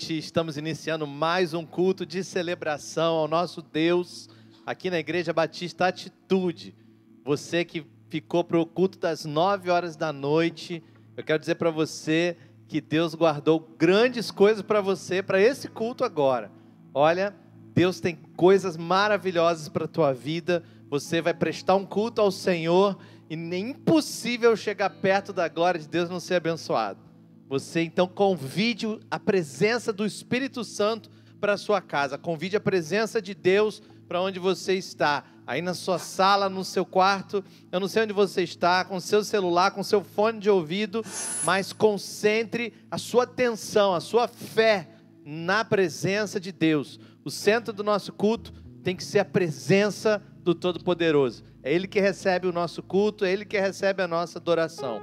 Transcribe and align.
noite. 0.00 0.16
Estamos 0.16 0.56
iniciando 0.56 1.06
mais 1.06 1.52
um 1.52 1.66
culto 1.66 2.06
de 2.06 2.24
celebração 2.24 3.16
ao 3.16 3.28
nosso 3.28 3.60
Deus 3.60 4.30
aqui 4.64 4.88
na 4.88 4.98
Igreja 4.98 5.30
Batista 5.30 5.88
Atitude. 5.88 6.74
Você 7.22 7.66
que 7.66 7.84
ficou 8.08 8.42
para 8.42 8.58
o 8.58 8.64
culto 8.64 8.98
das 8.98 9.26
nove 9.26 9.68
horas 9.68 9.96
da 9.96 10.10
noite, 10.10 10.82
eu 11.18 11.22
quero 11.22 11.38
dizer 11.38 11.56
para 11.56 11.70
você 11.70 12.34
que 12.66 12.80
Deus 12.80 13.14
guardou 13.14 13.60
grandes 13.76 14.30
coisas 14.30 14.62
para 14.62 14.80
você, 14.80 15.22
para 15.22 15.38
esse 15.38 15.68
culto 15.68 16.02
agora. 16.02 16.50
Olha, 16.94 17.34
Deus 17.74 18.00
tem 18.00 18.16
coisas 18.36 18.78
maravilhosas 18.78 19.68
para 19.68 19.84
a 19.84 19.88
tua 19.88 20.14
vida. 20.14 20.64
Você 20.88 21.20
vai 21.20 21.34
prestar 21.34 21.74
um 21.74 21.84
culto 21.84 22.22
ao 22.22 22.30
Senhor 22.30 22.96
e 23.28 23.36
nem 23.36 23.70
impossível 23.70 24.56
chegar 24.56 24.88
perto 24.88 25.30
da 25.30 25.46
glória 25.46 25.78
de 25.78 25.86
Deus 25.86 26.08
não 26.08 26.20
ser 26.20 26.36
abençoado. 26.36 27.09
Você 27.50 27.82
então 27.82 28.06
convide 28.06 28.86
a 29.10 29.18
presença 29.18 29.92
do 29.92 30.06
Espírito 30.06 30.62
Santo 30.62 31.10
para 31.40 31.56
sua 31.56 31.80
casa, 31.80 32.16
convide 32.16 32.54
a 32.54 32.60
presença 32.60 33.20
de 33.20 33.34
Deus 33.34 33.82
para 34.06 34.22
onde 34.22 34.38
você 34.38 34.74
está, 34.74 35.24
aí 35.44 35.60
na 35.60 35.74
sua 35.74 35.98
sala, 35.98 36.48
no 36.48 36.64
seu 36.64 36.86
quarto, 36.86 37.42
eu 37.72 37.80
não 37.80 37.88
sei 37.88 38.04
onde 38.04 38.12
você 38.12 38.44
está, 38.44 38.84
com 38.84 39.00
seu 39.00 39.24
celular, 39.24 39.72
com 39.72 39.82
seu 39.82 40.04
fone 40.04 40.38
de 40.38 40.48
ouvido, 40.48 41.04
mas 41.42 41.72
concentre 41.72 42.72
a 42.88 42.96
sua 42.96 43.24
atenção, 43.24 43.94
a 43.94 44.00
sua 44.00 44.28
fé 44.28 44.88
na 45.24 45.64
presença 45.64 46.38
de 46.38 46.52
Deus. 46.52 47.00
O 47.24 47.32
centro 47.32 47.72
do 47.72 47.82
nosso 47.82 48.12
culto 48.12 48.52
tem 48.84 48.94
que 48.94 49.02
ser 49.02 49.18
a 49.18 49.24
presença 49.24 50.22
do 50.44 50.54
Todo-Poderoso. 50.54 51.42
É 51.64 51.74
Ele 51.74 51.88
que 51.88 52.00
recebe 52.00 52.46
o 52.46 52.52
nosso 52.52 52.80
culto, 52.80 53.24
é 53.24 53.32
Ele 53.32 53.44
que 53.44 53.58
recebe 53.58 54.02
a 54.04 54.08
nossa 54.08 54.38
adoração. 54.38 55.00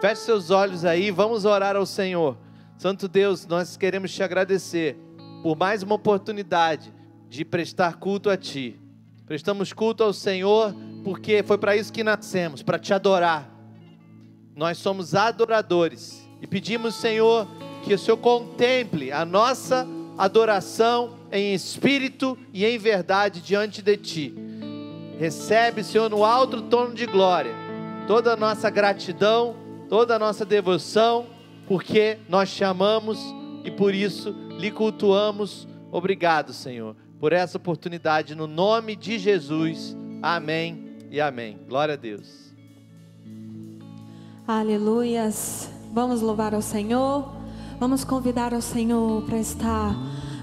Feche 0.00 0.22
seus 0.22 0.50
olhos 0.50 0.86
aí, 0.86 1.10
vamos 1.10 1.44
orar 1.44 1.76
ao 1.76 1.84
Senhor. 1.84 2.38
Santo 2.78 3.06
Deus, 3.06 3.46
nós 3.46 3.76
queremos 3.76 4.10
te 4.10 4.22
agradecer 4.22 4.96
por 5.42 5.54
mais 5.54 5.82
uma 5.82 5.96
oportunidade 5.96 6.90
de 7.28 7.44
prestar 7.44 7.96
culto 7.96 8.30
a 8.30 8.36
Ti. 8.36 8.80
Prestamos 9.26 9.74
culto 9.74 10.02
ao 10.02 10.14
Senhor 10.14 10.74
porque 11.04 11.42
foi 11.42 11.58
para 11.58 11.76
isso 11.76 11.92
que 11.92 12.02
nascemos, 12.02 12.62
para 12.62 12.78
te 12.78 12.94
adorar. 12.94 13.46
Nós 14.56 14.78
somos 14.78 15.14
adoradores 15.14 16.26
e 16.40 16.46
pedimos, 16.46 16.94
Senhor, 16.94 17.46
que 17.84 17.92
o 17.92 17.98
Senhor 17.98 18.16
contemple 18.16 19.12
a 19.12 19.26
nossa 19.26 19.86
adoração 20.16 21.18
em 21.30 21.52
espírito 21.52 22.38
e 22.54 22.64
em 22.64 22.78
verdade 22.78 23.42
diante 23.42 23.82
de 23.82 23.98
Ti. 23.98 24.34
Recebe, 25.18 25.84
Senhor, 25.84 26.08
no 26.08 26.24
alto 26.24 26.62
tono 26.62 26.94
de 26.94 27.04
glória, 27.04 27.52
toda 28.06 28.32
a 28.32 28.36
nossa 28.36 28.70
gratidão 28.70 29.59
toda 29.90 30.14
a 30.14 30.18
nossa 30.20 30.44
devoção, 30.44 31.26
porque 31.66 32.18
nós 32.28 32.54
te 32.54 32.62
amamos 32.62 33.18
e 33.64 33.72
por 33.72 33.92
isso 33.92 34.30
lhe 34.56 34.70
cultuamos. 34.70 35.66
Obrigado, 35.90 36.52
Senhor, 36.52 36.94
por 37.18 37.32
essa 37.32 37.58
oportunidade, 37.58 38.36
no 38.36 38.46
nome 38.46 38.94
de 38.94 39.18
Jesus. 39.18 39.96
Amém 40.22 40.96
e 41.10 41.20
amém. 41.20 41.58
Glória 41.68 41.94
a 41.94 41.96
Deus. 41.96 42.54
Aleluias. 44.46 45.68
Vamos 45.92 46.20
louvar 46.20 46.54
ao 46.54 46.62
Senhor. 46.62 47.28
Vamos 47.80 48.04
convidar 48.04 48.54
ao 48.54 48.62
Senhor 48.62 49.22
para 49.22 49.38
estar 49.38 49.96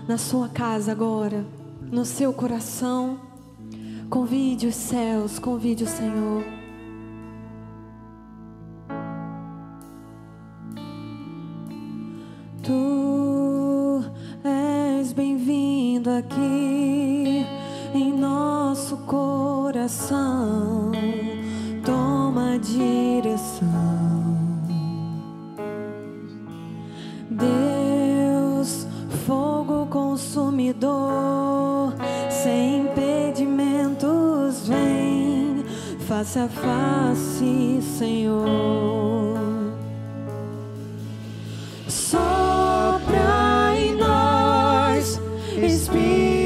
na 0.07 0.17
sua 0.17 0.49
casa 0.49 0.91
agora, 0.91 1.45
no 1.81 2.03
seu 2.03 2.33
coração. 2.33 3.19
Convide 4.09 4.67
os 4.67 4.75
céus, 4.75 5.39
convide 5.39 5.85
o 5.85 5.87
Senhor. 5.87 6.56
Tu 12.67 14.03
és 14.43 15.13
bem-vindo 15.13 16.09
aqui 16.09 17.45
em 17.93 18.11
nosso 18.11 18.97
coração. 19.05 20.91
Toma 21.85 22.55
a 22.55 22.57
direção, 22.57 23.63
Deus, 27.29 28.85
fogo 29.25 29.85
consumidor, 29.85 31.93
sem 32.29 32.81
impedimentos, 32.81 34.67
vem 34.67 35.63
face 36.05 36.37
a 36.37 36.49
face, 36.49 37.79
Senhor. 37.97 39.56
Dizer 45.77 46.36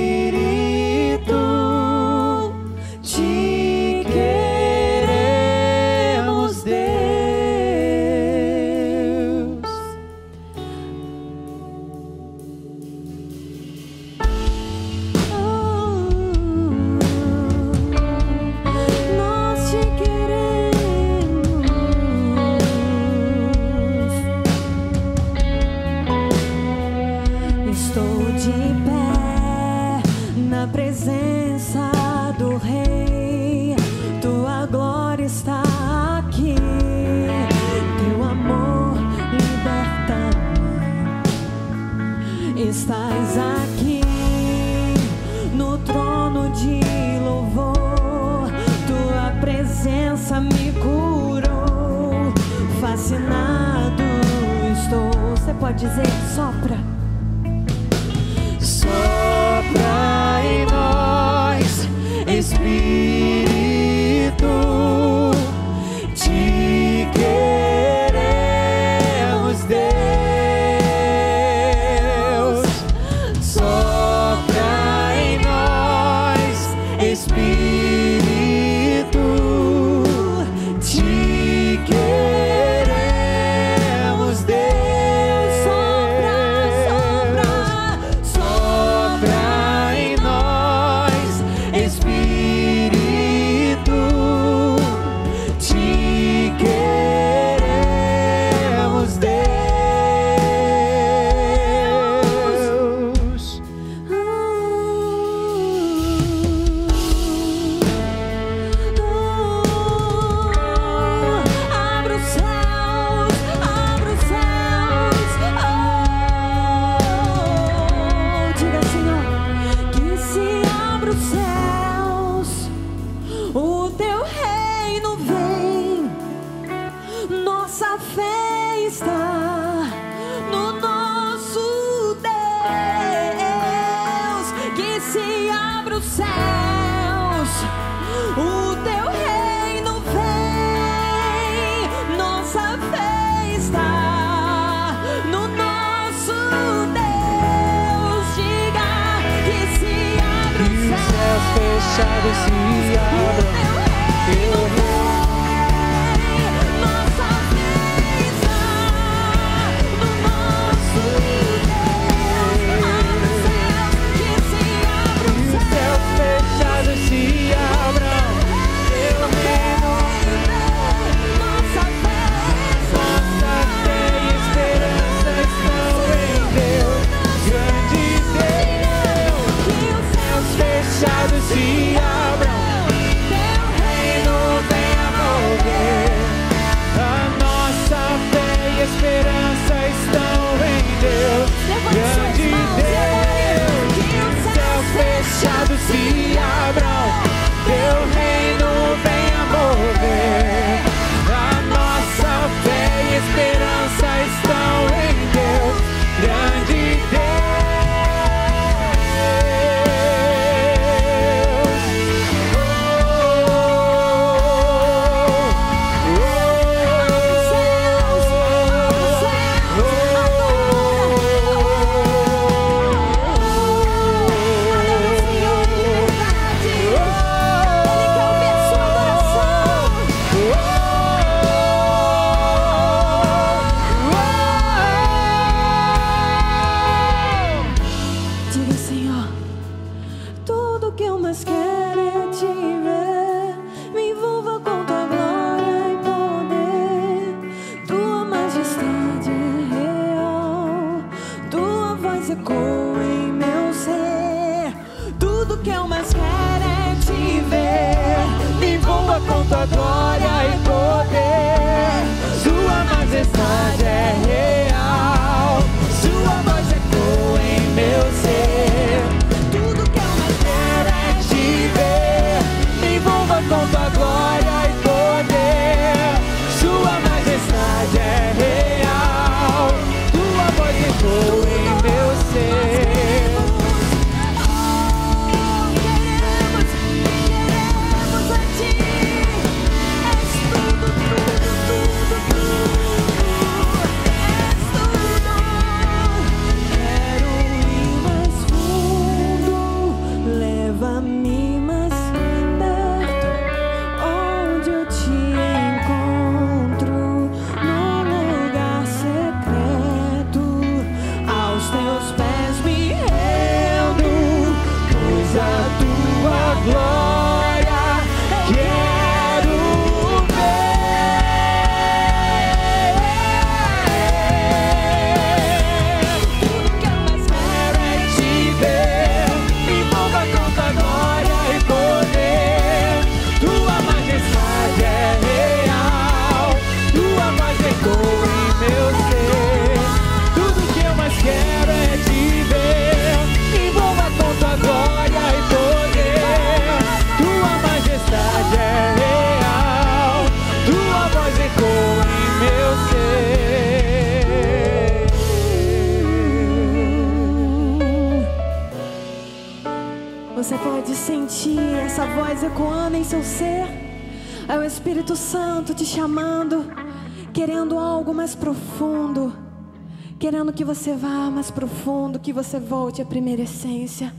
que 370.52 370.64
você 370.64 370.96
vá 370.96 371.30
mais 371.30 371.50
profundo, 371.50 372.20
que 372.20 372.34
você 372.34 372.60
volte 372.60 373.02
à 373.02 373.06
primeira 373.06 373.44
essência. 373.44 374.14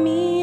me. 0.00 0.39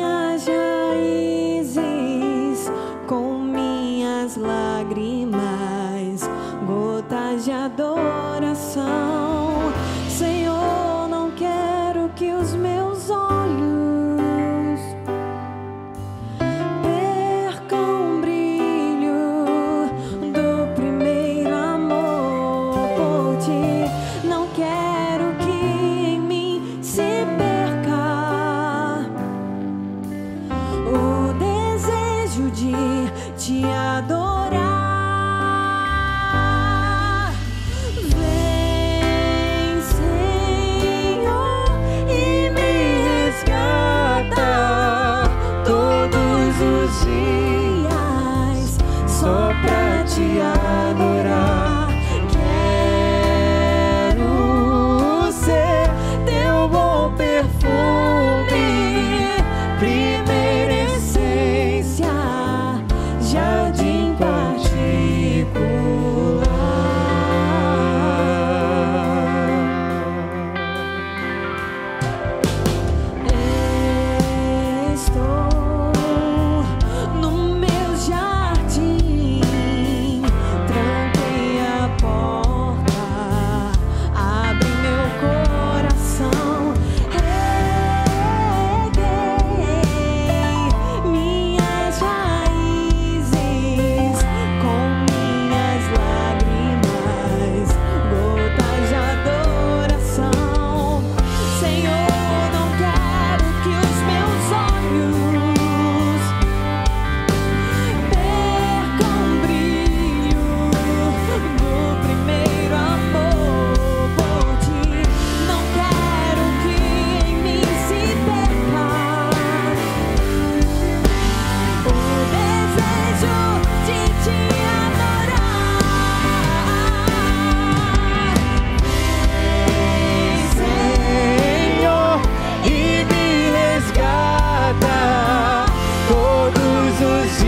Jesus. 136.99 137.46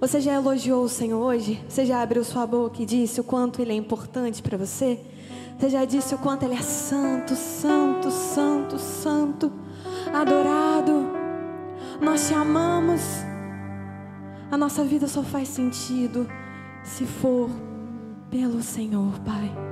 Você 0.00 0.18
já 0.18 0.32
elogiou 0.32 0.82
o 0.82 0.88
Senhor 0.88 1.20
hoje? 1.20 1.62
Você 1.68 1.84
já 1.84 2.00
abriu 2.00 2.24
sua 2.24 2.46
boca 2.46 2.82
e 2.82 2.86
disse 2.86 3.20
o 3.20 3.24
quanto 3.24 3.60
Ele 3.60 3.72
é 3.72 3.74
importante 3.74 4.42
para 4.42 4.56
você? 4.56 4.98
Você 5.58 5.68
já 5.68 5.84
disse 5.84 6.14
o 6.14 6.18
quanto 6.18 6.42
Ele 6.42 6.54
é 6.54 6.62
santo, 6.62 7.36
santo, 7.36 8.10
santo, 8.10 8.78
santo, 8.78 9.52
adorado. 10.10 11.06
Nós 12.00 12.26
te 12.26 12.32
amamos. 12.32 13.02
A 14.50 14.56
nossa 14.56 14.82
vida 14.84 15.06
só 15.06 15.22
faz 15.22 15.48
sentido 15.48 16.26
se 16.82 17.04
for 17.04 17.50
pelo 18.30 18.62
Senhor, 18.62 19.12
Pai. 19.20 19.69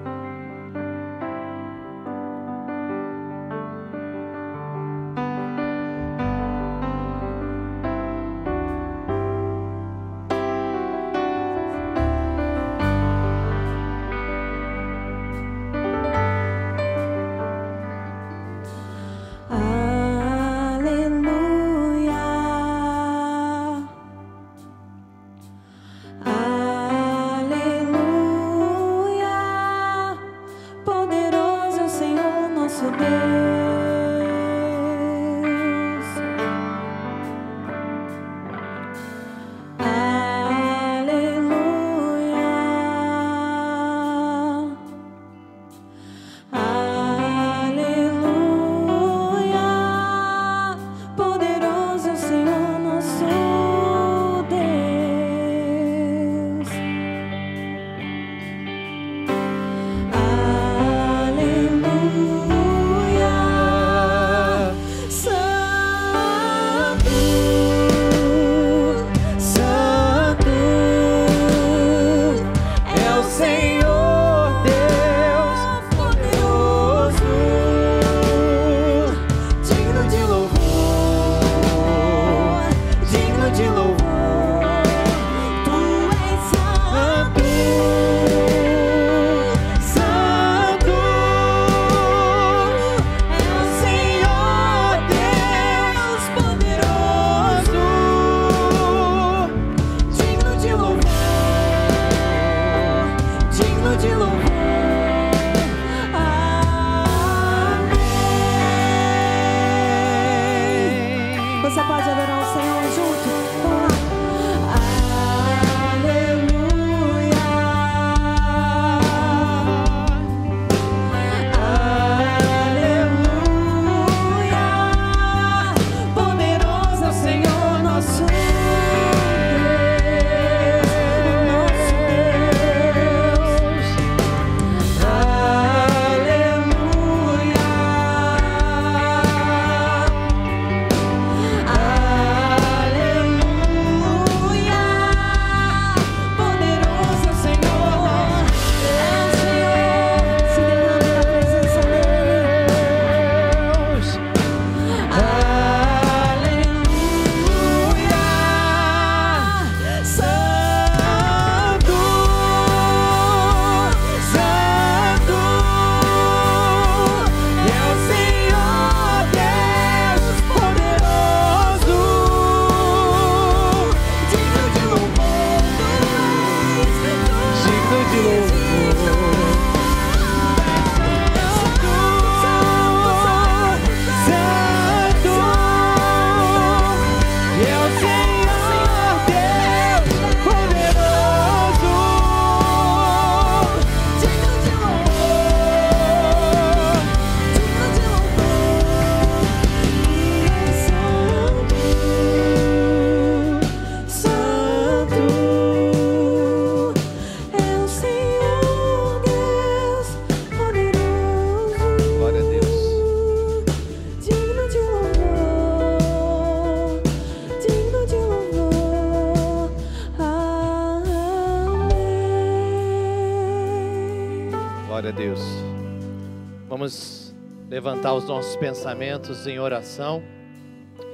Levantar 227.98 228.14
os 228.14 228.28
nossos 228.28 228.54
pensamentos 228.54 229.44
em 229.48 229.58
oração, 229.58 230.22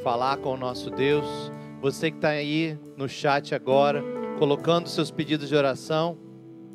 falar 0.03 0.37
com 0.37 0.53
o 0.53 0.57
nosso 0.57 0.91
Deus. 0.91 1.25
Você 1.81 2.11
que 2.11 2.19
está 2.19 2.29
aí 2.29 2.79
no 2.95 3.09
chat 3.09 3.55
agora, 3.55 4.05
colocando 4.39 4.87
seus 4.87 5.11
pedidos 5.11 5.49
de 5.49 5.57
oração, 5.57 6.19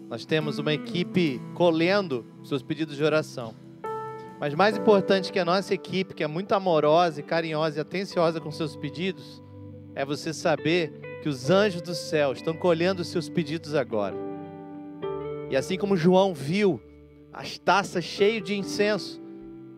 nós 0.10 0.26
temos 0.26 0.58
uma 0.58 0.74
equipe 0.74 1.39
colhendo 1.54 2.26
seus 2.43 2.63
pedidos 2.63 2.98
de 2.98 3.04
oração. 3.04 3.54
Mas 4.39 4.56
mais 4.56 4.80
importante 4.80 5.32
que 5.32 5.38
a 5.38 5.45
nossa 5.45 5.76
equipe, 5.76 6.15
que 6.15 6.24
é 6.24 6.28
muito 6.28 6.54
amorosa 6.54 7.19
e 7.19 7.24
carinhosa 7.24 7.78
e 7.78 7.82
atenciosa 7.82 8.41
com 8.41 8.50
seus 8.50 8.76
pedidos, 8.76 9.43
é 9.93 10.04
você 10.04 10.34
saber 10.34 11.19
que 11.22 11.30
os 11.30 11.52
anjos 11.52 11.84
do 11.84 11.93
céu 11.93 12.32
estão 12.32 12.56
colhendo 12.56 13.04
seus 13.04 13.30
pedidos 13.30 13.76
agora. 13.76 14.15
E 15.52 15.56
assim 15.56 15.78
como 15.78 15.95
João 15.95 16.34
viu 16.34 16.82
as 17.32 17.60
taças 17.60 18.04
cheias 18.04 18.43
de 18.43 18.56
incenso, 18.56 19.18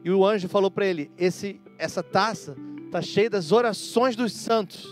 e 0.04 0.12
o 0.12 0.26
anjo 0.26 0.50
falou 0.50 0.72
para 0.72 0.86
ele: 0.86 1.12
Esse, 1.18 1.62
essa 1.78 2.02
taça 2.02 2.56
está 2.86 3.02
cheia 3.02 3.30
das 3.30 3.52
orações 3.52 4.16
dos 4.16 4.34
santos. 4.34 4.88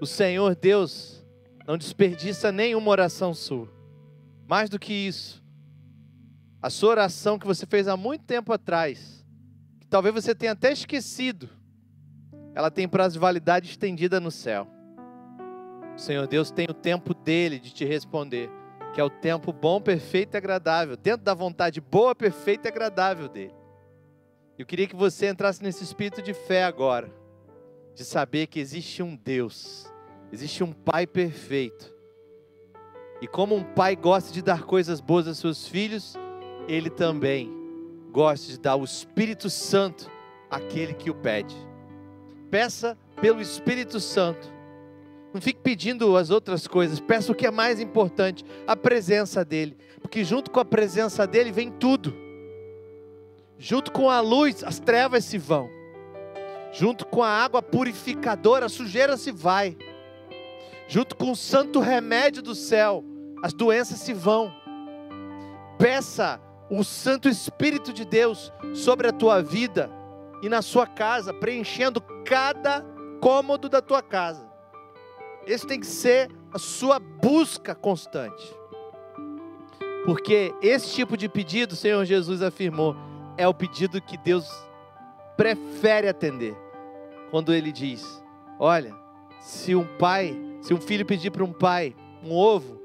O 0.00 0.06
Senhor 0.06 0.54
Deus 0.56 1.24
não 1.66 1.78
desperdiça 1.78 2.50
nenhuma 2.50 2.90
oração 2.90 3.32
sua. 3.32 3.68
Mais 4.48 4.68
do 4.68 4.78
que 4.78 4.92
isso, 4.92 5.42
a 6.60 6.68
sua 6.68 6.90
oração 6.90 7.38
que 7.38 7.46
você 7.46 7.64
fez 7.64 7.88
há 7.88 7.96
muito 7.96 8.24
tempo 8.24 8.52
atrás, 8.52 9.24
que 9.80 9.86
talvez 9.86 10.14
você 10.14 10.34
tenha 10.34 10.52
até 10.52 10.72
esquecido, 10.72 11.48
ela 12.54 12.70
tem 12.70 12.88
prazo 12.88 13.14
de 13.14 13.18
validade 13.18 13.70
estendida 13.70 14.20
no 14.20 14.30
céu. 14.30 14.68
O 15.96 15.98
Senhor 15.98 16.26
Deus 16.26 16.50
tem 16.50 16.66
o 16.68 16.74
tempo 16.74 17.14
dele 17.14 17.58
de 17.58 17.72
te 17.72 17.84
responder, 17.84 18.50
que 18.92 19.00
é 19.00 19.04
o 19.04 19.10
tempo 19.10 19.52
bom, 19.52 19.80
perfeito 19.80 20.34
e 20.34 20.38
agradável, 20.38 20.96
dentro 20.96 21.24
da 21.24 21.34
vontade 21.34 21.80
boa, 21.80 22.14
perfeita 22.14 22.68
e 22.68 22.70
agradável 22.70 23.28
dele. 23.28 23.54
Eu 24.58 24.66
queria 24.66 24.86
que 24.86 24.94
você 24.94 25.28
entrasse 25.28 25.62
nesse 25.62 25.82
espírito 25.82 26.20
de 26.20 26.34
fé 26.34 26.64
agora, 26.64 27.10
de 27.94 28.04
saber 28.04 28.46
que 28.46 28.60
existe 28.60 29.02
um 29.02 29.16
Deus, 29.16 29.90
existe 30.30 30.62
um 30.62 30.72
Pai 30.72 31.06
perfeito. 31.06 31.92
E 33.22 33.26
como 33.28 33.54
um 33.54 33.62
pai 33.62 33.94
gosta 33.94 34.32
de 34.32 34.42
dar 34.42 34.64
coisas 34.64 35.00
boas 35.00 35.28
aos 35.28 35.38
seus 35.38 35.68
filhos, 35.68 36.16
ele 36.66 36.90
também 36.90 37.48
gosta 38.10 38.48
de 38.50 38.58
dar 38.58 38.74
o 38.74 38.82
Espírito 38.82 39.48
Santo 39.48 40.10
àquele 40.50 40.92
que 40.92 41.08
o 41.08 41.14
pede. 41.14 41.54
Peça 42.50 42.98
pelo 43.20 43.40
Espírito 43.40 44.00
Santo. 44.00 44.52
Não 45.32 45.40
fique 45.40 45.60
pedindo 45.60 46.16
as 46.16 46.30
outras 46.30 46.66
coisas, 46.66 47.00
peça 47.00 47.32
o 47.32 47.34
que 47.34 47.46
é 47.46 47.50
mais 47.50 47.80
importante, 47.80 48.44
a 48.66 48.76
presença 48.76 49.44
dele, 49.44 49.76
porque 50.00 50.24
junto 50.24 50.50
com 50.50 50.60
a 50.60 50.64
presença 50.64 51.26
dele 51.26 51.50
vem 51.50 51.70
tudo. 51.70 52.14
Junto 53.58 53.92
com 53.92 54.10
a 54.10 54.20
luz, 54.20 54.62
as 54.62 54.78
trevas 54.78 55.24
se 55.24 55.38
vão. 55.38 55.70
Junto 56.72 57.06
com 57.06 57.22
a 57.22 57.28
água 57.28 57.62
purificadora, 57.62 58.66
a 58.66 58.68
sujeira 58.68 59.16
se 59.16 59.30
vai. 59.30 59.76
Junto 60.88 61.16
com 61.16 61.30
o 61.30 61.36
santo 61.36 61.80
remédio 61.80 62.42
do 62.42 62.54
céu, 62.54 63.04
as 63.42 63.54
doenças 63.54 64.00
se 64.00 64.12
vão. 64.12 64.52
Peça 65.78 66.40
o 66.68 66.82
Santo 66.84 67.28
Espírito 67.28 67.92
de 67.92 68.04
Deus 68.04 68.52
sobre 68.74 69.08
a 69.08 69.12
tua 69.12 69.42
vida 69.42 69.90
e 70.42 70.48
na 70.48 70.60
sua 70.60 70.86
casa, 70.86 71.32
preenchendo 71.32 72.00
cada 72.24 72.84
cômodo 73.20 73.68
da 73.68 73.80
tua 73.80 74.02
casa. 74.02 74.51
Esse 75.46 75.66
tem 75.66 75.80
que 75.80 75.86
ser 75.86 76.30
a 76.52 76.58
sua 76.58 76.98
busca 76.98 77.74
constante. 77.74 78.54
Porque 80.04 80.54
esse 80.60 80.92
tipo 80.92 81.16
de 81.16 81.28
pedido, 81.28 81.72
o 81.72 81.76
Senhor 81.76 82.04
Jesus 82.04 82.42
afirmou, 82.42 82.96
é 83.36 83.46
o 83.46 83.54
pedido 83.54 84.00
que 84.00 84.16
Deus 84.16 84.48
prefere 85.36 86.08
atender. 86.08 86.56
Quando 87.30 87.54
ele 87.54 87.72
diz: 87.72 88.22
Olha, 88.58 88.94
se 89.40 89.74
um 89.74 89.86
pai, 89.98 90.36
se 90.60 90.74
um 90.74 90.80
filho 90.80 91.06
pedir 91.06 91.30
para 91.30 91.44
um 91.44 91.52
pai 91.52 91.94
um 92.22 92.32
ovo, 92.32 92.80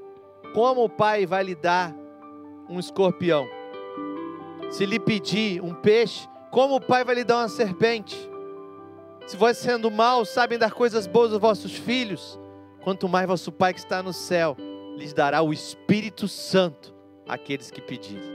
como 0.54 0.84
o 0.84 0.88
pai 0.88 1.26
vai 1.26 1.42
lhe 1.42 1.54
dar 1.54 1.94
um 2.68 2.78
escorpião? 2.78 3.48
Se 4.70 4.84
lhe 4.84 5.00
pedir 5.00 5.62
um 5.62 5.74
peixe, 5.74 6.28
como 6.50 6.76
o 6.76 6.80
Pai 6.80 7.04
vai 7.04 7.14
lhe 7.14 7.24
dar 7.24 7.38
uma 7.38 7.48
serpente? 7.48 8.16
Se 9.26 9.36
vós 9.36 9.58
sendo 9.58 9.90
maus 9.90 10.30
sabem 10.30 10.58
dar 10.58 10.72
coisas 10.72 11.06
boas 11.06 11.32
aos 11.32 11.40
vossos 11.40 11.72
filhos, 11.72 12.38
quanto 12.88 13.06
mais 13.06 13.26
vosso 13.26 13.52
Pai 13.52 13.74
que 13.74 13.80
está 13.80 14.02
no 14.02 14.14
céu 14.14 14.56
lhes 14.96 15.12
dará 15.12 15.42
o 15.42 15.52
Espírito 15.52 16.26
Santo 16.26 16.94
àqueles 17.28 17.70
que 17.70 17.82
pedirem. 17.82 18.32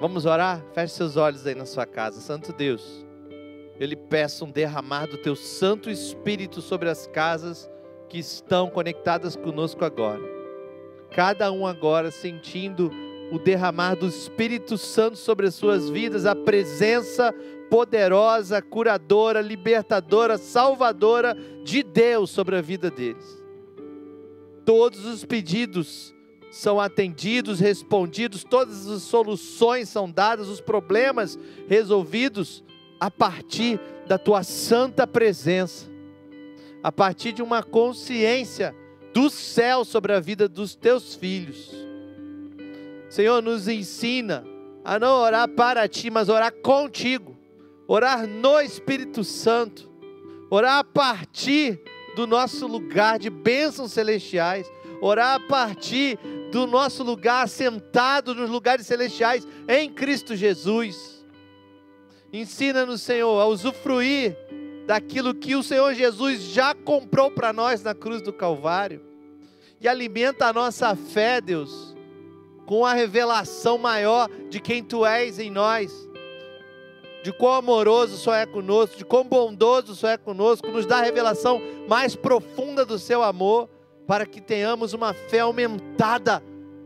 Vamos 0.00 0.26
orar? 0.26 0.60
Feche 0.74 0.94
seus 0.94 1.16
olhos 1.16 1.46
aí 1.46 1.54
na 1.54 1.64
sua 1.64 1.86
casa. 1.86 2.20
Santo 2.20 2.52
Deus, 2.52 3.06
eu 3.78 3.86
lhe 3.86 3.94
peço 3.94 4.46
um 4.46 4.50
derramar 4.50 5.06
do 5.06 5.16
teu 5.16 5.36
Santo 5.36 5.88
Espírito 5.88 6.60
sobre 6.60 6.88
as 6.88 7.06
casas 7.06 7.70
que 8.08 8.18
estão 8.18 8.68
conectadas 8.68 9.36
conosco 9.36 9.84
agora. 9.84 10.20
Cada 11.12 11.52
um 11.52 11.64
agora 11.64 12.10
sentindo 12.10 12.90
o 13.30 13.38
derramar 13.38 13.94
do 13.94 14.08
Espírito 14.08 14.76
Santo 14.76 15.16
sobre 15.16 15.46
as 15.46 15.54
suas 15.54 15.88
vidas, 15.88 16.26
a 16.26 16.34
presença 16.34 17.32
poderosa, 17.70 18.60
curadora, 18.60 19.40
libertadora, 19.40 20.36
salvadora 20.36 21.36
de 21.62 21.84
Deus 21.84 22.28
sobre 22.28 22.56
a 22.56 22.60
vida 22.60 22.90
deles. 22.90 23.41
Todos 24.64 25.04
os 25.04 25.24
pedidos 25.24 26.14
são 26.50 26.78
atendidos, 26.78 27.60
respondidos, 27.60 28.44
todas 28.44 28.86
as 28.88 29.02
soluções 29.02 29.88
são 29.88 30.10
dadas, 30.10 30.48
os 30.48 30.60
problemas 30.60 31.38
resolvidos 31.66 32.62
a 33.00 33.10
partir 33.10 33.80
da 34.06 34.18
tua 34.18 34.42
santa 34.42 35.06
presença, 35.06 35.88
a 36.82 36.92
partir 36.92 37.32
de 37.32 37.42
uma 37.42 37.62
consciência 37.62 38.74
do 39.12 39.30
céu 39.30 39.84
sobre 39.84 40.12
a 40.12 40.20
vida 40.20 40.48
dos 40.48 40.74
teus 40.74 41.14
filhos. 41.14 41.70
Senhor, 43.08 43.42
nos 43.42 43.68
ensina 43.68 44.44
a 44.84 44.98
não 44.98 45.20
orar 45.20 45.48
para 45.48 45.88
ti, 45.88 46.10
mas 46.10 46.28
orar 46.28 46.52
contigo, 46.52 47.36
orar 47.88 48.26
no 48.26 48.60
Espírito 48.60 49.24
Santo, 49.24 49.90
orar 50.50 50.78
a 50.78 50.84
partir 50.84 51.80
do 52.14 52.26
nosso 52.26 52.66
lugar 52.66 53.18
de 53.18 53.30
bênçãos 53.30 53.92
celestiais, 53.92 54.70
orar 55.00 55.34
a 55.34 55.40
partir 55.40 56.18
do 56.50 56.66
nosso 56.66 57.02
lugar 57.02 57.48
sentado 57.48 58.34
nos 58.34 58.50
lugares 58.50 58.86
celestiais 58.86 59.46
em 59.68 59.90
Cristo 59.90 60.36
Jesus. 60.36 61.24
Ensina-nos, 62.32 63.02
Senhor, 63.02 63.40
a 63.40 63.46
usufruir 63.46 64.36
daquilo 64.86 65.34
que 65.34 65.54
o 65.54 65.62
Senhor 65.62 65.94
Jesus 65.94 66.40
já 66.40 66.74
comprou 66.74 67.30
para 67.30 67.52
nós 67.52 67.82
na 67.82 67.94
cruz 67.94 68.22
do 68.22 68.32
Calvário. 68.32 69.02
E 69.80 69.88
alimenta 69.88 70.46
a 70.46 70.52
nossa 70.52 70.94
fé, 70.94 71.40
Deus 71.40 71.92
com 72.66 72.86
a 72.86 72.94
revelação 72.94 73.76
maior 73.78 74.30
de 74.48 74.60
quem 74.60 74.82
tu 74.82 75.04
és 75.04 75.38
em 75.38 75.50
nós, 75.50 76.08
de 77.22 77.32
quão 77.32 77.54
amoroso 77.54 78.16
só 78.16 78.34
é 78.34 78.44
conosco, 78.44 78.96
de 78.96 79.04
quão 79.04 79.24
bondoso 79.24 79.94
só 79.94 80.08
é 80.08 80.16
conosco, 80.16 80.68
nos 80.68 80.86
dá 80.86 80.98
a 80.98 81.02
revelação 81.02 81.62
mais 81.88 82.16
profunda 82.16 82.84
do 82.84 82.98
seu 82.98 83.22
amor, 83.22 83.68
para 84.06 84.26
que 84.26 84.40
tenhamos 84.40 84.92
uma 84.92 85.14
fé 85.14 85.40
aumentada 85.40 86.42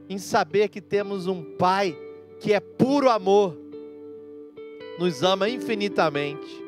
em 0.09 0.19
saber 0.19 0.69
que 0.69 0.81
temos 0.81 1.27
um 1.27 1.43
Pai 1.57 1.97
que 2.39 2.53
é 2.53 2.61
puro 2.61 3.09
amor, 3.09 3.57
nos 4.99 5.23
ama 5.23 5.49
infinitamente, 5.49 6.65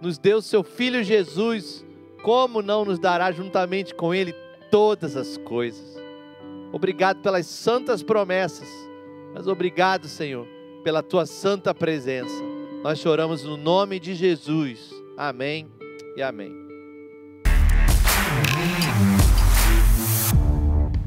nos 0.00 0.16
deu 0.16 0.40
seu 0.40 0.62
Filho 0.62 1.02
Jesus, 1.02 1.84
como 2.22 2.62
não 2.62 2.84
nos 2.84 2.98
dará 2.98 3.32
juntamente 3.32 3.94
com 3.94 4.14
Ele 4.14 4.32
todas 4.70 5.16
as 5.16 5.36
coisas? 5.38 5.96
Obrigado 6.72 7.20
pelas 7.20 7.46
santas 7.46 8.02
promessas, 8.02 8.68
mas 9.34 9.48
obrigado, 9.48 10.06
Senhor, 10.06 10.46
pela 10.84 11.02
tua 11.02 11.26
santa 11.26 11.74
presença. 11.74 12.45
Nós 12.86 13.00
choramos 13.00 13.42
no 13.42 13.56
nome 13.56 13.98
de 13.98 14.14
Jesus. 14.14 14.78
Amém 15.18 15.66
e 16.16 16.22
amém. 16.22 16.52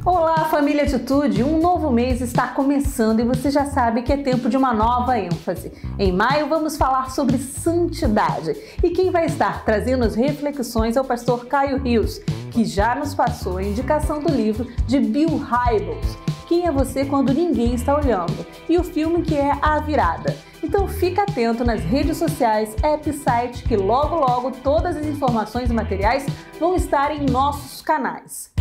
Olá, 0.03 0.43
família 0.51 0.83
Atitude! 0.83 1.41
Um 1.41 1.61
novo 1.61 1.89
mês 1.89 2.19
está 2.19 2.49
começando 2.49 3.21
e 3.21 3.23
você 3.23 3.49
já 3.49 3.63
sabe 3.63 4.01
que 4.01 4.11
é 4.11 4.17
tempo 4.17 4.49
de 4.49 4.57
uma 4.57 4.73
nova 4.73 5.17
ênfase. 5.17 5.71
Em 5.97 6.11
maio 6.11 6.49
vamos 6.49 6.75
falar 6.75 7.11
sobre 7.11 7.37
santidade 7.37 8.57
e 8.83 8.89
quem 8.89 9.09
vai 9.09 9.25
estar 9.27 9.63
trazendo 9.63 10.03
as 10.03 10.15
reflexões 10.15 10.97
é 10.97 11.01
o 11.01 11.05
pastor 11.05 11.45
Caio 11.45 11.77
Rios, 11.77 12.19
que 12.51 12.65
já 12.65 12.93
nos 12.93 13.15
passou 13.15 13.55
a 13.55 13.63
indicação 13.63 14.19
do 14.19 14.29
livro 14.29 14.67
de 14.85 14.99
Bill 14.99 15.29
Hybels, 15.29 16.17
Quem 16.45 16.67
é 16.67 16.71
Você 16.73 17.05
Quando 17.05 17.33
Ninguém 17.33 17.73
Está 17.73 17.95
Olhando, 17.95 18.45
e 18.67 18.77
o 18.77 18.83
filme 18.83 19.21
que 19.21 19.35
é 19.35 19.53
A 19.61 19.79
Virada. 19.79 20.48
Então 20.61 20.87
fica 20.87 21.23
atento 21.23 21.63
nas 21.63 21.81
redes 21.81 22.17
sociais, 22.17 22.75
app 22.83 23.11
site, 23.13 23.63
que 23.63 23.77
logo 23.77 24.15
logo 24.15 24.51
todas 24.51 24.97
as 24.97 25.05
informações 25.05 25.69
e 25.69 25.73
materiais 25.73 26.25
vão 26.59 26.75
estar 26.75 27.11
em 27.15 27.25
nossos 27.25 27.81
canais. 27.81 28.51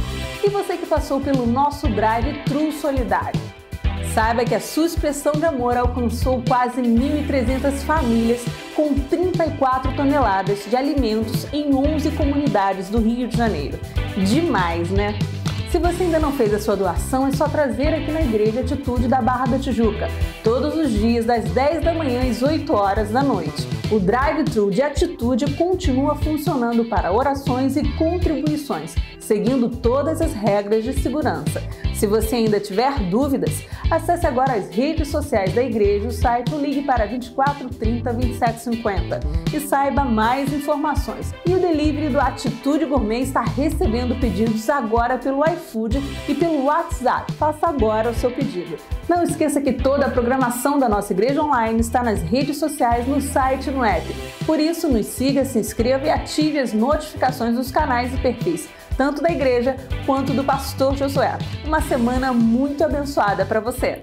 E 0.43 0.49
você 0.49 0.77
que 0.77 0.87
passou 0.87 1.21
pelo 1.21 1.45
nosso 1.47 1.89
Drive 1.89 2.45
True 2.45 2.73
Solidário? 2.73 3.41
Saiba 4.15 4.45
que 4.45 4.55
a 4.55 4.61
sua 4.61 4.87
expressão 4.87 5.33
de 5.33 5.45
amor 5.45 5.77
alcançou 5.77 6.43
quase 6.47 6.81
1.300 6.81 7.73
famílias 7.85 8.45
com 8.75 8.95
34 8.95 9.95
toneladas 9.95 10.65
de 10.69 10.77
alimentos 10.77 11.47
em 11.53 11.75
11 11.75 12.13
comunidades 12.13 12.89
do 12.89 12.99
Rio 12.99 13.29
de 13.29 13.37
Janeiro. 13.37 13.79
Demais, 14.27 14.91
né? 14.91 15.19
Se 15.71 15.79
você 15.79 16.05
ainda 16.05 16.19
não 16.19 16.33
fez 16.33 16.55
a 16.55 16.59
sua 16.59 16.77
doação, 16.77 17.27
é 17.27 17.33
só 17.33 17.47
trazer 17.47 17.89
aqui 17.89 18.11
na 18.11 18.23
Igreja 18.23 18.61
Atitude 18.61 19.07
da 19.07 19.21
Barra 19.21 19.47
da 19.47 19.59
Tijuca, 19.59 20.09
todos 20.43 20.75
os 20.75 20.91
dias 20.91 21.27
das 21.27 21.45
10 21.51 21.85
da 21.85 21.93
manhã 21.93 22.23
às 22.29 22.43
8 22.43 22.73
horas 22.73 23.11
da 23.11 23.23
noite. 23.23 23.69
O 23.91 24.01
drive-thru 24.01 24.71
de 24.71 24.81
atitude 24.81 25.53
continua 25.55 26.15
funcionando 26.15 26.87
para 26.87 27.13
orações 27.13 27.77
e 27.77 27.83
contribuições, 27.97 28.95
seguindo 29.19 29.69
todas 29.69 30.23
as 30.23 30.33
regras 30.33 30.85
de 30.85 30.95
segurança. 30.95 31.63
Se 31.99 32.07
você 32.07 32.37
ainda 32.37 32.61
tiver 32.61 32.97
dúvidas, 33.11 33.65
acesse 33.91 34.25
agora 34.25 34.53
as 34.53 34.71
redes 34.71 35.09
sociais 35.09 35.53
da 35.53 35.65
igreja, 35.65 36.07
o 36.07 36.13
site 36.13 36.55
ou 36.55 36.61
ligue 36.61 36.83
para 36.83 37.05
24 37.07 37.69
30 37.71 38.13
27 38.13 38.61
50 38.61 39.21
e 39.53 39.59
saiba 39.59 40.05
mais 40.05 40.53
informações. 40.53 41.35
E 41.45 41.53
o 41.53 41.59
delivery 41.59 42.11
do 42.11 42.21
Atitude 42.21 42.85
Gourmet 42.85 43.23
está 43.23 43.43
recebendo 43.43 44.15
pedidos 44.21 44.71
agora 44.71 45.19
pelo 45.19 45.45
iFood 45.45 46.01
e 46.29 46.37
pelo 46.37 46.67
WhatsApp. 46.67 47.33
Faça 47.33 47.67
agora 47.67 48.11
o 48.11 48.15
seu 48.15 48.31
pedido. 48.31 48.77
Não 49.09 49.25
esqueça 49.25 49.61
que 49.61 49.73
toda 49.73 50.07
a 50.07 50.11
programação 50.11 50.79
da 50.79 50.89
nossa 50.89 51.13
igreja 51.13 51.43
online 51.43 51.81
está 51.81 52.01
nas 52.01 52.23
redes 52.23 52.59
sociais, 52.59 53.09
no 53.09 53.21
site 53.21 53.71
e 53.71 53.73
no 53.73 53.85
app. 53.85 54.07
Por 54.47 54.61
isso, 54.61 54.87
nos 54.87 55.07
siga, 55.07 55.45
se 55.45 55.59
inscreva 55.59 56.07
e 56.07 56.11
ative 56.11 56.61
as 56.61 56.73
notificações 56.73 57.57
dos 57.57 57.73
canais 57.73 58.15
e 58.15 58.19
perfis 58.19 58.69
tanto 58.99 59.23
da 59.23 59.31
igreja 59.31 59.77
quanto 60.05 60.33
do 60.33 60.43
pastor 60.43 60.97
Josué. 60.97 61.39
Uma 61.65 61.81
semana 61.81 62.33
muito 62.33 62.83
abençoada 62.83 63.47
para 63.47 63.61
você. 63.61 64.03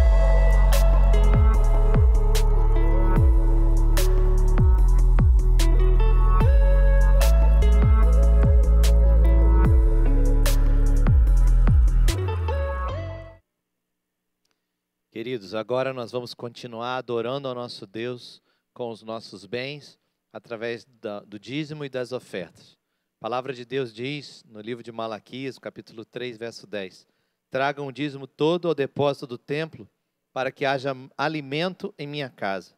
Queridos, 15.21 15.53
agora 15.53 15.93
nós 15.93 16.11
vamos 16.11 16.33
continuar 16.33 16.97
adorando 16.97 17.47
ao 17.47 17.53
nosso 17.53 17.85
Deus 17.85 18.41
com 18.73 18.89
os 18.89 19.03
nossos 19.03 19.45
bens 19.45 19.99
através 20.33 20.83
do 21.27 21.37
dízimo 21.37 21.85
e 21.85 21.89
das 21.89 22.11
ofertas. 22.11 22.75
A 23.19 23.19
palavra 23.19 23.53
de 23.53 23.63
Deus 23.63 23.93
diz 23.93 24.43
no 24.49 24.59
livro 24.59 24.83
de 24.83 24.91
Malaquias, 24.91 25.59
capítulo 25.59 26.03
3, 26.03 26.37
verso 26.37 26.65
10: 26.65 27.07
Tragam 27.51 27.85
o 27.85 27.91
dízimo 27.91 28.25
todo 28.25 28.67
ao 28.67 28.73
depósito 28.73 29.27
do 29.27 29.37
templo, 29.37 29.87
para 30.33 30.51
que 30.51 30.65
haja 30.65 30.97
alimento 31.15 31.93
em 31.99 32.07
minha 32.07 32.27
casa. 32.27 32.73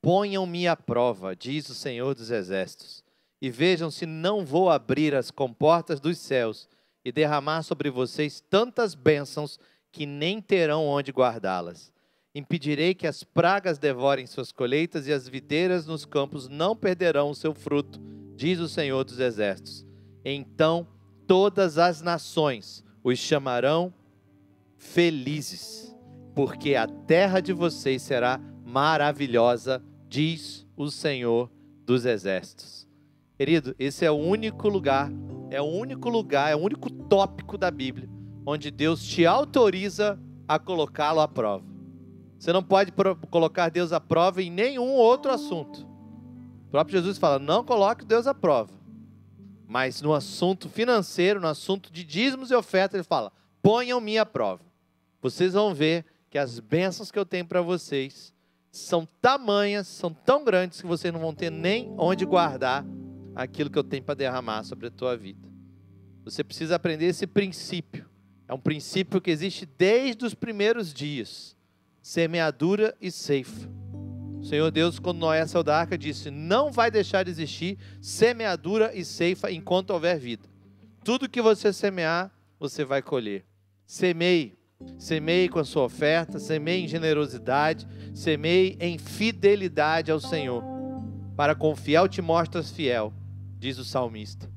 Ponham-me 0.00 0.66
à 0.66 0.74
prova, 0.74 1.36
diz 1.36 1.68
o 1.68 1.74
Senhor 1.74 2.14
dos 2.14 2.30
Exércitos, 2.30 3.04
e 3.42 3.50
vejam 3.50 3.90
se 3.90 4.06
não 4.06 4.42
vou 4.42 4.70
abrir 4.70 5.14
as 5.14 5.30
comportas 5.30 6.00
dos 6.00 6.16
céus 6.16 6.66
e 7.04 7.12
derramar 7.12 7.62
sobre 7.62 7.90
vocês 7.90 8.40
tantas 8.40 8.94
bênçãos 8.94 9.60
que 9.94 10.06
nem 10.06 10.42
terão 10.42 10.84
onde 10.88 11.12
guardá-las. 11.12 11.92
Impedirei 12.34 12.96
que 12.96 13.06
as 13.06 13.22
pragas 13.22 13.78
devorem 13.78 14.26
suas 14.26 14.50
colheitas 14.50 15.06
e 15.06 15.12
as 15.12 15.28
videiras 15.28 15.86
nos 15.86 16.04
campos 16.04 16.48
não 16.48 16.74
perderão 16.74 17.30
o 17.30 17.34
seu 17.34 17.54
fruto, 17.54 18.00
diz 18.34 18.58
o 18.58 18.68
Senhor 18.68 19.04
dos 19.04 19.20
Exércitos. 19.20 19.86
Então 20.24 20.84
todas 21.28 21.78
as 21.78 22.02
nações 22.02 22.82
os 23.04 23.20
chamarão 23.20 23.94
felizes, 24.76 25.94
porque 26.34 26.74
a 26.74 26.88
terra 26.88 27.38
de 27.38 27.52
vocês 27.52 28.02
será 28.02 28.40
maravilhosa, 28.64 29.80
diz 30.08 30.66
o 30.76 30.90
Senhor 30.90 31.48
dos 31.86 32.04
Exércitos. 32.04 32.88
Querido, 33.38 33.76
esse 33.78 34.04
é 34.04 34.10
o 34.10 34.16
único 34.16 34.68
lugar, 34.68 35.08
é 35.52 35.62
o 35.62 35.66
único 35.66 36.08
lugar, 36.08 36.50
é 36.50 36.56
o 36.56 36.58
único 36.58 36.90
tópico 36.90 37.56
da 37.56 37.70
Bíblia 37.70 38.13
onde 38.46 38.70
Deus 38.70 39.02
te 39.04 39.24
autoriza 39.26 40.18
a 40.46 40.58
colocá-lo 40.58 41.20
à 41.20 41.28
prova. 41.28 41.64
Você 42.38 42.52
não 42.52 42.62
pode 42.62 42.92
colocar 43.30 43.70
Deus 43.70 43.92
à 43.92 44.00
prova 44.00 44.42
em 44.42 44.50
nenhum 44.50 44.92
outro 44.92 45.30
assunto. 45.30 45.86
O 46.66 46.70
próprio 46.70 46.98
Jesus 46.98 47.16
fala: 47.16 47.38
não 47.38 47.64
coloque 47.64 48.04
Deus 48.04 48.26
à 48.26 48.34
prova. 48.34 48.72
Mas 49.66 50.02
no 50.02 50.12
assunto 50.12 50.68
financeiro, 50.68 51.40
no 51.40 51.48
assunto 51.48 51.90
de 51.90 52.04
dízimos 52.04 52.50
e 52.50 52.54
ofertas, 52.54 52.94
ele 52.94 53.04
fala: 53.04 53.32
ponham-me 53.62 54.18
à 54.18 54.26
prova. 54.26 54.62
Vocês 55.22 55.54
vão 55.54 55.72
ver 55.72 56.04
que 56.28 56.36
as 56.36 56.60
bênçãos 56.60 57.10
que 57.10 57.18
eu 57.18 57.24
tenho 57.24 57.46
para 57.46 57.62
vocês 57.62 58.34
são 58.70 59.08
tamanhas, 59.22 59.86
são 59.86 60.12
tão 60.12 60.44
grandes 60.44 60.80
que 60.80 60.86
vocês 60.86 61.12
não 61.12 61.20
vão 61.20 61.32
ter 61.32 61.50
nem 61.50 61.94
onde 61.96 62.26
guardar 62.26 62.84
aquilo 63.34 63.70
que 63.70 63.78
eu 63.78 63.84
tenho 63.84 64.02
para 64.02 64.14
derramar 64.14 64.64
sobre 64.64 64.88
a 64.88 64.90
tua 64.90 65.16
vida. 65.16 65.48
Você 66.24 66.42
precisa 66.42 66.76
aprender 66.76 67.06
esse 67.06 67.26
princípio. 67.26 68.06
É 68.46 68.52
um 68.52 68.58
princípio 68.58 69.20
que 69.20 69.30
existe 69.30 69.64
desde 69.64 70.24
os 70.24 70.34
primeiros 70.34 70.92
dias: 70.92 71.56
semeadura 72.02 72.94
e 73.00 73.10
ceifa. 73.10 73.68
O 74.38 74.44
Senhor 74.44 74.70
Deus, 74.70 74.98
quando 74.98 75.20
Noé 75.20 75.46
saiu 75.46 75.62
da 75.62 75.78
arca, 75.78 75.96
disse: 75.96 76.30
Não 76.30 76.70
vai 76.70 76.90
deixar 76.90 77.22
de 77.22 77.30
existir 77.30 77.78
semeadura 78.00 78.94
e 78.94 79.04
ceifa 79.04 79.50
enquanto 79.50 79.90
houver 79.90 80.18
vida. 80.18 80.46
Tudo 81.02 81.28
que 81.28 81.40
você 81.40 81.72
semear, 81.72 82.30
você 82.58 82.84
vai 82.84 83.00
colher. 83.00 83.44
Semeie. 83.86 84.58
Semeie 84.98 85.48
com 85.48 85.58
a 85.58 85.64
sua 85.64 85.84
oferta, 85.84 86.38
semeie 86.38 86.84
em 86.84 86.88
generosidade, 86.88 87.86
semeie 88.12 88.76
em 88.78 88.98
fidelidade 88.98 90.10
ao 90.10 90.20
Senhor. 90.20 90.62
Para 91.34 91.54
confiar, 91.54 92.06
te 92.08 92.20
mostras 92.20 92.70
fiel, 92.70 93.12
diz 93.58 93.78
o 93.78 93.84
salmista. 93.84 94.50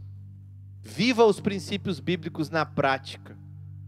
Viva 0.82 1.24
os 1.24 1.40
princípios 1.40 2.00
bíblicos 2.02 2.50
na 2.50 2.66
prática 2.66 3.37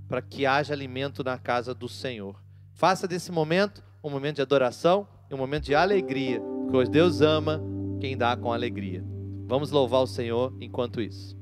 para 0.10 0.22
que 0.22 0.46
haja 0.46 0.74
alimento 0.74 1.24
na 1.24 1.38
casa 1.38 1.74
do 1.74 1.88
Senhor. 1.88 2.36
Faça 2.74 3.08
desse 3.08 3.32
momento 3.32 3.82
um 4.04 4.10
momento 4.10 4.38
de 4.38 4.42
adoração 4.42 5.08
e 5.30 5.34
um 5.34 5.38
momento 5.38 5.66
de 5.66 5.76
alegria, 5.76 6.42
porque 6.70 6.90
Deus 6.90 7.22
ama 7.22 7.62
quem 8.02 8.18
dá 8.18 8.36
com 8.36 8.52
alegria. 8.52 9.04
Vamos 9.46 9.72
louvar 9.72 10.02
o 10.02 10.08
Senhor 10.08 10.54
enquanto 10.60 11.00
isso. 11.00 11.39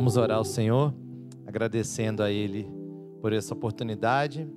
Vamos 0.00 0.16
orar 0.16 0.38
ao 0.38 0.46
Senhor, 0.46 0.94
agradecendo 1.46 2.22
a 2.22 2.30
Ele 2.30 2.66
por 3.20 3.34
essa 3.34 3.52
oportunidade. 3.52 4.48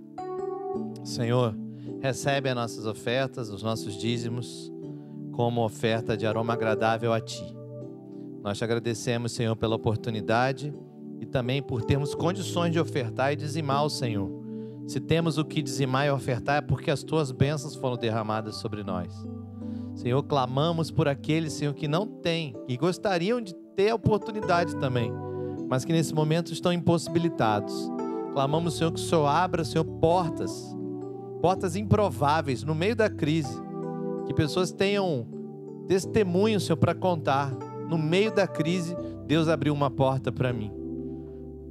Senhor, 1.04 1.54
recebe 2.00 2.48
as 2.48 2.56
nossas 2.56 2.86
ofertas, 2.86 3.50
os 3.50 3.62
nossos 3.62 3.98
dízimos, 3.98 4.72
como 5.34 5.62
oferta 5.62 6.16
de 6.16 6.26
aroma 6.26 6.54
agradável 6.54 7.12
a 7.12 7.20
Ti. 7.20 7.44
Nós 8.41 8.58
te 8.58 8.64
agradecemos, 8.64 9.34
Senhor, 9.34 9.54
pela 9.58 9.76
oportunidade 9.76 10.74
e 11.20 11.26
também 11.26 11.62
por 11.62 11.84
termos 11.84 12.16
condições 12.16 12.72
de 12.72 12.80
ofertar 12.80 13.34
e 13.34 13.36
dizimar 13.36 13.80
ao 13.80 13.89
Senhor. 13.89 14.32
Se 14.88 15.02
temos 15.02 15.38
o 15.38 15.44
que 15.44 15.62
dizimar 15.62 16.08
e 16.08 16.10
ofertar, 16.10 16.60
é 16.60 16.62
porque 16.62 16.89
as 16.89 17.04
tuas 17.04 17.34
bênçãos 17.34 17.76
foram 17.76 17.98
derramadas 17.98 18.56
sobre 18.56 18.82
nós. 18.82 19.14
Senhor, 19.94 20.24
clamamos 20.24 20.89
por 20.89 21.10
aqueles, 21.10 21.52
Senhor, 21.52 21.74
que 21.74 21.86
não 21.89 22.08
têm 22.08 22.56
e 22.66 22.78
gostariam 22.78 23.41
de 23.41 23.54
ter 23.76 23.89
a 23.89 23.96
oportunidade 23.96 24.78
também, 24.78 25.12
mas 25.74 25.84
que 25.84 25.91
nesse 25.91 26.13
momento 26.13 26.53
estão 26.53 26.71
impossibilitados. 26.71 27.91
Clamamos, 28.32 28.78
Senhor, 28.78 28.91
que 28.91 28.99
o 28.99 29.03
Senhor 29.03 29.26
abra, 29.26 29.65
Senhor, 29.65 29.84
portas, 29.84 30.78
portas 31.41 31.76
improváveis 31.76 32.63
no 32.63 32.76
meio 32.76 32.95
da 32.95 33.09
crise, 33.09 33.59
que 34.28 34.36
pessoas 34.36 34.71
tenham 34.71 35.28
testemunho, 35.88 36.59
Senhor, 36.59 36.78
para 36.78 36.93
contar. 36.93 37.51
No 37.89 37.97
meio 37.97 38.32
da 38.32 38.45
crise, 38.45 38.95
Deus 39.26 39.47
abriu 39.47 39.74
uma 39.74 39.89
porta 39.89 40.32
para 40.32 40.53
mim. 40.53 40.71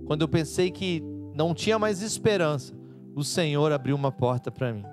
Quando 0.04 0.22
eu 0.22 0.28
pensei 0.28 0.72
que 0.72 1.00
não 1.32 1.54
tinha 1.54 1.78
mais 1.78 2.02
esperança, 2.02 2.74
o 3.14 3.22
Senhor 3.22 3.70
abriu 3.70 3.94
uma 3.94 4.10
porta 4.10 4.50
para 4.50 4.72
mim. 4.72 4.84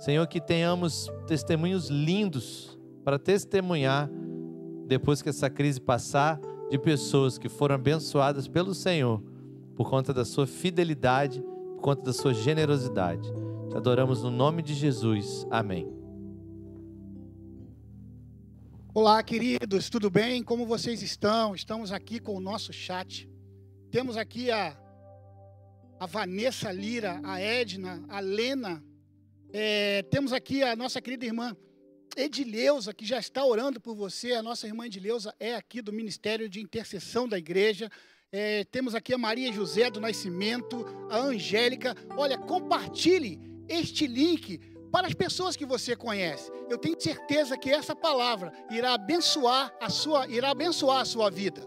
Senhor, 0.00 0.26
que 0.26 0.40
tenhamos 0.40 1.08
testemunhos 1.28 1.88
lindos 1.88 2.76
para 3.04 3.16
testemunhar 3.16 4.10
depois 4.88 5.22
que 5.22 5.28
essa 5.28 5.48
crise 5.48 5.80
passar, 5.80 6.40
de 6.72 6.78
pessoas 6.78 7.36
que 7.36 7.50
foram 7.50 7.74
abençoadas 7.74 8.48
pelo 8.48 8.74
Senhor 8.74 9.22
por 9.76 9.90
conta 9.90 10.10
da 10.10 10.24
sua 10.24 10.46
fidelidade, 10.46 11.42
por 11.42 11.82
conta 11.82 12.00
da 12.00 12.14
sua 12.14 12.32
generosidade. 12.32 13.30
Te 13.68 13.76
adoramos 13.76 14.22
no 14.22 14.30
nome 14.30 14.62
de 14.62 14.72
Jesus. 14.72 15.46
Amém. 15.50 15.86
Olá, 18.94 19.22
queridos, 19.22 19.90
tudo 19.90 20.08
bem? 20.08 20.42
Como 20.42 20.64
vocês 20.64 21.02
estão? 21.02 21.54
Estamos 21.54 21.92
aqui 21.92 22.18
com 22.18 22.34
o 22.34 22.40
nosso 22.40 22.72
chat. 22.72 23.28
Temos 23.90 24.16
aqui 24.16 24.50
a, 24.50 24.74
a 26.00 26.06
Vanessa 26.06 26.72
Lira, 26.72 27.20
a 27.22 27.38
Edna, 27.38 28.02
a 28.08 28.18
Lena. 28.18 28.82
É, 29.52 30.04
temos 30.04 30.32
aqui 30.32 30.62
a 30.62 30.74
nossa 30.74 31.02
querida 31.02 31.26
irmã 31.26 31.54
Edileuza, 32.16 32.92
que 32.92 33.04
já 33.04 33.18
está 33.18 33.44
orando 33.44 33.80
por 33.80 33.94
você. 33.94 34.32
A 34.32 34.42
nossa 34.42 34.66
irmã 34.66 34.86
Edileuza 34.86 35.34
é 35.40 35.54
aqui 35.54 35.80
do 35.80 35.92
Ministério 35.92 36.48
de 36.48 36.60
Intercessão 36.60 37.28
da 37.28 37.38
Igreja. 37.38 37.90
É, 38.30 38.64
temos 38.64 38.94
aqui 38.94 39.12
a 39.14 39.18
Maria 39.18 39.52
José 39.52 39.90
do 39.90 40.00
Nascimento, 40.00 40.86
a 41.10 41.18
Angélica. 41.18 41.96
Olha, 42.16 42.38
compartilhe 42.38 43.40
este 43.68 44.06
link 44.06 44.58
para 44.90 45.06
as 45.06 45.14
pessoas 45.14 45.56
que 45.56 45.64
você 45.64 45.96
conhece. 45.96 46.50
Eu 46.68 46.76
tenho 46.76 47.00
certeza 47.00 47.56
que 47.56 47.70
essa 47.70 47.96
palavra 47.96 48.52
irá 48.70 48.92
abençoar 48.94 49.74
a 49.80 49.88
sua, 49.88 50.26
irá 50.28 50.50
abençoar 50.50 51.00
a 51.00 51.04
sua 51.04 51.30
vida. 51.30 51.66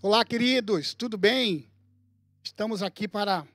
Olá, 0.00 0.24
queridos, 0.24 0.94
tudo 0.94 1.18
bem? 1.18 1.68
Estamos 2.48 2.82
aqui 2.82 3.06
para 3.06 3.46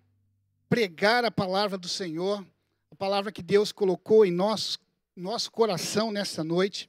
pregar 0.70 1.26
a 1.26 1.32
palavra 1.32 1.80
do 1.80 1.90
Senhor, 1.90 2.46
a 2.92 2.96
palavra 2.96 3.32
que 3.32 3.42
Deus 3.42 3.72
colocou 3.72 4.24
em 4.24 4.32
nosso, 4.32 4.78
nosso 5.16 5.52
coração 5.52 6.12
nessa 6.12 6.44
noite. 6.44 6.88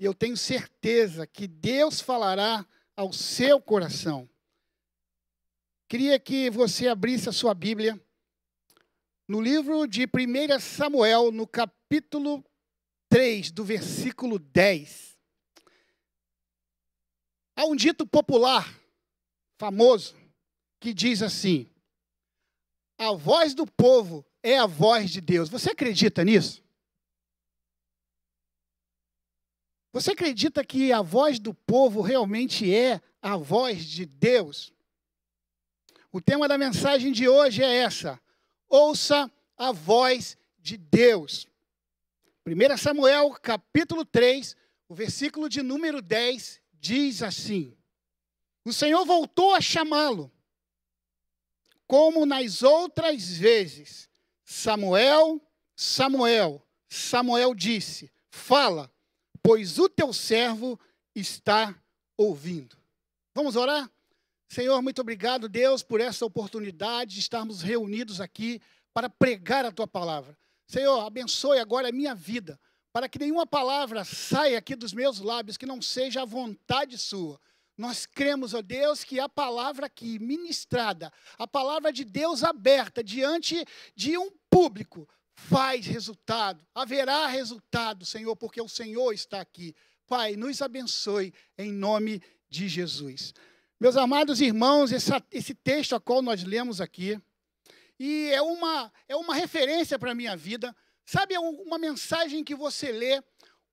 E 0.00 0.06
eu 0.06 0.14
tenho 0.14 0.38
certeza 0.38 1.26
que 1.26 1.46
Deus 1.46 2.00
falará 2.00 2.66
ao 2.96 3.12
seu 3.12 3.60
coração. 3.60 4.26
Queria 5.86 6.18
que 6.18 6.48
você 6.48 6.88
abrisse 6.88 7.28
a 7.28 7.32
sua 7.32 7.52
Bíblia 7.52 8.02
no 9.28 9.38
livro 9.38 9.86
de 9.86 10.06
1 10.06 10.58
Samuel, 10.58 11.30
no 11.30 11.46
capítulo 11.46 12.42
3, 13.10 13.50
do 13.50 13.62
versículo 13.62 14.38
10. 14.38 15.14
Há 17.54 17.66
um 17.66 17.76
dito 17.76 18.06
popular, 18.06 18.74
famoso, 19.58 20.25
que 20.86 20.94
diz 20.94 21.20
assim: 21.20 21.68
A 22.96 23.10
voz 23.10 23.54
do 23.54 23.66
povo 23.66 24.24
é 24.40 24.56
a 24.56 24.66
voz 24.66 25.10
de 25.10 25.20
Deus. 25.20 25.48
Você 25.48 25.70
acredita 25.70 26.22
nisso? 26.22 26.62
Você 29.92 30.12
acredita 30.12 30.64
que 30.64 30.92
a 30.92 31.02
voz 31.02 31.40
do 31.40 31.52
povo 31.52 32.02
realmente 32.02 32.72
é 32.72 33.00
a 33.20 33.36
voz 33.36 33.84
de 33.84 34.06
Deus? 34.06 34.72
O 36.12 36.20
tema 36.20 36.46
da 36.46 36.56
mensagem 36.56 37.10
de 37.10 37.28
hoje 37.28 37.64
é 37.64 37.78
essa: 37.78 38.20
ouça 38.68 39.28
a 39.56 39.72
voz 39.72 40.38
de 40.56 40.76
Deus. 40.76 41.48
1 42.46 42.76
Samuel, 42.76 43.32
capítulo 43.42 44.04
3, 44.04 44.54
o 44.88 44.94
versículo 44.94 45.48
de 45.48 45.62
número 45.62 46.00
10 46.00 46.60
diz 46.74 47.24
assim: 47.24 47.76
O 48.64 48.72
Senhor 48.72 49.04
voltou 49.04 49.52
a 49.52 49.60
chamá-lo, 49.60 50.30
como 51.86 52.26
nas 52.26 52.62
outras 52.62 53.28
vezes. 53.28 54.08
Samuel, 54.44 55.40
Samuel, 55.74 56.62
Samuel 56.88 57.54
disse: 57.54 58.10
Fala, 58.30 58.90
pois 59.42 59.78
o 59.78 59.88
teu 59.88 60.12
servo 60.12 60.78
está 61.14 61.74
ouvindo. 62.16 62.76
Vamos 63.34 63.56
orar? 63.56 63.90
Senhor, 64.48 64.80
muito 64.80 65.00
obrigado, 65.00 65.48
Deus, 65.48 65.82
por 65.82 66.00
essa 66.00 66.24
oportunidade 66.24 67.14
de 67.14 67.20
estarmos 67.20 67.62
reunidos 67.62 68.20
aqui 68.20 68.60
para 68.94 69.10
pregar 69.10 69.64
a 69.64 69.72
tua 69.72 69.86
palavra. 69.86 70.36
Senhor, 70.66 71.00
abençoe 71.00 71.58
agora 71.58 71.88
a 71.88 71.92
minha 71.92 72.14
vida, 72.14 72.58
para 72.92 73.08
que 73.08 73.18
nenhuma 73.18 73.46
palavra 73.46 74.04
saia 74.04 74.58
aqui 74.58 74.74
dos 74.74 74.92
meus 74.92 75.18
lábios 75.18 75.56
que 75.56 75.66
não 75.66 75.82
seja 75.82 76.22
a 76.22 76.24
vontade 76.24 76.96
sua. 76.96 77.40
Nós 77.76 78.06
cremos, 78.06 78.54
ó 78.54 78.62
Deus, 78.62 79.04
que 79.04 79.20
a 79.20 79.28
palavra 79.28 79.86
aqui 79.86 80.18
ministrada, 80.18 81.12
a 81.38 81.46
palavra 81.46 81.92
de 81.92 82.04
Deus 82.04 82.42
aberta 82.42 83.04
diante 83.04 83.64
de 83.94 84.16
um 84.16 84.30
público, 84.48 85.06
faz 85.34 85.86
resultado, 85.86 86.66
haverá 86.74 87.26
resultado, 87.26 88.06
Senhor, 88.06 88.34
porque 88.34 88.60
o 88.60 88.68
Senhor 88.68 89.12
está 89.12 89.40
aqui. 89.40 89.74
Pai, 90.06 90.36
nos 90.36 90.62
abençoe 90.62 91.34
em 91.58 91.70
nome 91.70 92.22
de 92.48 92.68
Jesus. 92.68 93.34
Meus 93.78 93.96
amados 93.96 94.40
irmãos, 94.40 94.90
essa, 94.90 95.22
esse 95.30 95.54
texto 95.54 95.94
a 95.94 96.00
qual 96.00 96.22
nós 96.22 96.42
lemos 96.42 96.80
aqui, 96.80 97.20
e 97.98 98.30
é 98.32 98.40
uma, 98.40 98.92
é 99.08 99.16
uma 99.16 99.34
referência 99.34 99.98
para 99.98 100.12
a 100.12 100.14
minha 100.14 100.36
vida. 100.36 100.74
Sabe, 101.04 101.34
é 101.34 101.40
uma 101.40 101.78
mensagem 101.78 102.42
que 102.42 102.54
você 102.54 102.90
lê, 102.90 103.22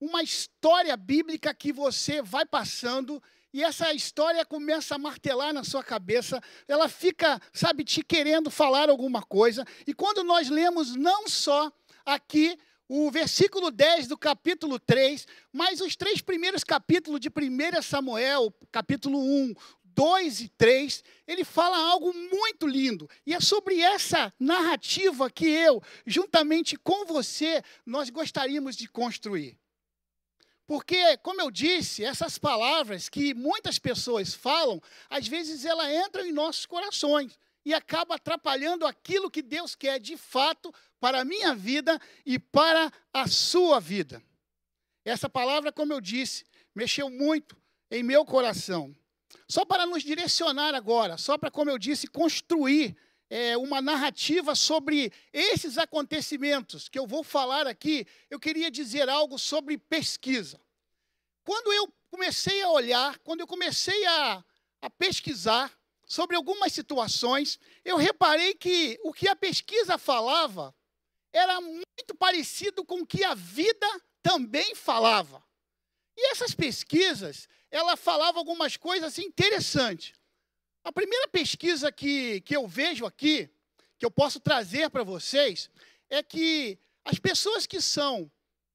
uma 0.00 0.22
história 0.22 0.96
bíblica 0.96 1.54
que 1.54 1.72
você 1.72 2.20
vai 2.20 2.44
passando 2.44 3.22
e 3.54 3.62
essa 3.62 3.92
história 3.92 4.44
começa 4.44 4.96
a 4.96 4.98
martelar 4.98 5.54
na 5.54 5.62
sua 5.62 5.84
cabeça, 5.84 6.42
ela 6.66 6.88
fica, 6.88 7.40
sabe, 7.52 7.84
te 7.84 8.02
querendo 8.02 8.50
falar 8.50 8.90
alguma 8.90 9.22
coisa. 9.22 9.64
E 9.86 9.94
quando 9.94 10.24
nós 10.24 10.50
lemos 10.50 10.96
não 10.96 11.28
só 11.28 11.70
aqui 12.04 12.58
o 12.88 13.08
versículo 13.12 13.70
10 13.70 14.08
do 14.08 14.18
capítulo 14.18 14.76
3, 14.80 15.24
mas 15.52 15.80
os 15.80 15.94
três 15.94 16.20
primeiros 16.20 16.64
capítulos 16.64 17.20
de 17.20 17.28
1 17.28 17.80
Samuel, 17.80 18.52
capítulo 18.72 19.20
1, 19.20 19.54
2 19.84 20.40
e 20.40 20.48
3, 20.48 21.04
ele 21.24 21.44
fala 21.44 21.78
algo 21.78 22.12
muito 22.12 22.66
lindo. 22.66 23.08
E 23.24 23.34
é 23.34 23.40
sobre 23.40 23.80
essa 23.80 24.34
narrativa 24.36 25.30
que 25.30 25.46
eu, 25.46 25.80
juntamente 26.04 26.76
com 26.76 27.06
você, 27.06 27.62
nós 27.86 28.10
gostaríamos 28.10 28.74
de 28.76 28.88
construir. 28.88 29.56
Porque, 30.66 31.16
como 31.18 31.40
eu 31.40 31.50
disse, 31.50 32.04
essas 32.04 32.38
palavras 32.38 33.08
que 33.08 33.34
muitas 33.34 33.78
pessoas 33.78 34.32
falam, 34.32 34.80
às 35.10 35.28
vezes 35.28 35.64
elas 35.64 35.92
entram 36.06 36.24
em 36.24 36.32
nossos 36.32 36.64
corações 36.64 37.38
e 37.64 37.74
acaba 37.74 38.14
atrapalhando 38.14 38.86
aquilo 38.86 39.30
que 39.30 39.42
Deus 39.42 39.74
quer 39.74 39.98
de 39.98 40.16
fato 40.16 40.72
para 40.98 41.20
a 41.20 41.24
minha 41.24 41.54
vida 41.54 42.00
e 42.24 42.38
para 42.38 42.90
a 43.12 43.26
sua 43.26 43.78
vida. 43.78 44.22
Essa 45.04 45.28
palavra, 45.28 45.70
como 45.70 45.92
eu 45.92 46.00
disse, 46.00 46.44
mexeu 46.74 47.10
muito 47.10 47.56
em 47.90 48.02
meu 48.02 48.24
coração. 48.24 48.94
Só 49.46 49.64
para 49.64 49.84
nos 49.84 50.02
direcionar 50.02 50.74
agora, 50.74 51.18
só 51.18 51.36
para, 51.36 51.50
como 51.50 51.70
eu 51.70 51.78
disse, 51.78 52.06
construir 52.06 52.96
é, 53.30 53.56
uma 53.56 53.80
narrativa 53.80 54.54
sobre 54.54 55.12
esses 55.32 55.78
acontecimentos 55.78 56.88
que 56.88 56.98
eu 56.98 57.06
vou 57.06 57.22
falar 57.22 57.66
aqui, 57.66 58.06
eu 58.30 58.38
queria 58.38 58.70
dizer 58.70 59.08
algo 59.08 59.38
sobre 59.38 59.78
pesquisa. 59.78 60.60
Quando 61.44 61.72
eu 61.72 61.92
comecei 62.10 62.62
a 62.62 62.70
olhar, 62.70 63.18
quando 63.18 63.40
eu 63.40 63.46
comecei 63.46 64.06
a, 64.06 64.44
a 64.82 64.90
pesquisar 64.90 65.72
sobre 66.06 66.36
algumas 66.36 66.72
situações, 66.72 67.58
eu 67.84 67.96
reparei 67.96 68.54
que 68.54 68.98
o 69.02 69.12
que 69.12 69.28
a 69.28 69.36
pesquisa 69.36 69.98
falava 69.98 70.74
era 71.32 71.60
muito 71.60 72.14
parecido 72.18 72.84
com 72.84 73.00
o 73.00 73.06
que 73.06 73.24
a 73.24 73.34
vida 73.34 73.86
também 74.22 74.74
falava. 74.74 75.42
E 76.16 76.30
essas 76.30 76.54
pesquisas, 76.54 77.48
ela 77.70 77.96
falava 77.96 78.38
algumas 78.38 78.76
coisas 78.76 79.18
interessantes. 79.18 80.14
A 80.84 80.92
primeira 80.92 81.26
pesquisa 81.28 81.90
que, 81.90 82.42
que 82.42 82.54
eu 82.54 82.68
vejo 82.68 83.06
aqui, 83.06 83.48
que 83.98 84.04
eu 84.04 84.10
posso 84.10 84.38
trazer 84.38 84.90
para 84.90 85.02
vocês, 85.02 85.70
é 86.10 86.22
que 86.22 86.78
as 87.04 87.18
pessoas 87.18 87.66
que 87.66 87.80
são 87.80 88.30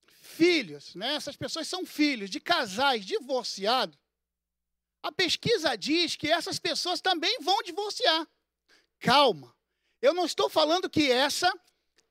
filhos, 0.08 0.96
né, 0.96 1.14
essas 1.14 1.36
pessoas 1.36 1.68
são 1.68 1.86
filhos 1.86 2.30
de 2.32 2.40
casais 2.40 3.06
divorciados, 3.06 3.98
a 5.04 5.12
pesquisa 5.12 5.76
diz 5.78 6.16
que 6.16 6.30
essas 6.30 6.60
pessoas 6.60 7.00
também 7.00 7.38
vão 7.42 7.62
divorciar. 7.62 8.28
Calma. 9.00 9.56
Eu 10.02 10.14
não 10.14 10.26
estou 10.26 10.50
falando 10.50 10.90
que 10.90 11.12
essa 11.12 11.52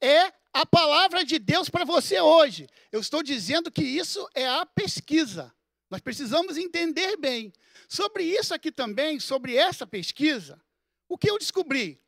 é 0.01 0.33
a 0.53 0.65
palavra 0.65 1.25
de 1.25 1.39
Deus 1.39 1.69
para 1.69 1.85
você 1.85 2.21
hoje. 2.21 2.69
Eu 2.91 3.01
estou 3.01 3.23
dizendo 3.23 3.71
que 3.71 3.83
isso 3.83 4.27
é 4.35 4.47
a 4.47 4.65
pesquisa. 4.65 5.55
Nós 5.91 6.01
precisamos 6.01 6.57
entender 6.57 7.17
bem. 7.17 7.53
Sobre 7.89 8.25
isso 8.25 8.53
aqui 8.53 8.71
também, 8.71 9.19
sobre 9.19 9.57
essa 9.57 9.87
pesquisa, 9.87 10.61
o 11.09 11.17
que 11.17 11.31
eu 11.31 11.39
descobri? 11.39 12.01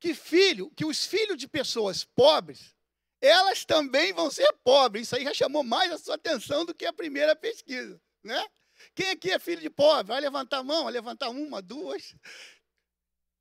Que 0.00 0.14
filho, 0.14 0.70
que 0.76 0.84
os 0.84 1.06
filhos 1.06 1.36
de 1.36 1.46
pessoas 1.46 2.04
pobres, 2.04 2.74
elas 3.20 3.64
também 3.64 4.12
vão 4.12 4.30
ser 4.30 4.52
pobres. 4.64 5.06
Isso 5.06 5.16
aí 5.16 5.24
já 5.24 5.32
chamou 5.32 5.62
mais 5.62 5.92
a 5.92 5.98
sua 5.98 6.16
atenção 6.16 6.64
do 6.64 6.74
que 6.74 6.84
a 6.84 6.92
primeira 6.92 7.34
pesquisa, 7.36 8.00
né? 8.22 8.44
Quem 8.94 9.10
aqui 9.10 9.30
é 9.30 9.38
filho 9.38 9.62
de 9.62 9.70
pobre? 9.70 10.08
Vai 10.08 10.20
levantar 10.20 10.58
a 10.58 10.64
mão, 10.64 10.84
vai 10.84 10.92
levantar 10.92 11.30
uma, 11.30 11.62
duas. 11.62 12.14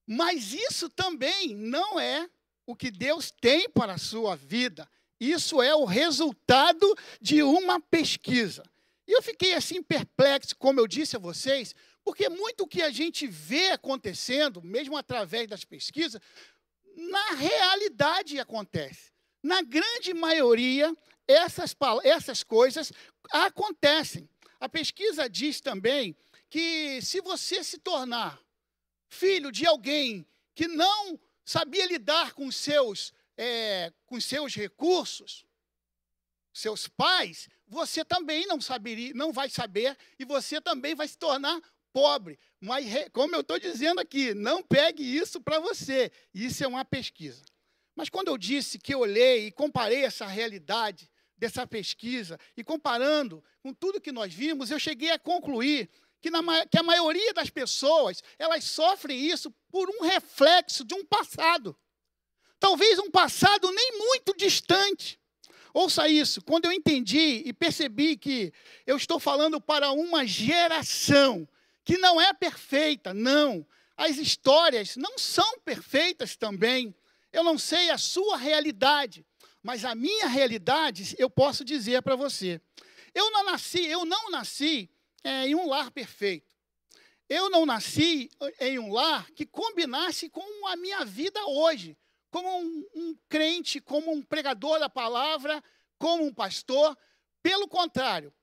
Mas 0.06 0.54
isso 0.54 0.90
também 0.90 1.56
não 1.56 2.00
é 2.00 2.30
o 2.66 2.76
que 2.76 2.92
Deus 2.92 3.32
tem 3.32 3.70
para 3.70 3.94
a 3.94 3.98
sua 3.98 4.36
vida. 4.36 4.90
Isso 5.20 5.62
é 5.62 5.76
o 5.76 5.86
resultado 5.86 6.96
de 7.20 7.42
uma 7.42 7.80
pesquisa. 7.80 8.64
E 9.08 9.12
eu 9.12 9.22
fiquei 9.22 9.54
assim 9.54 9.82
perplexo, 9.82 10.56
como 10.56 10.80
eu 10.80 10.88
disse 10.88 11.16
a 11.16 11.20
vocês, 11.20 11.76
porque 12.04 12.30
muito 12.30 12.68
que 12.68 12.82
a 12.82 12.90
gente 12.90 13.28
vê 13.28 13.72
acontecendo, 13.72 14.62
mesmo 14.62 14.98
através 14.98 15.48
das 15.48 15.64
pesquisas, 15.64 16.22
na 16.96 17.32
realidade 17.32 18.40
acontece. 18.40 19.12
Na 19.42 19.62
grande 19.62 20.14
maioria, 20.14 20.94
essas, 21.28 21.76
essas 22.04 22.44
coisas 22.44 22.92
acontecem. 23.32 24.30
A 24.60 24.70
pesquisa 24.70 25.30
diz 25.30 25.60
também 25.60 26.16
que 26.50 27.02
se 27.02 27.20
você 27.20 27.64
se 27.64 27.78
tornar 27.80 28.40
filho 29.10 29.52
de 29.52 29.66
alguém 29.66 30.26
que 30.56 30.68
não 30.68 31.20
sabia 31.46 31.86
lidar 31.86 32.34
com 32.34 32.52
seus, 32.52 33.14
é, 33.38 33.92
com 34.06 34.20
seus 34.20 34.56
recursos, 34.56 35.46
seus 36.54 36.88
pais, 36.88 37.50
você 37.68 38.06
também 38.06 38.46
não 38.46 38.62
saberia, 38.62 39.12
não 39.14 39.34
vai 39.34 39.50
saber 39.50 39.98
e 40.20 40.24
você 40.24 40.62
também 40.62 40.94
vai 40.94 41.08
se 41.08 41.18
tornar 41.18 41.60
pobre. 41.92 42.40
Mas, 42.60 42.86
como 43.12 43.36
eu 43.36 43.42
estou 43.42 43.60
dizendo 43.60 44.00
aqui, 44.00 44.34
não 44.34 44.64
pegue 44.64 45.04
isso 45.04 45.42
para 45.42 45.60
você. 45.60 46.12
Isso 46.34 46.64
é 46.64 46.68
uma 46.68 46.86
pesquisa. 46.86 47.44
Mas 47.96 48.10
quando 48.10 48.30
eu 48.30 48.38
disse 48.38 48.80
que 48.80 48.96
olhei 48.96 49.48
e 49.48 49.52
comparei 49.52 50.04
essa 50.04 50.26
realidade 50.26 51.10
dessa 51.38 51.68
pesquisa 51.68 52.40
e 52.56 52.64
comparando 52.64 53.44
com 53.62 53.74
tudo 53.74 54.02
que 54.02 54.12
nós 54.12 54.34
vimos, 54.34 54.72
eu 54.72 54.80
cheguei 54.80 55.12
a 55.12 55.20
concluir 55.20 55.90
que, 56.22 56.30
na, 56.30 56.66
que 56.66 56.78
a 56.78 56.84
maioria 56.84 57.34
das 57.34 57.50
pessoas 57.50 58.24
elas 58.40 58.64
sofrem 58.64 59.20
isso 59.20 59.52
por 59.70 59.90
um 59.90 60.04
reflexo 60.04 60.84
de 60.84 60.96
um 60.96 61.06
passado. 61.06 61.78
Talvez 62.60 62.98
um 62.98 63.12
passado 63.12 63.70
nem 63.72 63.98
muito 63.98 64.34
distante. 64.36 65.20
Ouça 65.74 66.08
isso, 66.08 66.40
quando 66.44 66.66
eu 66.66 66.72
entendi 66.72 67.42
e 67.46 67.52
percebi 67.52 68.16
que 68.16 68.54
eu 68.86 68.96
estou 68.96 69.20
falando 69.20 69.60
para 69.60 69.92
uma 69.92 70.26
geração 70.26 71.48
que 71.84 71.98
não 71.98 72.22
é 72.22 72.32
perfeita, 72.32 73.12
não. 73.12 73.66
As 73.98 74.18
histórias 74.18 74.96
não 74.96 75.18
são 75.18 75.60
perfeitas 75.60 76.36
também. 76.36 76.96
Eu 77.32 77.44
não 77.44 77.58
sei 77.58 77.90
a 77.90 77.98
sua 77.98 78.38
realidade, 78.38 79.26
mas 79.64 79.84
a 79.84 79.96
minha 79.96 80.28
realidade 80.28 81.16
eu 81.18 81.30
posso 81.30 81.66
dizer 81.66 82.04
para 82.04 82.16
você. 82.16 82.62
Eu 83.14 83.32
não 83.32 83.44
nasci, 83.44 83.84
eu 83.86 84.06
não 84.06 84.30
nasci 84.30 84.90
é, 85.24 85.48
em 85.48 85.56
um 85.56 85.68
lar 85.68 85.90
perfeito. 85.90 86.54
Eu 87.28 87.50
não 87.50 87.66
nasci 87.66 88.30
em 88.60 88.78
um 88.78 88.92
lar 88.92 89.32
que 89.32 89.46
combinasse 89.46 90.30
com 90.30 90.68
a 90.68 90.76
minha 90.76 91.04
vida 91.04 91.44
hoje, 91.46 91.98
como 92.34 92.50
um, 92.50 92.86
um 92.96 93.18
crente, 93.30 93.80
como 93.80 94.12
um 94.12 94.24
pregador 94.24 94.80
da 94.80 94.90
palavra, 94.90 95.64
como 96.00 96.24
um 96.26 96.34
pastor. 96.34 96.98
Pelo 97.44 97.68
contrário, 97.68 98.34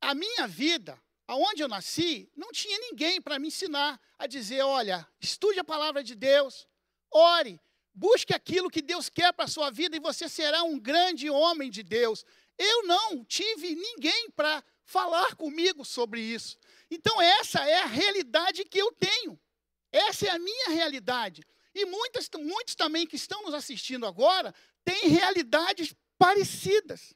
a 0.00 0.14
minha 0.14 0.48
vida, 0.48 0.98
aonde 1.26 1.62
eu 1.62 1.68
nasci, 1.68 2.32
não 2.34 2.50
tinha 2.52 2.78
ninguém 2.78 3.20
para 3.20 3.38
me 3.38 3.48
ensinar 3.48 4.00
a 4.18 4.26
dizer: 4.26 4.62
olha, 4.62 5.06
estude 5.20 5.60
a 5.60 5.64
palavra 5.64 6.02
de 6.02 6.14
Deus, 6.14 6.66
ore, 7.12 7.60
Busque 7.98 8.32
aquilo 8.32 8.70
que 8.70 8.80
Deus 8.80 9.08
quer 9.08 9.32
para 9.32 9.46
a 9.46 9.48
sua 9.48 9.72
vida 9.72 9.96
e 9.96 10.00
você 10.00 10.28
será 10.28 10.62
um 10.62 10.78
grande 10.78 11.28
homem 11.28 11.68
de 11.68 11.82
Deus. 11.82 12.24
Eu 12.56 12.86
não 12.86 13.24
tive 13.24 13.74
ninguém 13.74 14.30
para 14.30 14.62
falar 14.84 15.34
comigo 15.34 15.84
sobre 15.84 16.20
isso. 16.20 16.56
Então, 16.88 17.20
essa 17.20 17.58
é 17.68 17.80
a 17.80 17.86
realidade 17.86 18.64
que 18.64 18.78
eu 18.78 18.92
tenho. 18.92 19.36
Essa 19.90 20.28
é 20.28 20.30
a 20.30 20.38
minha 20.38 20.68
realidade. 20.68 21.42
E 21.74 21.84
muitas, 21.84 22.28
muitos 22.38 22.74
também 22.74 23.06
que 23.06 23.16
estão 23.16 23.42
nos 23.42 23.54
assistindo 23.54 24.06
agora 24.06 24.54
têm 24.84 25.08
realidades 25.08 25.94
parecidas. 26.18 27.14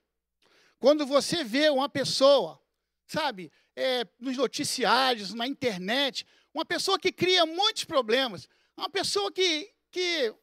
Quando 0.79 1.07
você 1.07 1.43
vê 1.45 1.69
uma 1.71 1.89
pessoa, 1.89 2.61
sabe, 3.07 3.51
é, 3.77 4.07
nos 4.19 4.37
noticiários, 4.37 5.35
na 5.35 5.47
internet, 5.47 6.27
uma 6.53 6.65
pessoa 6.65 6.99
que 6.99 7.13
cria 7.13 7.47
muitos 7.47 7.85
problemas, 7.85 8.49
uma 8.77 8.91
pessoa 8.91 9.31
que, 9.33 9.73
que 9.91 10.35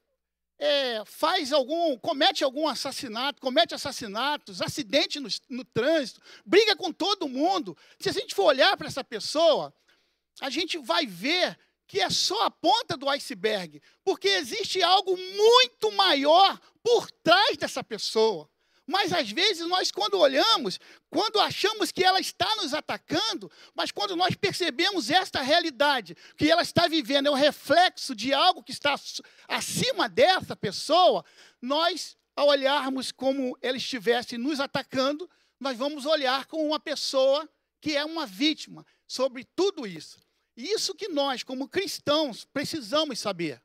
é, 0.58 1.04
faz 1.06 1.54
algum, 1.54 1.98
comete 1.98 2.44
algum 2.44 2.68
assassinato, 2.68 3.42
comete 3.42 3.74
assassinatos, 3.74 4.62
acidente 4.62 5.20
no, 5.20 5.30
no 5.50 5.64
trânsito, 5.64 6.22
briga 6.46 6.76
com 6.76 6.92
todo 6.92 7.30
mundo. 7.30 7.78
Se 8.00 8.10
a 8.10 8.12
gente 8.12 8.36
for 8.36 8.46
olhar 8.46 8.76
para 8.76 8.88
essa 8.88 9.04
pessoa, 9.04 9.74
a 10.42 10.50
gente 10.50 10.78
vai 10.78 11.06
ver 11.06 11.58
que 11.90 12.00
é 12.00 12.10
só 12.12 12.46
a 12.46 12.52
ponta 12.52 12.96
do 12.96 13.10
iceberg, 13.10 13.82
porque 14.04 14.28
existe 14.28 14.80
algo 14.84 15.18
muito 15.18 15.92
maior 15.94 16.60
por 16.84 17.10
trás 17.10 17.58
dessa 17.58 17.84
pessoa. 17.84 18.48
Mas 18.86 19.12
às 19.12 19.32
vezes 19.32 19.68
nós, 19.68 19.92
quando 19.92 20.20
olhamos, 20.20 20.80
quando 21.10 21.40
achamos 21.40 21.92
que 21.92 22.04
ela 22.04 22.20
está 22.20 22.56
nos 22.58 22.76
atacando, 22.76 23.52
mas 23.74 23.92
quando 23.92 24.16
nós 24.16 24.36
percebemos 24.36 25.10
esta 25.10 25.42
realidade, 25.42 26.16
que 26.38 26.50
ela 26.50 26.62
está 26.62 26.88
vivendo 26.88 27.26
é 27.26 27.32
o 27.32 27.36
reflexo 27.36 28.16
de 28.16 28.32
algo 28.32 28.62
que 28.62 28.72
está 28.72 28.94
acima 29.48 30.08
dessa 30.08 30.56
pessoa, 30.56 31.26
nós, 31.60 32.16
ao 32.36 32.50
olharmos 32.50 33.12
como 33.12 33.58
ela 33.64 33.78
estivesse 33.78 34.38
nos 34.38 34.60
atacando, 34.60 35.28
nós 35.60 35.76
vamos 35.76 36.06
olhar 36.06 36.46
com 36.46 36.68
uma 36.68 36.80
pessoa 36.80 37.50
que 37.82 37.98
é 37.98 38.06
uma 38.06 38.28
vítima 38.28 38.86
sobre 39.08 39.44
tudo 39.56 39.88
isso. 39.88 40.29
Isso 40.60 40.94
que 40.94 41.08
nós, 41.08 41.42
como 41.42 41.70
cristãos, 41.70 42.44
precisamos 42.44 43.18
saber. 43.18 43.64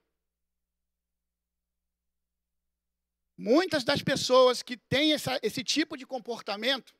Muitas 3.36 3.82
das 3.82 4.00
pessoas 4.00 4.62
que 4.62 4.76
têm 4.76 5.12
essa, 5.12 5.36
esse 5.42 5.64
tipo 5.64 5.96
de 5.96 6.06
comportamento, 6.06 6.94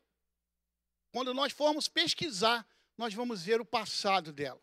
quando 1.13 1.33
nós 1.33 1.53
formos 1.53 1.87
pesquisar, 1.87 2.67
nós 2.99 3.15
vamos 3.15 3.45
ver 3.45 3.61
o 3.61 3.65
passado 3.65 4.33
dela. 4.33 4.61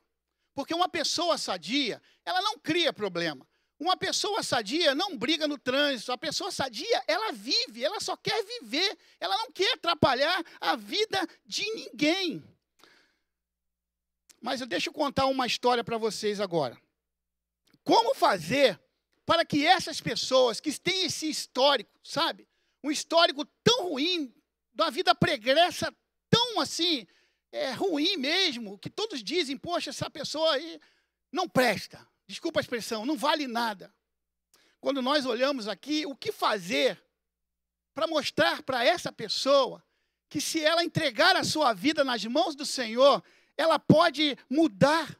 Porque 0.53 0.73
uma 0.73 0.89
pessoa 0.89 1.37
sadia, 1.37 2.01
ela 2.25 2.41
não 2.41 2.59
cria 2.59 2.91
problema. 2.91 3.47
Uma 3.79 3.95
pessoa 3.95 4.43
sadia 4.43 4.93
não 4.93 5.17
briga 5.17 5.47
no 5.47 5.57
trânsito. 5.57 6.11
A 6.11 6.17
pessoa 6.17 6.51
sadia, 6.51 7.03
ela 7.07 7.31
vive, 7.31 7.85
ela 7.85 8.01
só 8.01 8.17
quer 8.17 8.43
viver. 8.43 8.97
Ela 9.17 9.37
não 9.37 9.49
quer 9.49 9.75
atrapalhar 9.75 10.43
a 10.59 10.75
vida 10.75 11.25
de 11.45 11.63
ninguém. 11.73 12.43
Mas 14.41 14.59
eu 14.59 14.67
deixo 14.67 14.89
eu 14.89 14.93
contar 14.93 15.27
uma 15.27 15.45
história 15.45 15.83
para 15.83 15.97
vocês 15.97 16.39
agora. 16.39 16.77
Como 17.83 18.15
fazer 18.15 18.79
para 19.25 19.45
que 19.45 19.65
essas 19.65 20.01
pessoas 20.01 20.59
que 20.59 20.77
têm 20.79 21.05
esse 21.05 21.29
histórico, 21.29 21.91
sabe? 22.03 22.47
Um 22.83 22.91
histórico 22.91 23.45
tão 23.63 23.89
ruim, 23.89 24.33
da 24.73 24.89
vida 24.89 25.13
pregressa 25.13 25.93
tão 26.29 26.59
assim, 26.59 27.05
é, 27.51 27.71
ruim 27.71 28.17
mesmo, 28.17 28.79
que 28.79 28.89
todos 28.89 29.23
dizem, 29.23 29.57
poxa, 29.57 29.89
essa 29.89 30.09
pessoa 30.09 30.53
aí 30.53 30.79
não 31.31 31.47
presta. 31.47 32.05
Desculpa 32.27 32.59
a 32.59 32.61
expressão, 32.61 33.05
não 33.05 33.17
vale 33.17 33.47
nada. 33.47 33.93
Quando 34.79 35.01
nós 35.01 35.25
olhamos 35.25 35.67
aqui, 35.67 36.05
o 36.05 36.15
que 36.15 36.31
fazer 36.31 37.01
para 37.93 38.07
mostrar 38.07 38.63
para 38.63 38.83
essa 38.83 39.11
pessoa 39.11 39.83
que 40.29 40.39
se 40.39 40.63
ela 40.63 40.83
entregar 40.83 41.35
a 41.35 41.43
sua 41.43 41.73
vida 41.73 42.03
nas 42.03 42.23
mãos 42.25 42.55
do 42.55 42.65
Senhor, 42.65 43.21
ela 43.61 43.77
pode 43.77 44.35
mudar. 44.49 45.15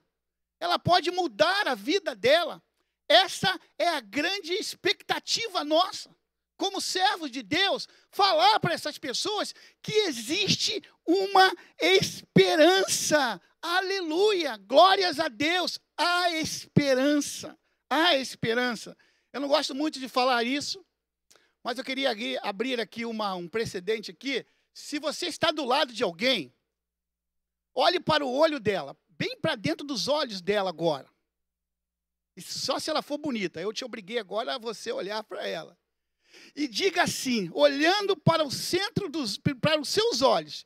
Ela 0.60 0.80
pode 0.80 1.12
mudar 1.12 1.68
a 1.68 1.76
vida 1.76 2.16
dela. 2.16 2.62
Essa 3.08 3.60
é 3.78 3.88
a 3.88 4.00
grande 4.00 4.54
expectativa 4.54 5.64
nossa 5.64 6.10
como 6.58 6.80
servos 6.80 7.32
de 7.32 7.42
Deus, 7.42 7.88
falar 8.12 8.60
para 8.60 8.76
essas 8.76 9.00
pessoas 9.00 9.52
que 9.82 9.92
existe 9.92 10.80
uma 11.08 11.52
esperança. 11.80 13.42
Aleluia! 13.60 14.58
Glórias 14.58 15.20
a 15.20 15.28
Deus! 15.28 15.80
Há 15.98 16.30
esperança. 16.34 17.58
Há 17.90 18.16
esperança. 18.16 18.96
Eu 19.34 19.42
não 19.42 19.48
gosto 19.48 19.74
muito 19.74 20.00
de 20.00 20.08
falar 20.08 20.44
isso, 20.44 20.86
mas 21.64 21.80
eu 21.80 21.84
queria 21.84 22.16
abrir 22.44 22.80
aqui 22.80 23.06
uma, 23.06 23.34
um 23.34 23.48
precedente 23.48 24.12
aqui. 24.12 24.46
Se 24.72 25.00
você 25.00 25.26
está 25.26 25.50
do 25.50 25.66
lado 25.66 25.92
de 25.92 26.04
alguém, 26.04 26.54
olhe 27.74 28.00
para 28.00 28.26
o 28.26 28.32
olho 28.32 28.60
dela, 28.60 28.98
bem 29.10 29.38
para 29.40 29.56
dentro 29.56 29.86
dos 29.86 30.08
olhos 30.08 30.42
dela 30.42 30.70
agora. 30.70 31.10
E 32.36 32.42
só 32.42 32.80
se 32.80 32.90
ela 32.90 33.02
for 33.02 33.18
bonita. 33.18 33.60
Eu 33.60 33.74
te 33.74 33.84
obriguei 33.84 34.18
agora 34.18 34.56
a 34.56 34.58
você 34.58 34.92
olhar 34.92 35.24
para 35.24 35.46
ela. 35.48 35.78
E 36.56 36.68
diga 36.68 37.04
assim, 37.04 37.50
olhando 37.54 38.16
para 38.16 38.44
o 38.44 38.52
centro 38.52 39.10
dos 39.10 39.38
para 39.38 39.80
os 39.80 39.90
seus 39.90 40.22
olhos: 40.22 40.66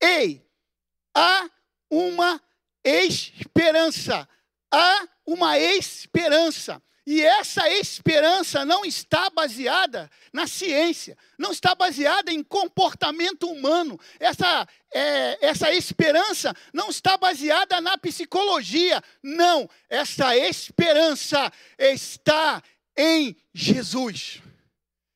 Ei, 0.00 0.46
há 1.14 1.50
uma 1.90 2.40
esperança. 2.84 4.28
Há 4.72 5.08
uma 5.26 5.58
esperança. 5.58 6.80
E 7.06 7.22
essa 7.22 7.68
esperança 7.70 8.64
não 8.64 8.84
está 8.84 9.30
baseada 9.30 10.10
na 10.32 10.46
ciência, 10.46 11.16
não 11.38 11.50
está 11.50 11.74
baseada 11.74 12.32
em 12.32 12.42
comportamento 12.42 13.50
humano. 13.50 13.98
Essa, 14.18 14.68
é, 14.92 15.38
essa 15.40 15.72
esperança 15.72 16.54
não 16.72 16.90
está 16.90 17.16
baseada 17.16 17.80
na 17.80 17.96
psicologia. 17.96 19.02
Não, 19.22 19.68
essa 19.88 20.36
esperança 20.36 21.50
está 21.78 22.62
em 22.96 23.34
Jesus. 23.54 24.42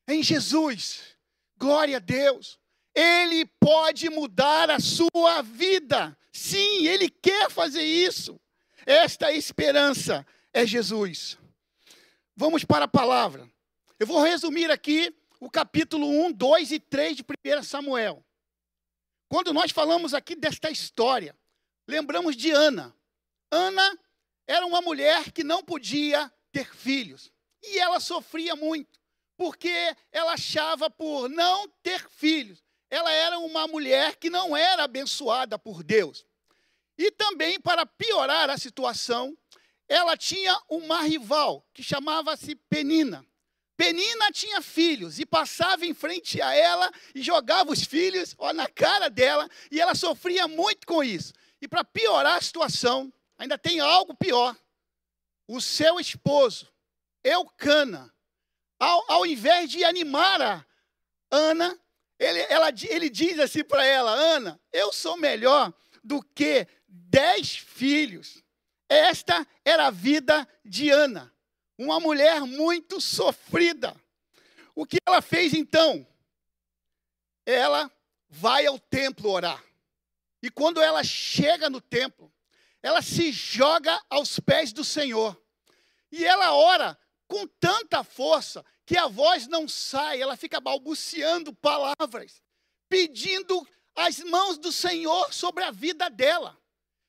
Em 0.07 0.23
Jesus. 0.23 1.15
Glória 1.57 1.97
a 1.97 1.99
Deus. 1.99 2.59
Ele 2.93 3.45
pode 3.59 4.09
mudar 4.09 4.69
a 4.71 4.79
sua 4.79 5.41
vida. 5.41 6.17
Sim, 6.31 6.87
ele 6.87 7.09
quer 7.09 7.49
fazer 7.49 7.83
isso. 7.83 8.39
Esta 8.85 9.31
esperança 9.31 10.25
é 10.53 10.65
Jesus. 10.65 11.37
Vamos 12.37 12.65
para 12.65 12.83
a 12.83 12.87
palavra. 12.87 13.49
Eu 13.97 14.05
vou 14.05 14.21
resumir 14.21 14.69
aqui 14.69 15.15
o 15.39 15.49
capítulo 15.49 16.05
1, 16.25 16.33
2 16.33 16.71
e 16.73 16.79
3 16.81 17.15
de 17.15 17.23
1 17.23 17.63
Samuel. 17.63 18.25
Quando 19.29 19.53
nós 19.53 19.71
falamos 19.71 20.13
aqui 20.13 20.35
desta 20.35 20.69
história, 20.69 21.33
lembramos 21.87 22.35
de 22.35 22.51
Ana. 22.51 22.93
Ana 23.49 23.97
era 24.45 24.65
uma 24.65 24.81
mulher 24.81 25.31
que 25.31 25.45
não 25.45 25.63
podia 25.63 26.29
ter 26.51 26.75
filhos. 26.75 27.31
E 27.63 27.79
ela 27.79 28.01
sofria 28.01 28.53
muito, 28.53 28.99
porque 29.37 29.95
ela 30.11 30.33
achava 30.33 30.89
por 30.89 31.29
não 31.29 31.69
ter 31.81 32.05
filhos. 32.09 32.61
Ela 32.89 33.13
era 33.13 33.39
uma 33.39 33.65
mulher 33.65 34.17
que 34.17 34.29
não 34.29 34.57
era 34.57 34.83
abençoada 34.83 35.57
por 35.57 35.81
Deus. 35.81 36.25
E 36.97 37.11
também, 37.11 37.61
para 37.61 37.85
piorar 37.85 38.49
a 38.49 38.57
situação, 38.57 39.37
ela 39.87 40.17
tinha 40.17 40.59
uma 40.69 41.01
rival 41.01 41.65
que 41.73 41.83
chamava-se 41.83 42.55
Penina. 42.55 43.25
Penina 43.77 44.31
tinha 44.31 44.61
filhos 44.61 45.19
e 45.19 45.25
passava 45.25 45.85
em 45.85 45.93
frente 45.93 46.41
a 46.41 46.53
ela 46.53 46.89
e 47.13 47.21
jogava 47.21 47.71
os 47.71 47.83
filhos 47.83 48.33
ó, 48.37 48.53
na 48.53 48.67
cara 48.67 49.09
dela 49.09 49.49
e 49.69 49.81
ela 49.81 49.93
sofria 49.93 50.47
muito 50.47 50.87
com 50.87 51.03
isso. 51.03 51.33
E 51.61 51.67
para 51.67 51.83
piorar 51.83 52.37
a 52.37 52.41
situação, 52.41 53.11
ainda 53.37 53.57
tem 53.57 53.79
algo 53.79 54.15
pior. 54.15 54.55
O 55.47 55.59
seu 55.59 55.99
esposo, 55.99 56.71
Eucana, 57.23 58.13
ao, 58.79 59.11
ao 59.11 59.25
invés 59.25 59.69
de 59.69 59.83
animar 59.83 60.41
a 60.41 60.65
Ana, 61.29 61.77
ele, 62.17 62.39
ela, 62.49 62.69
ele 62.87 63.09
diz 63.09 63.39
assim 63.39 63.63
para 63.63 63.85
ela: 63.85 64.11
Ana, 64.11 64.59
eu 64.71 64.91
sou 64.93 65.17
melhor 65.17 65.73
do 66.03 66.21
que 66.21 66.67
dez 66.87 67.57
filhos. 67.57 68.44
Esta 68.87 69.45
era 69.63 69.87
a 69.87 69.91
vida 69.91 70.47
de 70.63 70.89
Ana, 70.89 71.33
uma 71.77 71.99
mulher 71.99 72.41
muito 72.41 73.01
sofrida. 73.01 73.95
O 74.75 74.85
que 74.85 74.97
ela 75.07 75.21
fez 75.21 75.53
então? 75.53 76.05
Ela 77.45 77.91
vai 78.29 78.65
ao 78.65 78.77
templo 78.77 79.29
orar. 79.31 79.63
E 80.41 80.49
quando 80.49 80.81
ela 80.81 81.03
chega 81.03 81.69
no 81.69 81.81
templo, 81.81 82.31
ela 82.83 83.01
se 83.01 83.31
joga 83.31 83.99
aos 84.09 84.39
pés 84.39 84.71
do 84.71 84.83
Senhor. 84.83 85.41
E 86.11 86.23
ela 86.23 86.53
ora 86.53 86.97
com 87.27 87.47
tanta 87.47 88.03
força 88.03 88.63
que 88.85 88.97
a 88.97 89.07
voz 89.07 89.47
não 89.47 89.67
sai, 89.67 90.21
ela 90.21 90.37
fica 90.37 90.59
balbuciando 90.59 91.51
palavras, 91.53 92.41
pedindo 92.87 93.67
as 93.95 94.19
mãos 94.19 94.57
do 94.57 94.71
Senhor 94.71 95.33
sobre 95.33 95.63
a 95.63 95.71
vida 95.71 96.09
dela. 96.09 96.55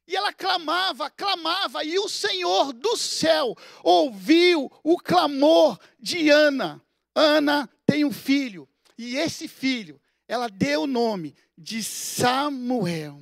E 0.07 0.14
ela 0.14 0.32
clamava, 0.32 1.11
clamava, 1.11 1.82
e 1.82 1.98
o 1.98 2.09
Senhor 2.09 2.72
do 2.72 2.96
céu 2.96 3.57
ouviu 3.82 4.70
o 4.84 4.96
clamor 4.98 5.78
de 5.98 6.30
Ana. 6.30 6.80
Ana 7.14 7.68
tem 7.84 8.04
um 8.04 8.12
filho, 8.12 8.68
e 8.96 9.16
esse 9.16 9.48
filho, 9.48 10.00
ela 10.28 10.48
deu 10.48 10.82
o 10.82 10.86
nome 10.86 11.34
de 11.59 11.82
Samuel. 11.82 13.20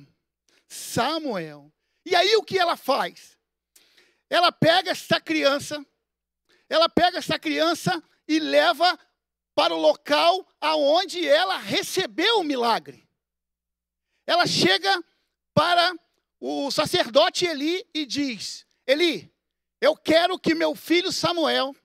Samuel. 0.67 1.71
E 2.05 2.15
aí 2.15 2.35
o 2.35 2.43
que 2.43 2.57
ela 2.57 2.77
faz? 2.77 3.37
Ela 4.29 4.51
pega 4.51 4.91
essa 4.91 5.19
criança, 5.19 5.83
ela 6.69 6.89
pega 6.89 7.17
essa 7.17 7.39
criança 7.39 8.03
e 8.27 8.39
leva 8.39 8.99
para 9.55 9.73
o 9.73 9.79
local 9.79 10.47
aonde 10.59 11.25
ela 11.25 11.57
recebeu 11.57 12.39
o 12.39 12.43
milagre. 12.43 13.07
Ela 14.27 14.45
chega 14.45 15.03
para 15.53 15.93
o 16.47 16.69
sacerdote 16.69 17.43
Eli 17.45 17.83
e 17.91 18.05
diz: 18.05 18.67
Eli, 18.85 19.33
eu 19.81 19.95
quero 19.95 20.37
que 20.37 20.53
meu 20.53 20.75
filho 20.75 21.11
Samuel 21.11 21.75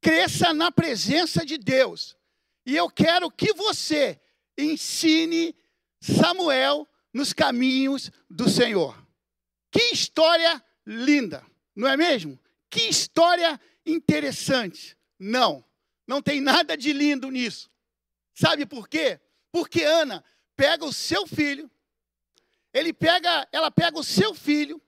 cresça 0.00 0.54
na 0.54 0.70
presença 0.70 1.44
de 1.44 1.58
Deus. 1.58 2.16
E 2.64 2.76
eu 2.76 2.88
quero 2.88 3.28
que 3.28 3.52
você 3.52 4.20
ensine 4.56 5.52
Samuel 6.00 6.86
nos 7.12 7.32
caminhos 7.32 8.12
do 8.30 8.48
Senhor. 8.48 8.96
Que 9.68 9.92
história 9.92 10.62
linda, 10.86 11.44
não 11.74 11.88
é 11.88 11.96
mesmo? 11.96 12.38
Que 12.70 12.82
história 12.82 13.60
interessante. 13.84 14.96
Não, 15.18 15.64
não 16.06 16.22
tem 16.22 16.40
nada 16.40 16.76
de 16.76 16.92
lindo 16.92 17.32
nisso. 17.32 17.68
Sabe 18.32 18.64
por 18.64 18.88
quê? 18.88 19.18
Porque 19.50 19.82
Ana 19.82 20.24
pega 20.54 20.84
o 20.84 20.92
seu 20.92 21.26
filho, 21.26 21.68
ele 22.72 22.92
pega, 22.92 23.48
ela 23.52 23.70
pega 23.70 23.98
o 23.98 24.04
seu 24.04 24.34
filho 24.34 24.80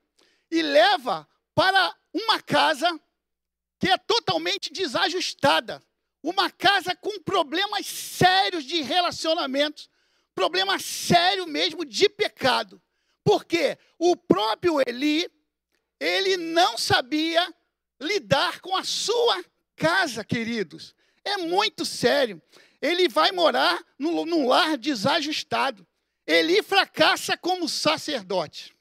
e 0.51 0.62
leva 0.62 1.28
para 1.55 1.95
uma 2.12 2.41
casa 2.41 2.89
que 3.78 3.89
é 3.89 3.97
totalmente 3.97 4.72
desajustada, 4.72 5.83
uma 6.22 6.51
casa 6.51 6.95
com 6.95 7.18
problemas 7.20 7.87
sérios 7.87 8.64
de 8.64 8.83
relacionamentos, 8.83 9.89
problema 10.35 10.78
sério 10.78 11.47
mesmo 11.47 11.85
de 11.85 12.09
pecado. 12.09 12.81
Porque 13.24 13.78
o 13.99 14.16
próprio 14.16 14.81
Eli, 14.87 15.31
ele 15.99 16.37
não 16.37 16.76
sabia 16.76 17.55
lidar 18.01 18.61
com 18.61 18.76
a 18.76 18.85
sua 18.85 19.45
casa, 19.76 20.24
queridos. 20.24 20.95
É 21.24 21.37
muito 21.37 21.85
sério. 21.85 22.41
Ele 22.81 23.09
vai 23.09 23.31
morar 23.33 23.83
num 23.99 24.49
lar 24.49 24.76
desajustado. 24.76 25.87
Eli 26.31 26.62
fracassa 26.62 27.37
como 27.37 27.68
sacerdote. 27.68 28.72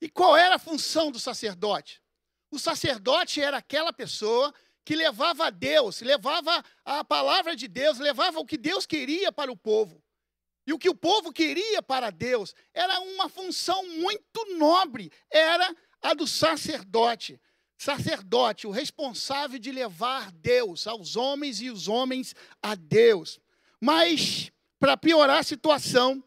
E 0.00 0.10
qual 0.10 0.36
era 0.36 0.56
a 0.56 0.58
função 0.58 1.12
do 1.12 1.20
sacerdote? 1.20 2.02
O 2.50 2.58
sacerdote 2.58 3.40
era 3.40 3.58
aquela 3.58 3.92
pessoa 3.92 4.52
que 4.84 4.96
levava 4.96 5.46
a 5.46 5.50
Deus, 5.50 6.00
levava 6.00 6.60
a 6.84 7.04
palavra 7.04 7.54
de 7.54 7.68
Deus, 7.68 8.00
levava 8.00 8.40
o 8.40 8.44
que 8.44 8.58
Deus 8.58 8.84
queria 8.84 9.30
para 9.30 9.50
o 9.50 9.56
povo. 9.56 10.02
E 10.66 10.72
o 10.72 10.78
que 10.78 10.88
o 10.88 10.94
povo 10.94 11.32
queria 11.32 11.80
para 11.80 12.10
Deus 12.10 12.52
era 12.74 12.98
uma 12.98 13.28
função 13.28 13.86
muito 13.86 14.56
nobre, 14.58 15.12
era 15.30 15.72
a 16.02 16.14
do 16.14 16.26
sacerdote. 16.26 17.40
Sacerdote, 17.78 18.66
o 18.66 18.72
responsável 18.72 19.60
de 19.60 19.70
levar 19.70 20.32
Deus 20.32 20.84
aos 20.84 21.14
homens 21.14 21.60
e 21.60 21.70
os 21.70 21.86
homens 21.86 22.34
a 22.60 22.74
Deus. 22.74 23.38
Mas 23.80 24.50
para 24.78 24.96
piorar 24.96 25.38
a 25.38 25.42
situação, 25.42 26.22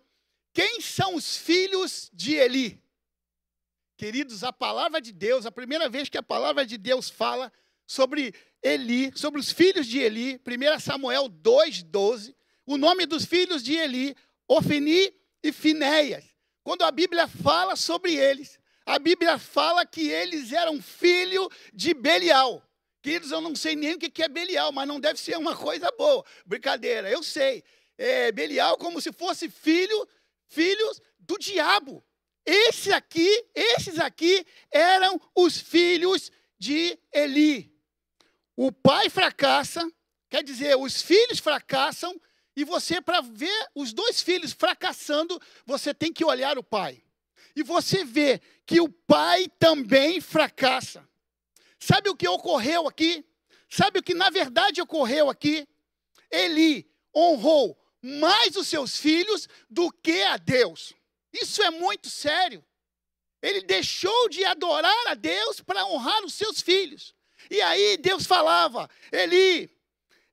quem 0.54 0.82
são 0.82 1.16
os 1.16 1.38
filhos 1.38 2.10
de 2.14 2.36
Eli? 2.36 2.82
Queridos, 3.98 4.44
a 4.44 4.54
palavra 4.54 5.02
de 5.02 5.12
Deus, 5.12 5.46
a 5.46 5.52
primeira 5.52 5.90
vez 5.90 6.10
que 6.10 6.18
a 6.18 6.24
palavra 6.24 6.66
de 6.66 6.78
Deus 6.78 7.10
fala 7.10 7.52
sobre 7.86 8.34
Eli, 8.64 9.12
sobre 9.16 9.40
os 9.40 9.52
filhos 9.52 9.88
de 9.88 10.00
Eli, 10.00 10.40
1 10.46 10.80
Samuel 10.80 11.30
2,12, 11.30 12.34
o 12.66 12.78
nome 12.78 13.06
dos 13.06 13.26
filhos 13.26 13.64
de 13.64 13.76
Eli, 13.76 14.16
Ofeni 14.48 15.14
e 15.44 15.52
Finéias. 15.52 16.26
Quando 16.64 16.84
a 16.84 16.92
Bíblia 16.92 17.28
fala 17.28 17.76
sobre 17.76 18.16
eles, 18.16 18.60
a 18.86 18.98
Bíblia 19.00 19.38
fala 19.38 19.86
que 19.86 20.08
eles 20.08 20.52
eram 20.52 20.82
filho 20.82 21.50
de 21.74 21.94
Belial. 21.94 22.64
Queridos, 23.02 23.32
eu 23.32 23.40
não 23.40 23.56
sei 23.56 23.76
nem 23.76 23.94
o 23.94 24.00
que 24.00 24.22
é 24.22 24.28
Belial, 24.28 24.72
mas 24.72 24.88
não 24.88 25.00
deve 25.00 25.20
ser 25.20 25.38
uma 25.38 25.56
coisa 25.56 25.90
boa. 25.98 26.24
Brincadeira, 26.46 27.10
eu 27.10 27.24
sei. 27.24 27.64
É, 28.02 28.32
Belial 28.32 28.78
como 28.78 29.02
se 29.02 29.12
fosse 29.12 29.50
filho, 29.50 30.08
filhos 30.48 31.02
do 31.20 31.38
diabo. 31.38 32.02
Esse 32.46 32.94
aqui, 32.94 33.46
esses 33.54 34.00
aqui 34.00 34.46
eram 34.72 35.20
os 35.36 35.58
filhos 35.58 36.32
de 36.58 36.98
Eli. 37.12 37.70
O 38.56 38.72
pai 38.72 39.10
fracassa, 39.10 39.86
quer 40.30 40.42
dizer, 40.42 40.78
os 40.78 41.02
filhos 41.02 41.40
fracassam, 41.40 42.20
e 42.56 42.64
você, 42.64 43.02
para 43.02 43.20
ver 43.20 43.68
os 43.76 43.92
dois 43.92 44.22
filhos 44.22 44.54
fracassando, 44.54 45.38
você 45.66 45.94
tem 45.94 46.14
que 46.14 46.24
olhar 46.24 46.58
o 46.58 46.64
pai. 46.64 47.04
E 47.54 47.62
você 47.64 48.06
vê 48.06 48.40
que 48.66 48.80
o 48.80 48.88
pai 48.88 49.50
também 49.60 50.22
fracassa. 50.22 51.06
Sabe 51.78 52.10
o 52.10 52.16
que 52.16 52.28
ocorreu 52.30 52.88
aqui? 52.88 53.26
Sabe 53.70 54.00
o 54.00 54.04
que 54.04 54.14
na 54.14 54.30
verdade 54.30 54.82
ocorreu 54.82 55.30
aqui? 55.30 55.68
Eli 56.32 56.90
honrou 57.16 57.79
mais 58.02 58.56
os 58.56 58.68
seus 58.68 58.98
filhos 58.98 59.48
do 59.70 59.92
que 59.92 60.22
a 60.24 60.38
Deus. 60.38 60.94
Isso 61.34 61.62
é 61.62 61.70
muito 61.70 62.10
sério. 62.10 62.64
Ele 63.42 63.62
deixou 63.62 64.30
de 64.30 64.44
adorar 64.44 65.08
a 65.08 65.14
Deus 65.14 65.62
para 65.62 65.86
honrar 65.86 66.24
os 66.26 66.34
seus 66.34 66.62
filhos. 66.62 67.14
E 67.50 67.62
aí 67.62 67.98
Deus 67.98 68.26
falava: 68.26 68.90
Eli, 69.12 69.70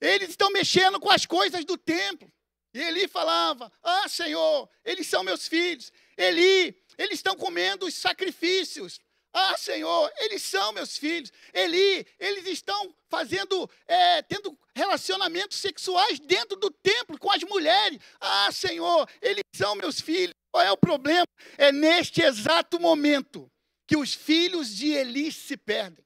eles 0.00 0.30
estão 0.30 0.50
mexendo 0.50 0.98
com 0.98 1.10
as 1.10 1.24
coisas 1.24 1.64
do 1.64 1.76
templo. 1.76 2.30
E 2.74 2.80
Eli 2.80 3.08
falava: 3.08 3.72
Ah, 3.82 4.08
Senhor, 4.08 4.68
eles 4.84 5.06
são 5.06 5.22
meus 5.22 5.46
filhos. 5.46 5.92
Eli, 6.16 6.76
eles 6.98 7.18
estão 7.18 7.36
comendo 7.36 7.86
os 7.86 7.94
sacrifícios. 7.94 9.00
Ah, 9.38 9.54
Senhor, 9.58 10.10
eles 10.16 10.40
são 10.40 10.72
meus 10.72 10.96
filhos. 10.96 11.30
Eli, 11.52 12.06
eles 12.18 12.46
estão 12.46 12.94
fazendo, 13.10 13.68
é, 13.86 14.22
tendo 14.22 14.58
relacionamentos 14.74 15.58
sexuais 15.58 16.18
dentro 16.18 16.56
do 16.56 16.70
templo 16.70 17.18
com 17.18 17.30
as 17.30 17.42
mulheres. 17.42 17.98
Ah, 18.18 18.50
Senhor, 18.50 19.06
eles 19.20 19.42
são 19.54 19.74
meus 19.74 20.00
filhos. 20.00 20.32
Qual 20.50 20.64
é 20.64 20.72
o 20.72 20.76
problema? 20.78 21.26
É 21.58 21.70
neste 21.70 22.22
exato 22.22 22.80
momento 22.80 23.52
que 23.86 23.94
os 23.94 24.14
filhos 24.14 24.74
de 24.74 24.92
Eli 24.92 25.30
se 25.30 25.54
perdem. 25.54 26.02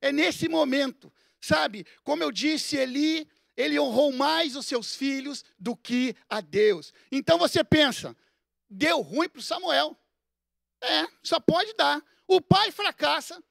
É 0.00 0.10
nesse 0.10 0.48
momento, 0.48 1.12
sabe? 1.42 1.86
Como 2.02 2.22
eu 2.22 2.32
disse, 2.32 2.78
Eli, 2.78 3.28
ele 3.54 3.78
honrou 3.78 4.10
mais 4.10 4.56
os 4.56 4.64
seus 4.64 4.96
filhos 4.96 5.44
do 5.58 5.76
que 5.76 6.16
a 6.30 6.40
Deus. 6.40 6.94
Então 7.12 7.36
você 7.36 7.62
pensa, 7.62 8.16
deu 8.70 9.02
ruim 9.02 9.28
para 9.28 9.42
Samuel. 9.42 9.94
É, 10.82 11.06
só 11.22 11.38
pode 11.38 11.74
dar. 11.74 12.02
O 12.26 12.40
pai 12.40 12.70
fracassa, 12.72 13.42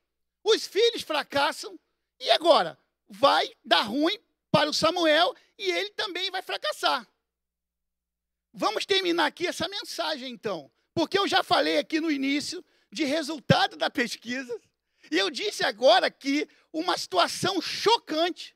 os 0.43 0.65
filhos 0.65 1.01
fracassam, 1.01 1.79
e 2.19 2.29
agora? 2.31 2.77
Vai 3.07 3.53
dar 3.63 3.81
ruim 3.81 4.17
para 4.51 4.69
o 4.69 4.73
Samuel 4.73 5.35
e 5.57 5.69
ele 5.69 5.89
também 5.91 6.31
vai 6.31 6.41
fracassar. 6.41 7.07
Vamos 8.53 8.85
terminar 8.85 9.25
aqui 9.25 9.47
essa 9.47 9.67
mensagem, 9.67 10.31
então. 10.31 10.71
Porque 10.93 11.17
eu 11.17 11.27
já 11.27 11.43
falei 11.43 11.77
aqui 11.79 11.99
no 11.99 12.11
início 12.11 12.63
de 12.91 13.03
resultado 13.03 13.75
da 13.75 13.89
pesquisa, 13.89 14.61
e 15.11 15.17
eu 15.17 15.29
disse 15.29 15.65
agora 15.65 16.05
aqui 16.05 16.47
uma 16.71 16.97
situação 16.97 17.59
chocante. 17.61 18.55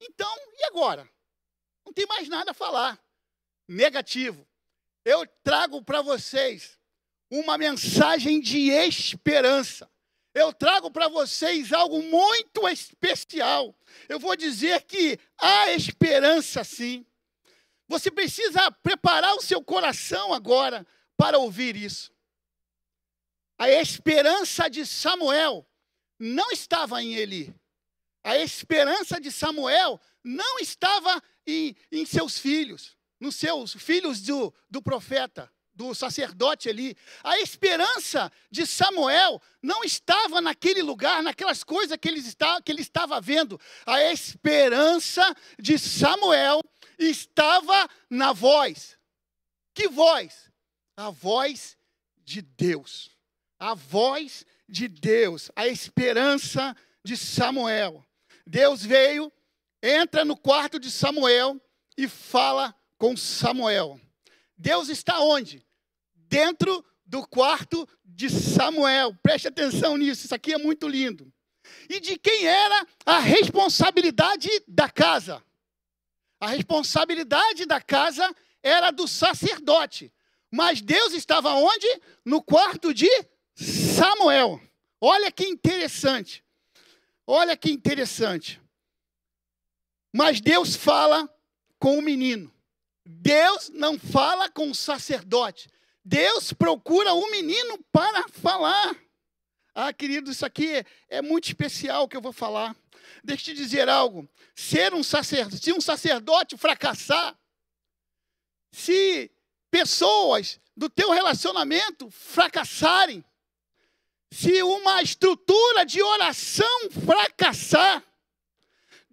Então, 0.00 0.32
e 0.52 0.64
agora? 0.64 1.08
Não 1.84 1.92
tem 1.92 2.06
mais 2.06 2.28
nada 2.28 2.52
a 2.52 2.54
falar. 2.54 3.02
Negativo. 3.66 4.46
Eu 5.04 5.26
trago 5.42 5.82
para 5.82 6.02
vocês 6.02 6.75
uma 7.30 7.58
mensagem 7.58 8.40
de 8.40 8.70
esperança. 8.70 9.90
Eu 10.34 10.52
trago 10.52 10.90
para 10.90 11.08
vocês 11.08 11.72
algo 11.72 12.02
muito 12.02 12.68
especial. 12.68 13.74
Eu 14.08 14.18
vou 14.18 14.36
dizer 14.36 14.82
que 14.82 15.18
há 15.38 15.72
esperança 15.72 16.62
sim. 16.62 17.06
Você 17.88 18.10
precisa 18.10 18.70
preparar 18.70 19.34
o 19.34 19.40
seu 19.40 19.62
coração 19.62 20.34
agora 20.34 20.86
para 21.16 21.38
ouvir 21.38 21.76
isso. 21.76 22.12
A 23.58 23.70
esperança 23.70 24.68
de 24.68 24.84
Samuel 24.84 25.66
não 26.18 26.50
estava 26.50 27.02
em 27.02 27.14
Eli. 27.14 27.54
A 28.22 28.36
esperança 28.36 29.20
de 29.20 29.32
Samuel 29.32 30.00
não 30.22 30.58
estava 30.58 31.22
em, 31.46 31.74
em 31.90 32.04
seus 32.04 32.38
filhos, 32.38 32.96
nos 33.18 33.36
seus 33.36 33.72
filhos 33.72 34.20
do, 34.20 34.52
do 34.68 34.82
profeta 34.82 35.50
do 35.76 35.94
sacerdote 35.94 36.68
ali. 36.68 36.96
A 37.22 37.38
esperança 37.38 38.32
de 38.50 38.66
Samuel 38.66 39.40
não 39.62 39.84
estava 39.84 40.40
naquele 40.40 40.82
lugar, 40.82 41.22
naquelas 41.22 41.62
coisas 41.62 41.96
que 42.00 42.08
ele, 42.08 42.20
está, 42.20 42.60
que 42.62 42.72
ele 42.72 42.80
estava 42.80 43.20
vendo. 43.20 43.60
A 43.84 44.02
esperança 44.10 45.34
de 45.58 45.78
Samuel 45.78 46.62
estava 46.98 47.88
na 48.08 48.32
voz. 48.32 48.96
Que 49.74 49.88
voz? 49.88 50.50
A 50.96 51.10
voz 51.10 51.76
de 52.24 52.40
Deus. 52.40 53.10
A 53.58 53.74
voz 53.74 54.46
de 54.66 54.88
Deus. 54.88 55.50
A 55.54 55.68
esperança 55.68 56.74
de 57.04 57.16
Samuel. 57.16 58.04
Deus 58.46 58.82
veio, 58.82 59.30
entra 59.82 60.24
no 60.24 60.36
quarto 60.36 60.78
de 60.78 60.90
Samuel 60.90 61.60
e 61.96 62.08
fala 62.08 62.74
com 62.96 63.16
Samuel. 63.16 64.00
Deus 64.56 64.88
está 64.88 65.20
onde? 65.20 65.65
Dentro 66.28 66.84
do 67.04 67.26
quarto 67.26 67.88
de 68.04 68.28
Samuel. 68.28 69.14
Preste 69.22 69.48
atenção 69.48 69.96
nisso, 69.96 70.24
isso 70.24 70.34
aqui 70.34 70.52
é 70.52 70.58
muito 70.58 70.88
lindo. 70.88 71.32
E 71.88 72.00
de 72.00 72.18
quem 72.18 72.46
era 72.46 72.86
a 73.04 73.18
responsabilidade 73.18 74.48
da 74.66 74.88
casa? 74.88 75.42
A 76.40 76.48
responsabilidade 76.48 77.64
da 77.64 77.80
casa 77.80 78.34
era 78.62 78.90
do 78.90 79.06
sacerdote. 79.06 80.12
Mas 80.50 80.80
Deus 80.80 81.12
estava 81.12 81.54
onde? 81.54 81.86
No 82.24 82.42
quarto 82.42 82.92
de 82.92 83.08
Samuel. 83.54 84.60
Olha 85.00 85.30
que 85.30 85.44
interessante. 85.44 86.44
Olha 87.26 87.56
que 87.56 87.70
interessante. 87.70 88.60
Mas 90.12 90.40
Deus 90.40 90.74
fala 90.76 91.28
com 91.78 91.98
o 91.98 92.02
menino. 92.02 92.52
Deus 93.04 93.70
não 93.70 93.98
fala 93.98 94.48
com 94.48 94.70
o 94.70 94.74
sacerdote. 94.74 95.68
Deus 96.08 96.52
procura 96.52 97.12
um 97.14 97.28
menino 97.32 97.82
para 97.90 98.28
falar. 98.28 98.96
Ah, 99.74 99.92
querido, 99.92 100.30
isso 100.30 100.46
aqui 100.46 100.86
é 101.08 101.20
muito 101.20 101.48
especial 101.48 102.06
que 102.06 102.16
eu 102.16 102.20
vou 102.20 102.32
falar. 102.32 102.76
Deixa 103.24 103.50
eu 103.50 103.54
te 103.56 103.60
dizer 103.60 103.88
algo. 103.88 104.28
Ser 104.54 104.94
um 104.94 105.02
sacerdote, 105.02 105.64
se 105.64 105.72
um 105.72 105.80
sacerdote 105.80 106.56
fracassar, 106.56 107.36
se 108.70 109.32
pessoas 109.68 110.60
do 110.76 110.88
teu 110.88 111.10
relacionamento 111.10 112.08
fracassarem, 112.08 113.24
se 114.30 114.62
uma 114.62 115.02
estrutura 115.02 115.84
de 115.84 116.00
oração 116.00 116.90
fracassar, 117.04 118.00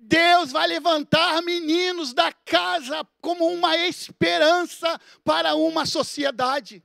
Deus 0.06 0.51
vai 0.51 0.68
levantar 0.68 1.41
meninos 1.41 2.14
da 2.14 2.32
casa 2.32 3.08
como 3.22 3.47
uma 3.47 3.78
esperança 3.78 4.99
para 5.24 5.56
uma 5.56 5.86
sociedade. 5.86 6.84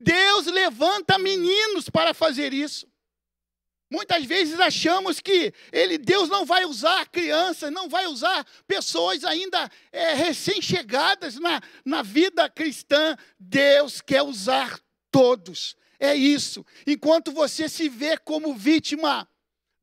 Deus 0.00 0.46
levanta 0.46 1.18
meninos 1.18 1.90
para 1.90 2.14
fazer 2.14 2.54
isso. 2.54 2.86
Muitas 3.90 4.24
vezes 4.24 4.58
achamos 4.58 5.20
que 5.20 5.52
ele, 5.70 5.96
Deus 5.96 6.28
não 6.28 6.44
vai 6.44 6.64
usar 6.64 7.06
crianças, 7.08 7.70
não 7.70 7.88
vai 7.88 8.06
usar 8.06 8.44
pessoas 8.66 9.22
ainda 9.24 9.70
é, 9.92 10.14
recém-chegadas 10.14 11.36
na, 11.36 11.60
na 11.84 12.02
vida 12.02 12.48
cristã. 12.48 13.16
Deus 13.38 14.00
quer 14.00 14.22
usar 14.22 14.80
todos. 15.10 15.76
É 16.00 16.14
isso. 16.14 16.64
Enquanto 16.86 17.30
você 17.30 17.68
se 17.68 17.88
vê 17.88 18.18
como 18.18 18.54
vítima, 18.54 19.28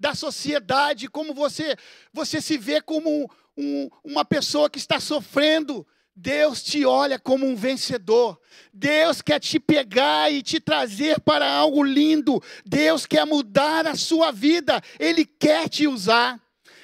da 0.04 0.14
sociedade, 0.14 1.08
como 1.08 1.34
você, 1.34 1.78
você 2.12 2.41
se 2.41 2.58
vê 2.58 2.82
como 2.82 3.32
um, 3.56 3.89
uma 4.04 4.26
pessoa 4.26 4.70
que 4.70 4.78
está 4.78 4.99
sofrendo. 4.99 5.88
Deus 6.14 6.62
te 6.62 6.86
olha 6.86 7.18
como 7.18 7.45
um 7.45 7.56
vencedor. 7.56 8.38
Deus 8.74 9.22
quer 9.22 9.39
te 9.39 9.62
pegar 9.62 10.30
e 10.30 10.43
te 10.43 10.60
trazer 10.60 11.22
para 11.22 11.49
algo 11.49 11.82
lindo. 11.82 12.43
Deus 12.66 13.06
quer 13.06 13.26
mudar 13.26 13.88
a 13.88 13.95
sua 13.95 14.30
vida. 14.30 14.82
Ele 14.99 15.26
quer 15.26 15.70
te 15.70 15.88
usar. 15.88 16.38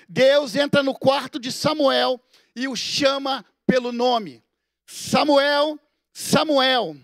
Deus 0.07 0.55
entra 0.55 0.81
no 0.81 0.93
quarto 0.93 1.37
de 1.37 1.51
Samuel 1.51 2.21
e 2.55 2.69
o 2.69 2.75
chama 2.75 3.43
pelo 3.67 3.91
nome. 3.91 4.41
Samuel, 4.87 5.77
Samuel. 6.13 6.95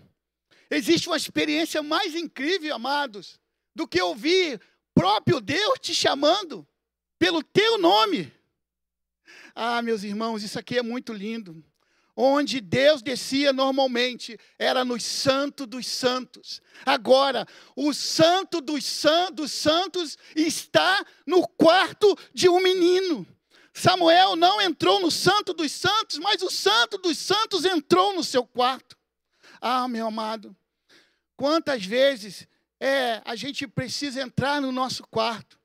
Existe 0.70 1.10
uma 1.10 1.18
experiência 1.18 1.82
mais 1.82 2.14
incrível, 2.14 2.74
amados, 2.74 3.38
do 3.74 3.86
que 3.86 4.00
ouvir 4.00 4.58
próprio 4.96 5.42
Deus 5.42 5.78
te 5.78 5.94
chamando 5.94 6.66
pelo 7.18 7.42
teu 7.42 7.76
nome. 7.76 8.32
Ah, 9.54 9.82
meus 9.82 10.02
irmãos, 10.02 10.42
isso 10.42 10.58
aqui 10.58 10.78
é 10.78 10.82
muito 10.82 11.12
lindo. 11.12 11.62
onde 12.18 12.62
Deus 12.62 13.02
descia 13.02 13.52
normalmente 13.52 14.38
era 14.58 14.86
no 14.86 14.98
Santo 14.98 15.66
dos 15.66 15.86
Santos. 15.86 16.62
Agora, 16.86 17.46
o 17.76 17.92
Santo 17.92 18.62
dos, 18.62 18.86
san 18.86 19.30
dos 19.30 19.52
Santos 19.52 20.16
está 20.34 21.04
no 21.26 21.46
quarto 21.46 22.16
de 22.32 22.48
um 22.48 22.58
menino. 22.58 23.26
Samuel 23.74 24.34
não 24.34 24.62
entrou 24.62 24.98
no 24.98 25.10
Santo 25.10 25.52
dos 25.52 25.70
Santos, 25.72 26.16
mas 26.16 26.40
o 26.40 26.48
Santo 26.48 26.96
dos 26.96 27.18
Santos 27.18 27.66
entrou 27.66 28.14
no 28.14 28.24
seu 28.24 28.46
quarto. 28.46 28.96
Ah, 29.60 29.86
meu 29.86 30.06
amado, 30.06 30.56
quantas 31.36 31.84
vezes 31.84 32.48
é 32.80 33.22
a 33.24 33.34
gente 33.34 33.66
precisa 33.66 34.20
entrar 34.22 34.60
no 34.60 34.70
nosso 34.70 35.06
quarto 35.06 35.58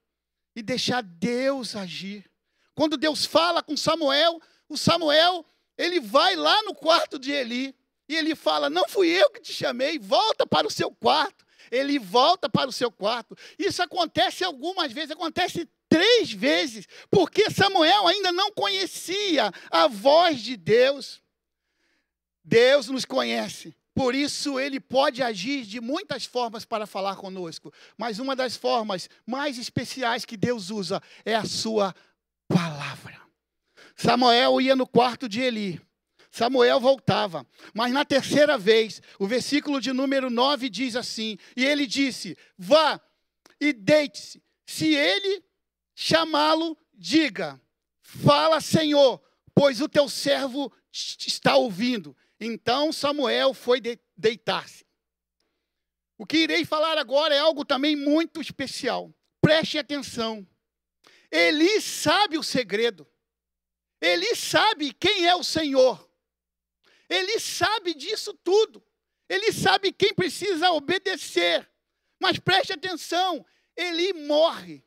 e 0.56 0.62
deixar 0.62 1.02
Deus 1.02 1.76
agir. 1.76 2.30
Quando 2.74 2.98
Deus 2.98 3.26
fala 3.26 3.62
com 3.62 3.76
Samuel, 3.76 4.42
o 4.68 4.78
Samuel 4.78 5.46
ele 5.78 6.00
vai 6.00 6.36
lá 6.36 6.62
no 6.64 6.76
quarto 6.76 7.18
de 7.18 7.32
Eli 7.32 7.76
e 8.08 8.16
ele 8.16 8.36
fala: 8.36 8.70
Não 8.70 8.88
fui 8.88 9.08
eu 9.08 9.30
que 9.32 9.42
te 9.42 9.54
chamei, 9.54 9.98
volta 9.98 10.46
para 10.46 10.68
o 10.68 10.72
seu 10.72 10.92
quarto. 10.92 11.46
Ele 11.72 11.98
volta 11.98 12.50
para 12.50 12.70
o 12.70 12.74
seu 12.74 12.92
quarto. 12.92 13.36
Isso 13.58 13.82
acontece 13.82 14.44
algumas 14.44 14.92
vezes, 14.92 15.12
acontece 15.12 15.70
três 15.88 16.32
vezes, 16.32 16.88
porque 17.10 17.50
Samuel 17.50 18.08
ainda 18.08 18.32
não 18.32 18.52
conhecia 18.52 19.52
a 19.70 19.88
voz 19.88 20.42
de 20.42 20.58
Deus. 20.58 21.22
Deus 22.44 22.88
nos 22.88 23.06
conhece, 23.06 23.76
por 23.94 24.16
isso 24.16 24.60
ele 24.60 24.80
pode 24.80 25.22
agir 25.22 25.66
de 25.66 25.82
muitas 25.82 26.26
formas 26.26 26.64
para 26.64 26.88
falar 26.88 27.16
conosco, 27.18 27.74
mas 27.98 28.20
uma 28.20 28.36
das 28.36 28.56
formas 28.56 29.10
mais 29.26 29.58
especiais 29.58 30.24
que 30.24 30.38
Deus 30.38 30.70
usa 30.70 31.02
é 31.26 31.36
a 31.36 31.46
sua 31.46 31.94
palavra. 32.48 33.20
Samuel 33.96 34.62
ia 34.62 34.76
no 34.76 34.88
quarto 34.88 35.28
de 35.28 35.42
Eli. 35.42 35.82
Samuel 36.32 36.80
voltava, 36.80 37.46
mas 37.74 37.92
na 37.92 38.06
terceira 38.06 38.58
vez, 38.58 39.02
o 39.20 39.28
versículo 39.28 39.82
de 39.82 39.92
número 39.92 40.30
9 40.30 40.70
diz 40.70 40.96
assim: 40.96 41.38
E 41.58 41.66
ele 41.66 41.86
disse: 41.86 42.38
Vá 42.58 43.00
e 43.60 43.74
deite-se. 43.74 44.42
Se 44.66 44.96
ele 44.96 45.44
chamá-lo, 45.94 46.78
diga: 46.94 47.60
Fala, 48.02 48.62
Senhor, 48.62 49.22
pois 49.54 49.82
o 49.82 49.90
teu 49.90 50.08
servo 50.08 50.72
está 50.92 51.58
ouvindo. 51.58 52.16
Então 52.44 52.92
Samuel 52.92 53.54
foi 53.54 53.80
de 53.80 54.00
deitar-se. 54.18 54.84
O 56.18 56.26
que 56.26 56.38
irei 56.38 56.66
falar 56.66 56.98
agora 56.98 57.36
é 57.36 57.38
algo 57.40 57.64
também 57.64 57.96
muito 57.96 58.42
especial. 58.42 59.14
Preste 59.40 59.78
atenção. 59.78 60.48
Eli 61.32 61.80
sabe 61.80 62.40
o 62.40 62.44
segredo. 62.44 63.08
Ele 64.02 64.36
sabe 64.36 64.92
quem 64.92 65.28
é 65.28 65.36
o 65.36 65.44
Senhor. 65.44 66.10
Ele 67.08 67.40
sabe 67.40 67.94
disso 67.94 68.34
tudo. 68.44 68.84
Ele 69.30 69.52
sabe 69.52 69.92
quem 69.92 70.14
precisa 70.14 70.72
obedecer. 70.72 71.70
Mas 72.20 72.40
preste 72.40 72.74
atenção, 72.74 73.46
ele 73.76 74.14
morre 74.14 74.84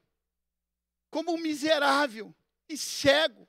como 1.08 1.32
um 1.32 1.38
miserável 1.38 2.34
e 2.68 2.76
cego. 2.76 3.48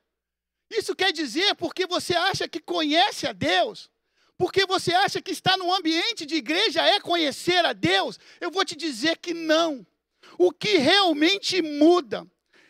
Isso 0.70 0.96
quer 0.96 1.12
dizer 1.12 1.56
porque 1.56 1.88
você 1.88 2.16
acha 2.16 2.48
que 2.48 2.60
conhece 2.60 3.28
a 3.28 3.34
Deus, 3.34 3.92
porque 4.38 4.66
você 4.66 4.94
acha 4.94 5.22
que 5.22 5.32
estar 5.32 5.58
no 5.58 5.74
ambiente 5.74 6.26
de 6.26 6.36
igreja 6.36 6.82
é 6.82 7.00
conhecer 7.00 7.66
a 7.66 7.74
Deus. 7.74 8.20
Eu 8.42 8.52
vou 8.52 8.66
te 8.66 8.76
dizer 8.76 9.18
que 9.18 9.34
não. 9.34 9.86
O 10.38 10.52
que 10.52 10.78
realmente 10.78 11.62
muda 11.62 12.28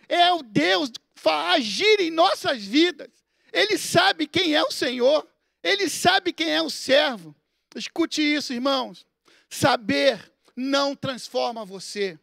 é 0.08 0.32
o 0.32 0.44
Deus 0.44 0.92
agir 1.28 2.00
em 2.00 2.12
nossas 2.12 2.64
vidas. 2.64 3.10
Ele 3.52 3.78
sabe 3.78 4.28
quem 4.28 4.54
é 4.54 4.62
o 4.62 4.72
Senhor, 4.72 5.28
ele 5.64 5.90
sabe 5.90 6.32
quem 6.32 6.50
é 6.50 6.62
o 6.62 6.70
servo. 6.70 7.36
Escute 7.76 8.22
isso, 8.22 8.54
irmãos. 8.54 9.06
Saber 9.50 10.32
não 10.56 10.96
transforma 10.96 11.66
você. 11.66 12.20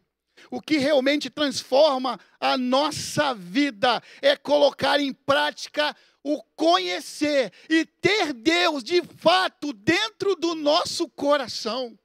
O 0.49 0.61
que 0.61 0.77
realmente 0.77 1.29
transforma 1.29 2.19
a 2.39 2.57
nossa 2.57 3.33
vida 3.33 4.01
é 4.21 4.35
colocar 4.35 4.99
em 4.99 5.13
prática 5.13 5.95
o 6.23 6.41
conhecer 6.55 7.51
e 7.69 7.85
ter 7.85 8.33
Deus 8.33 8.83
de 8.83 9.01
fato 9.17 9.73
dentro 9.73 10.35
do 10.35 10.55
nosso 10.55 11.09
coração. 11.09 11.97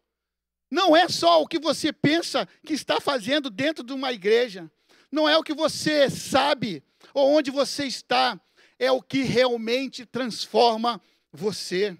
Não 0.71 0.97
é 0.97 1.09
só 1.09 1.41
o 1.41 1.47
que 1.47 1.59
você 1.59 1.93
pensa 1.93 2.47
que 2.66 2.75
está 2.75 3.01
fazendo 3.01 3.49
dentro 3.49 3.85
de 3.85 3.93
uma 3.93 4.12
igreja. 4.12 4.71
Não 5.11 5.29
é 5.29 5.37
o 5.39 5.43
que 5.43 5.55
você 5.55 6.11
sabe 6.11 6.83
ou 7.14 7.31
onde 7.31 7.51
você 7.51 7.87
está, 7.87 8.39
é 8.79 8.91
o 8.93 9.01
que 9.01 9.23
realmente 9.23 10.05
transforma 10.05 11.01
você. 11.33 11.97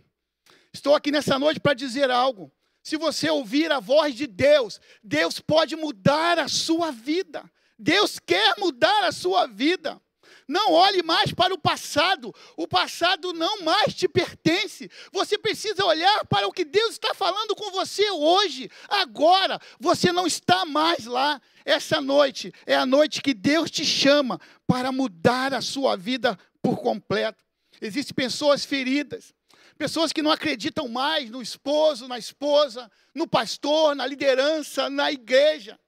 Estou 0.73 0.95
aqui 0.95 1.11
nessa 1.11 1.39
noite 1.39 1.61
para 1.61 1.75
dizer 1.75 2.11
algo. 2.11 2.53
Se 2.83 2.97
você 2.97 3.29
ouvir 3.31 3.71
a 3.73 3.81
voz 3.81 4.14
de 4.14 4.27
Deus, 4.27 4.81
Deus 5.03 5.41
pode 5.41 5.77
mudar 5.77 6.39
a 6.39 6.49
sua 6.49 6.91
vida. 6.91 7.51
Deus 7.79 8.19
quer 8.19 8.57
mudar 8.59 9.05
a 9.05 9.12
sua 9.12 9.47
vida. 9.47 10.01
Não 10.49 10.72
olhe 10.72 11.03
mais 11.03 11.30
para 11.30 11.53
o 11.53 11.59
passado. 11.59 12.34
O 12.57 12.66
passado 12.66 13.34
não 13.34 13.62
mais 13.62 13.92
te 13.92 14.09
pertence. 14.09 14.90
Você 15.12 15.36
precisa 15.36 15.84
olhar 15.84 16.24
para 16.24 16.49
o 16.49 16.53
que 16.53 16.64
Deus 16.64 16.92
está 16.92 17.12
falando 17.12 17.55
com 17.55 17.70
você 17.70 18.11
hoje, 18.11 18.70
agora. 18.88 19.61
Você 19.78 20.11
não 20.11 20.26
está 20.26 20.64
mais 20.64 21.05
lá. 21.05 21.38
Essa 21.66 22.01
noite 22.01 22.51
é 22.64 22.74
a 22.74 22.86
noite 22.86 23.20
que 23.20 23.34
Deus 23.34 23.70
te 23.70 23.84
chama 23.84 24.40
para 24.66 24.90
mudar 24.90 25.53
a 25.53 25.61
sua 25.61 25.96
vida 25.99 26.38
por 26.62 26.78
completo. 26.78 27.44
Existem 27.78 28.14
pessoas 28.14 28.64
feridas, 28.64 29.34
pessoas 29.76 30.14
que 30.14 30.22
não 30.22 30.30
acreditam 30.30 30.88
mais 30.88 31.28
no 31.28 31.42
esposo, 31.42 32.09
na 32.09 32.18
esposa, 32.18 32.90
no 33.14 33.28
pastor, 33.28 33.94
na 33.94 34.07
liderança, 34.07 34.88
na 34.88 35.12
igreja. 35.12 35.78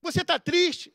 Você 0.00 0.22
está 0.22 0.38
triste? 0.38 0.93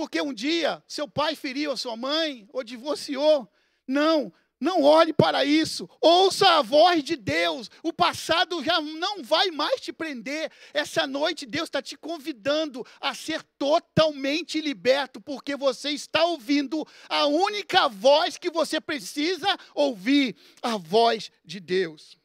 Porque 0.00 0.18
um 0.22 0.32
dia 0.32 0.82
seu 0.88 1.06
pai 1.06 1.36
feriu 1.36 1.72
a 1.72 1.76
sua 1.76 1.94
mãe 1.94 2.48
ou 2.54 2.64
divorciou. 2.64 3.46
Não, 3.86 4.32
não 4.58 4.82
olhe 4.82 5.12
para 5.12 5.44
isso. 5.44 5.86
Ouça 6.00 6.52
a 6.52 6.62
voz 6.62 7.04
de 7.04 7.16
Deus. 7.16 7.70
O 7.82 7.92
passado 7.92 8.64
já 8.64 8.80
não 8.80 9.22
vai 9.22 9.50
mais 9.50 9.78
te 9.78 9.92
prender. 9.92 10.50
Essa 10.72 11.06
noite 11.06 11.44
Deus 11.44 11.64
está 11.64 11.82
te 11.82 11.98
convidando 11.98 12.82
a 12.98 13.12
ser 13.12 13.42
totalmente 13.58 14.58
liberto, 14.58 15.20
porque 15.20 15.54
você 15.54 15.90
está 15.90 16.24
ouvindo 16.24 16.88
a 17.06 17.26
única 17.26 17.86
voz 17.86 18.38
que 18.38 18.48
você 18.48 18.80
precisa 18.80 19.54
ouvir 19.74 20.34
a 20.62 20.78
voz 20.78 21.30
de 21.44 21.60
Deus. 21.60 22.16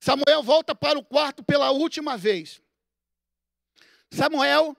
Samuel 0.00 0.42
volta 0.42 0.74
para 0.74 0.98
o 0.98 1.04
quarto 1.04 1.44
pela 1.44 1.72
última 1.72 2.16
vez. 2.16 2.58
Samuel 4.10 4.74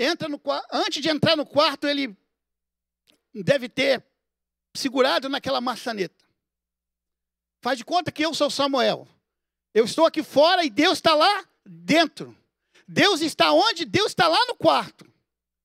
entra 0.00 0.28
no 0.28 0.40
antes 0.72 1.02
de 1.02 1.10
entrar 1.10 1.36
no 1.36 1.44
quarto, 1.44 1.86
ele 1.86 2.16
deve 3.34 3.68
ter 3.68 4.02
segurado 4.74 5.28
naquela 5.28 5.60
maçaneta. 5.60 6.24
Faz 7.60 7.76
de 7.76 7.84
conta 7.84 8.10
que 8.10 8.24
eu 8.24 8.32
sou 8.32 8.50
Samuel. 8.50 9.06
Eu 9.74 9.84
estou 9.84 10.06
aqui 10.06 10.22
fora 10.22 10.64
e 10.64 10.70
Deus 10.70 10.94
está 10.94 11.14
lá 11.14 11.44
dentro. 11.66 12.34
Deus 12.88 13.20
está 13.20 13.52
onde? 13.52 13.84
Deus 13.84 14.08
está 14.08 14.26
lá 14.26 14.42
no 14.46 14.56
quarto. 14.56 15.04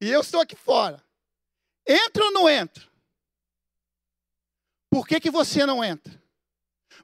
E 0.01 0.09
eu 0.09 0.19
estou 0.19 0.41
aqui 0.41 0.55
fora. 0.55 1.01
Entra 1.87 2.25
ou 2.25 2.31
não 2.31 2.49
entra? 2.49 2.83
Por 4.89 5.07
que, 5.07 5.19
que 5.19 5.31
você 5.31 5.65
não 5.65 5.83
entra? 5.83 6.21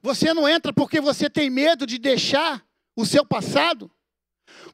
Você 0.02 0.34
não 0.34 0.46
entra 0.46 0.72
porque 0.72 1.00
você 1.00 1.30
tem 1.30 1.48
medo 1.48 1.86
de 1.86 1.98
deixar 1.98 2.64
o 2.94 3.06
seu 3.06 3.24
passado? 3.24 3.90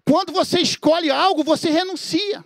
Quando 0.05 0.33
você 0.33 0.61
escolhe 0.61 1.11
algo, 1.11 1.45
você 1.45 1.71
renuncia. 1.71 2.45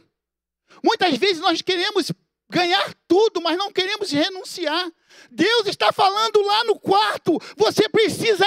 Muitas 0.82 1.16
vezes 1.16 1.40
nós 1.40 1.62
queremos 1.62 2.10
ganhar 2.50 2.94
tudo, 3.08 3.40
mas 3.40 3.56
não 3.56 3.72
queremos 3.72 4.10
renunciar. 4.10 4.90
Deus 5.30 5.66
está 5.66 5.92
falando 5.92 6.42
lá 6.42 6.64
no 6.64 6.78
quarto. 6.78 7.38
Você 7.56 7.88
precisa 7.88 8.44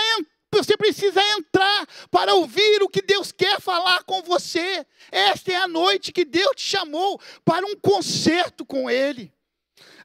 Você 0.52 0.78
precisa 0.78 1.22
entrar 1.38 1.86
para 2.10 2.34
ouvir 2.34 2.82
o 2.82 2.88
que 2.88 3.02
Deus 3.02 3.32
quer 3.32 3.60
falar 3.60 4.04
com 4.04 4.22
você. 4.22 4.86
Esta 5.12 5.52
é 5.52 5.56
a 5.56 5.68
noite 5.68 6.14
que 6.14 6.24
Deus 6.24 6.56
te 6.56 6.64
chamou 6.64 7.20
para 7.44 7.66
um 7.66 7.76
concerto 7.76 8.66
com 8.66 8.90
Ele. 8.90 9.34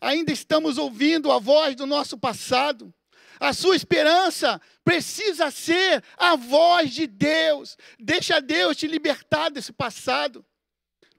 Ainda 0.00 0.32
estamos 0.32 0.76
ouvindo 0.76 1.30
a 1.30 1.38
voz 1.38 1.76
do 1.76 1.86
nosso 1.86 2.18
passado. 2.18 2.92
A 3.40 3.54
sua 3.54 3.74
esperança 3.74 4.60
precisa 4.84 5.50
ser 5.50 6.04
a 6.18 6.36
voz 6.36 6.92
de 6.92 7.06
Deus. 7.06 7.78
Deixa 7.98 8.38
Deus 8.38 8.76
te 8.76 8.86
libertar 8.86 9.48
desse 9.48 9.72
passado. 9.72 10.44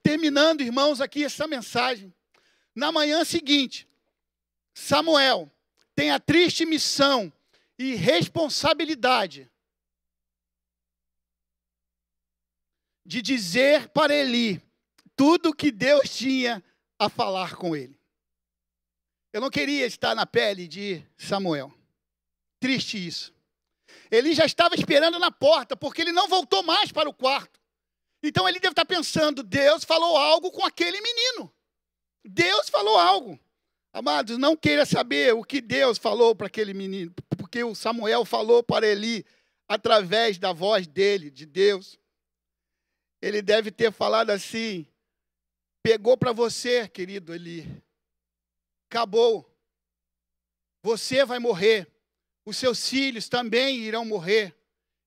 Terminando, 0.04 0.60
irmãos, 0.60 1.00
aqui 1.00 1.24
essa 1.24 1.48
mensagem. 1.48 2.14
Na 2.76 2.92
manhã 2.92 3.24
seguinte, 3.24 3.88
Samuel 4.72 5.50
tem 5.96 6.12
a 6.12 6.20
triste 6.20 6.64
missão 6.64 7.32
e 7.76 7.96
responsabilidade 7.96 9.50
de 13.04 13.20
dizer 13.20 13.88
para 13.88 14.14
Eli 14.14 14.62
tudo 15.16 15.50
o 15.50 15.54
que 15.54 15.72
Deus 15.72 16.08
tinha 16.08 16.62
a 16.96 17.08
falar 17.08 17.56
com 17.56 17.74
ele. 17.74 18.00
Eu 19.32 19.40
não 19.40 19.50
queria 19.50 19.86
estar 19.86 20.14
na 20.14 20.24
pele 20.24 20.68
de 20.68 21.04
Samuel. 21.16 21.81
Triste 22.62 23.04
isso. 23.04 23.34
Eli 24.08 24.34
já 24.34 24.46
estava 24.46 24.76
esperando 24.76 25.18
na 25.18 25.32
porta, 25.32 25.76
porque 25.76 26.00
ele 26.00 26.12
não 26.12 26.28
voltou 26.28 26.62
mais 26.62 26.92
para 26.92 27.08
o 27.08 27.14
quarto. 27.14 27.60
Então 28.22 28.48
ele 28.48 28.60
deve 28.60 28.72
estar 28.72 28.84
pensando: 28.84 29.42
Deus 29.42 29.84
falou 29.84 30.16
algo 30.16 30.52
com 30.52 30.64
aquele 30.64 31.00
menino. 31.00 31.52
Deus 32.24 32.68
falou 32.68 32.96
algo. 32.96 33.38
Amados, 33.92 34.38
não 34.38 34.56
queira 34.56 34.86
saber 34.86 35.34
o 35.34 35.42
que 35.42 35.60
Deus 35.60 35.98
falou 35.98 36.34
para 36.34 36.46
aquele 36.46 36.72
menino, 36.72 37.12
porque 37.36 37.62
o 37.62 37.74
Samuel 37.74 38.24
falou 38.24 38.62
para 38.62 38.86
Eli 38.86 39.26
através 39.68 40.38
da 40.38 40.52
voz 40.52 40.86
dele, 40.86 41.30
de 41.30 41.44
Deus. 41.44 41.98
Ele 43.20 43.42
deve 43.42 43.70
ter 43.70 43.92
falado 43.92 44.30
assim: 44.30 44.86
pegou 45.82 46.16
para 46.16 46.32
você, 46.32 46.88
querido 46.88 47.34
Eli. 47.34 47.82
Acabou. 48.88 49.48
Você 50.84 51.24
vai 51.24 51.38
morrer 51.38 51.91
os 52.44 52.56
seus 52.56 52.88
filhos 52.88 53.28
também 53.28 53.78
irão 53.78 54.04
morrer. 54.04 54.54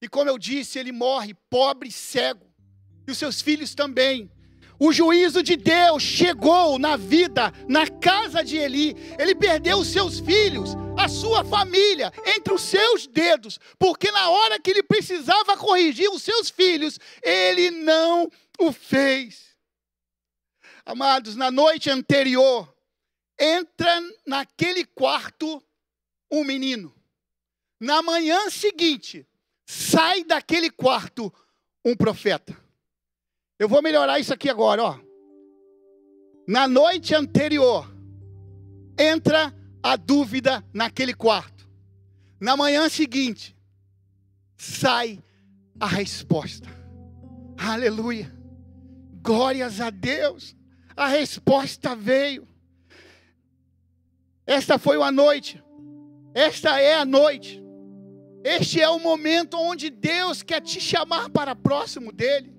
E 0.01 0.07
como 0.07 0.29
eu 0.29 0.37
disse, 0.37 0.79
ele 0.79 0.91
morre 0.91 1.33
pobre 1.49 1.89
e 1.89 1.91
cego. 1.91 2.45
E 3.07 3.11
os 3.11 3.17
seus 3.17 3.41
filhos 3.41 3.75
também. 3.75 4.31
O 4.79 4.91
juízo 4.91 5.41
de 5.41 5.55
Deus 5.55 6.03
chegou 6.03 6.77
na 6.77 6.97
vida, 6.97 7.51
na 7.67 7.87
casa 7.87 8.43
de 8.43 8.57
Eli. 8.57 8.95
Ele 9.17 9.33
perdeu 9.33 9.77
os 9.77 9.87
seus 9.87 10.19
filhos, 10.19 10.71
a 10.97 11.07
sua 11.07 11.43
família, 11.43 12.11
entre 12.25 12.53
os 12.53 12.61
seus 12.61 13.07
dedos, 13.07 13.59
porque 13.79 14.11
na 14.11 14.29
hora 14.29 14.59
que 14.59 14.71
ele 14.71 14.83
precisava 14.83 15.57
corrigir 15.57 16.09
os 16.09 16.23
seus 16.23 16.49
filhos, 16.49 16.99
ele 17.21 17.71
não 17.71 18.29
o 18.59 18.71
fez. 18.71 19.55
Amados, 20.85 21.35
na 21.35 21.49
noite 21.49 21.89
anterior, 21.89 22.73
entra 23.39 24.01
naquele 24.25 24.85
quarto 24.85 25.61
um 26.31 26.43
menino. 26.43 26.94
Na 27.79 28.01
manhã 28.01 28.49
seguinte, 28.49 29.27
sai 29.65 30.23
daquele 30.23 30.69
quarto 30.69 31.33
um 31.83 31.95
profeta. 31.95 32.55
Eu 33.59 33.67
vou 33.69 33.81
melhorar 33.81 34.19
isso 34.19 34.33
aqui 34.33 34.49
agora, 34.49 34.83
ó. 34.83 34.99
Na 36.47 36.67
noite 36.67 37.15
anterior, 37.15 37.89
entra 38.97 39.53
a 39.81 39.95
dúvida 39.95 40.65
naquele 40.73 41.13
quarto. 41.13 41.67
Na 42.39 42.55
manhã 42.55 42.87
seguinte, 42.89 43.55
sai 44.57 45.23
a 45.79 45.87
resposta. 45.87 46.69
Aleluia. 47.57 48.31
Glórias 49.21 49.81
a 49.81 49.89
Deus. 49.89 50.55
A 50.95 51.07
resposta 51.07 51.95
veio. 51.95 52.47
Esta 54.45 54.77
foi 54.77 55.01
a 55.01 55.11
noite. 55.11 55.63
Esta 56.33 56.79
é 56.79 56.93
a 56.95 57.05
noite. 57.05 57.64
Este 58.45 58.79
é 58.79 58.87
o 58.87 58.99
momento 58.99 59.57
onde 59.57 59.89
Deus 59.89 60.43
quer 60.43 60.61
te 60.61 60.79
chamar 60.79 61.31
para 61.31 61.55
próximo 61.55 62.11
dele. 62.11 62.53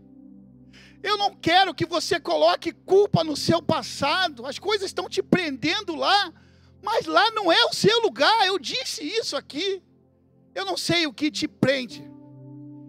Eu 1.00 1.16
não 1.16 1.32
quero 1.32 1.72
que 1.72 1.86
você 1.86 2.18
coloque 2.18 2.72
culpa 2.72 3.22
no 3.22 3.36
seu 3.36 3.62
passado, 3.62 4.44
as 4.44 4.58
coisas 4.58 4.88
estão 4.88 5.08
te 5.08 5.22
prendendo 5.22 5.94
lá, 5.94 6.32
mas 6.82 7.06
lá 7.06 7.30
não 7.30 7.52
é 7.52 7.64
o 7.66 7.72
seu 7.72 8.00
lugar. 8.00 8.44
Eu 8.44 8.58
disse 8.58 9.04
isso 9.04 9.36
aqui. 9.36 9.80
Eu 10.56 10.64
não 10.64 10.76
sei 10.76 11.06
o 11.06 11.12
que 11.12 11.30
te 11.30 11.46
prende, 11.46 12.02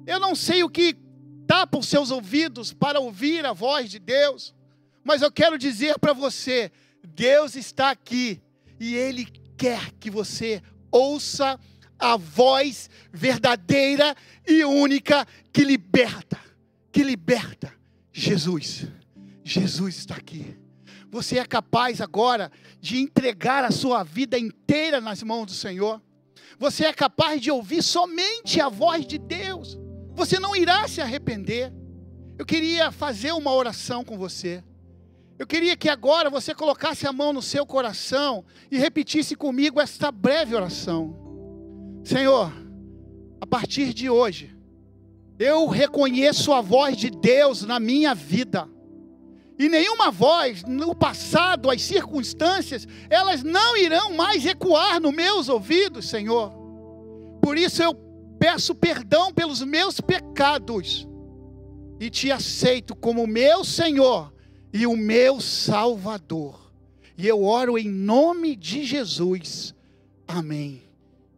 eu 0.07 0.19
não 0.19 0.33
sei 0.33 0.63
o 0.63 0.69
que 0.69 0.97
tapa 1.45 1.77
os 1.77 1.87
seus 1.87 2.09
ouvidos 2.09 2.73
para 2.73 2.99
ouvir 2.99 3.45
a 3.45 3.53
voz 3.53 3.91
de 3.91 3.99
Deus, 3.99 4.55
mas 5.03 5.21
eu 5.21 5.31
quero 5.31 5.55
dizer 5.55 5.99
para 5.99 6.13
você: 6.13 6.71
Deus 7.03 7.55
está 7.55 7.91
aqui 7.91 8.41
e 8.79 8.95
Ele 8.95 9.27
quer 9.55 9.91
que 9.99 10.09
você 10.09 10.63
ouça 10.91 11.53
a 11.53 11.59
voz 12.17 12.89
verdadeira 13.11 14.15
e 14.47 14.63
única 14.63 15.25
que 15.51 15.63
liberta, 15.63 16.39
que 16.91 17.03
liberta. 17.03 17.73
Jesus, 18.13 18.87
Jesus 19.43 19.97
está 19.97 20.15
aqui. 20.15 20.57
Você 21.09 21.39
é 21.39 21.45
capaz 21.45 22.01
agora 22.01 22.51
de 22.79 22.97
entregar 22.97 23.63
a 23.63 23.71
sua 23.71 24.03
vida 24.03 24.37
inteira 24.37 24.99
nas 24.99 25.23
mãos 25.23 25.45
do 25.47 25.53
Senhor. 25.53 26.01
Você 26.59 26.85
é 26.85 26.93
capaz 26.93 27.41
de 27.41 27.49
ouvir 27.51 27.81
somente 27.81 28.59
a 28.59 28.69
voz 28.69 29.05
de 29.05 29.17
Deus. 29.17 29.77
Você 30.15 30.39
não 30.39 30.55
irá 30.55 30.87
se 30.87 31.01
arrepender. 31.01 31.71
Eu 32.37 32.45
queria 32.45 32.91
fazer 32.91 33.31
uma 33.31 33.53
oração 33.53 34.03
com 34.03 34.17
você. 34.17 34.63
Eu 35.39 35.45
queria 35.45 35.77
que 35.77 35.87
agora 35.87 36.29
você 36.29 36.53
colocasse 36.53 37.05
a 37.05 37.13
mão 37.13 37.31
no 37.31 37.41
seu 37.41 37.65
coração 37.65 38.43
e 38.71 38.77
repetisse 38.77 39.35
comigo 39.35 39.79
esta 39.79 40.11
breve 40.11 40.55
oração. 40.55 41.26
Senhor, 42.07 42.53
a 43.41 43.45
partir 43.45 43.93
de 43.93 44.09
hoje, 44.09 44.55
eu 45.37 45.67
reconheço 45.67 46.53
a 46.53 46.61
voz 46.61 46.95
de 46.95 47.09
Deus 47.09 47.63
na 47.63 47.81
minha 47.81 48.15
vida. 48.15 48.65
E 49.59 49.67
nenhuma 49.67 50.09
voz 50.09 50.63
no 50.63 50.95
passado, 50.95 51.69
as 51.69 51.81
circunstâncias, 51.81 52.87
elas 53.09 53.43
não 53.43 53.75
irão 53.75 54.13
mais 54.13 54.45
ecoar 54.45 55.01
nos 55.01 55.13
meus 55.13 55.49
ouvidos, 55.49 56.07
Senhor. 56.07 56.53
Por 57.41 57.57
isso 57.57 57.83
eu 57.83 57.93
peço 58.39 58.73
perdão 58.73 59.33
pelos 59.33 59.61
meus 59.61 59.99
pecados 59.99 61.05
e 61.99 62.09
te 62.09 62.31
aceito 62.31 62.95
como 62.95 63.27
meu 63.27 63.65
Senhor 63.65 64.33
e 64.71 64.87
o 64.87 64.95
meu 64.95 65.41
Salvador. 65.41 66.71
E 67.17 67.27
eu 67.27 67.43
oro 67.43 67.77
em 67.77 67.89
nome 67.89 68.55
de 68.55 68.85
Jesus. 68.85 69.75
Amém. 70.25 70.86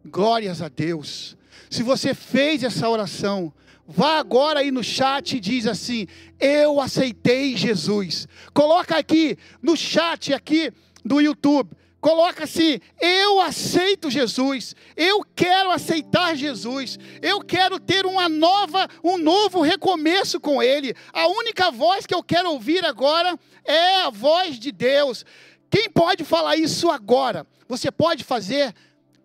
Glórias 0.04 0.62
a 0.62 0.68
Deus. 0.68 1.36
Se 1.68 1.82
você 1.82 2.14
fez 2.14 2.62
essa 2.62 2.88
oração, 2.88 3.52
vá 3.86 4.18
agora 4.18 4.60
aí 4.60 4.70
no 4.70 4.82
chat 4.82 5.36
e 5.36 5.40
diz 5.40 5.66
assim: 5.66 6.06
Eu 6.38 6.80
aceitei 6.80 7.56
Jesus. 7.56 8.26
Coloca 8.54 8.96
aqui 8.96 9.36
no 9.62 9.76
chat 9.76 10.32
aqui 10.32 10.72
do 11.04 11.20
YouTube. 11.20 11.76
Coloca 12.00 12.44
assim: 12.44 12.80
Eu 12.98 13.40
aceito 13.40 14.10
Jesus. 14.10 14.74
Eu 14.96 15.22
quero 15.36 15.70
aceitar 15.70 16.34
Jesus. 16.34 16.98
Eu 17.20 17.40
quero 17.40 17.78
ter 17.78 18.06
uma 18.06 18.26
nova, 18.26 18.88
um 19.04 19.18
novo 19.18 19.60
recomeço 19.60 20.40
com 20.40 20.62
ele. 20.62 20.94
A 21.12 21.28
única 21.28 21.70
voz 21.70 22.06
que 22.06 22.14
eu 22.14 22.22
quero 22.22 22.50
ouvir 22.50 22.84
agora 22.86 23.38
é 23.64 23.96
a 23.96 24.10
voz 24.10 24.58
de 24.58 24.72
Deus. 24.72 25.26
Quem 25.68 25.90
pode 25.90 26.24
falar 26.24 26.56
isso 26.56 26.90
agora? 26.90 27.46
Você 27.68 27.92
pode 27.92 28.24
fazer 28.24 28.74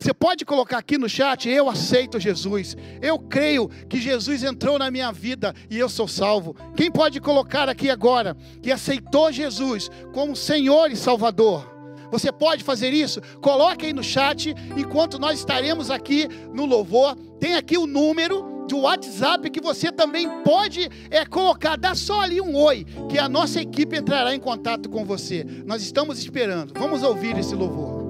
você 0.06 0.14
pode 0.14 0.46
colocar 0.46 0.78
aqui 0.78 1.00
no 1.00 1.10
chat: 1.10 1.50
Eu 1.50 1.68
aceito 1.68 2.20
Jesus. 2.20 2.78
Eu 3.02 3.18
creio 3.18 3.68
que 3.90 4.00
Jesus 4.00 4.44
entrou 4.44 4.78
na 4.78 4.92
minha 4.92 5.12
vida 5.12 5.52
e 5.68 5.80
eu 5.80 5.90
sou 5.90 6.08
salvo. 6.08 6.56
Quem 6.76 6.92
pode 6.92 7.20
colocar 7.20 7.68
aqui 7.68 7.90
agora 7.90 8.38
que 8.62 8.72
aceitou 8.72 9.32
Jesus 9.32 9.90
como 10.14 10.36
Senhor 10.36 10.92
e 10.92 10.96
Salvador? 10.96 11.74
Você 12.12 12.32
pode 12.32 12.64
fazer 12.64 12.94
isso? 12.94 13.20
Coloque 13.42 13.88
aí 13.88 13.94
no 13.94 14.04
chat 14.04 14.54
enquanto 14.78 15.18
nós 15.18 15.40
estaremos 15.40 15.90
aqui 15.90 16.28
no 16.54 16.68
louvor. 16.68 17.16
Tem 17.40 17.56
aqui 17.56 17.76
o 17.76 17.88
número 17.88 18.68
do 18.70 18.82
WhatsApp 18.82 19.50
que 19.50 19.60
você 19.60 19.92
também 19.92 20.30
pode 20.44 20.88
é, 21.10 21.26
colocar. 21.26 21.78
Dá 21.78 21.96
só 21.96 22.22
ali 22.22 22.40
um 22.40 22.56
oi, 22.56 22.86
que 23.10 23.18
a 23.18 23.28
nossa 23.28 23.60
equipe 23.60 23.98
entrará 23.98 24.36
em 24.36 24.40
contato 24.40 24.88
com 24.88 25.04
você. 25.04 25.44
Nós 25.66 25.82
estamos 25.82 26.20
esperando. 26.20 26.76
Vamos 26.78 27.02
ouvir 27.02 27.36
esse 27.40 27.56
louvor. 27.56 28.05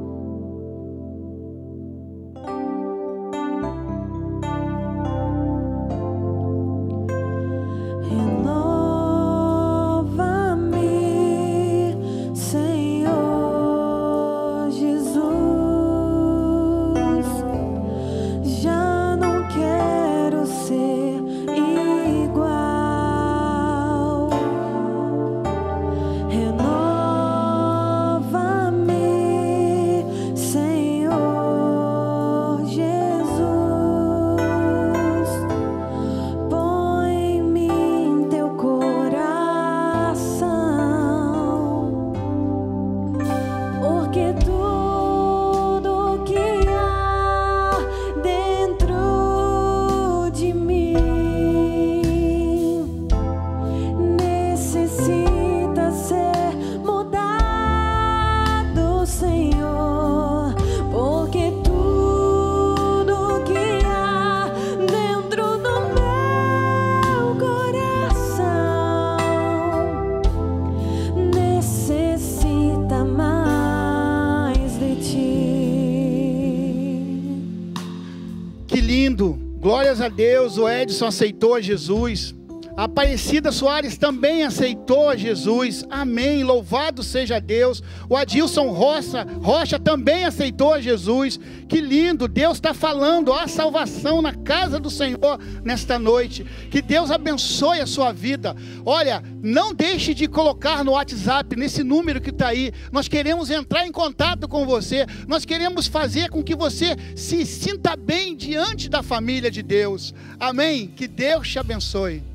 Edson 80.86 81.08
aceitou 81.08 81.60
Jesus. 81.60 82.36
Aparecida 82.76 83.54
Soares 83.54 83.98
também 83.98 84.44
aceitou 84.44 85.10
a 85.10 85.16
Jesus. 85.16 85.86
Amém. 85.90 86.44
Louvado 86.44 87.04
seja 87.04 87.40
Deus. 87.40 87.82
O 88.10 88.18
Adilson 88.18 88.70
Rocha, 88.70 89.26
Rocha 89.42 89.80
também 89.80 90.26
aceitou 90.26 90.74
a 90.74 90.82
Jesus. 90.82 91.40
Que 91.70 91.80
lindo. 91.80 92.28
Deus 92.28 92.58
está 92.58 92.74
falando. 92.74 93.32
A 93.32 93.48
salvação 93.48 94.22
na 94.22 94.34
casa 94.34 94.78
do 94.78 94.90
Senhor 94.90 95.40
nesta 95.64 95.98
noite. 95.98 96.46
Que 96.70 96.82
Deus 96.82 97.12
abençoe 97.12 97.80
a 97.80 97.88
sua 97.88 98.12
vida. 98.12 98.54
Olha, 98.86 99.24
não 99.42 99.74
deixe 99.74 100.14
de 100.14 100.28
colocar 100.28 100.84
no 100.84 100.92
WhatsApp, 100.92 101.56
nesse 101.56 101.82
número 101.82 102.20
que 102.20 102.30
está 102.30 102.50
aí. 102.50 102.74
Nós 102.92 103.08
queremos 103.08 103.50
entrar 103.50 103.88
em 103.88 103.92
contato 103.92 104.50
com 104.50 104.66
você. 104.66 105.06
Nós 105.30 105.46
queremos 105.46 105.88
fazer 105.88 106.30
com 106.30 106.44
que 106.44 106.56
você 106.56 106.98
se 107.16 107.46
sinta 107.46 107.96
bem 107.96 108.36
diante 108.36 108.90
da 108.90 109.02
família 109.02 109.50
de 109.50 109.64
Deus. 109.64 110.14
Amém. 110.38 110.88
Que 110.88 111.08
Deus 111.08 111.48
te 111.48 111.58
abençoe. 111.58 112.35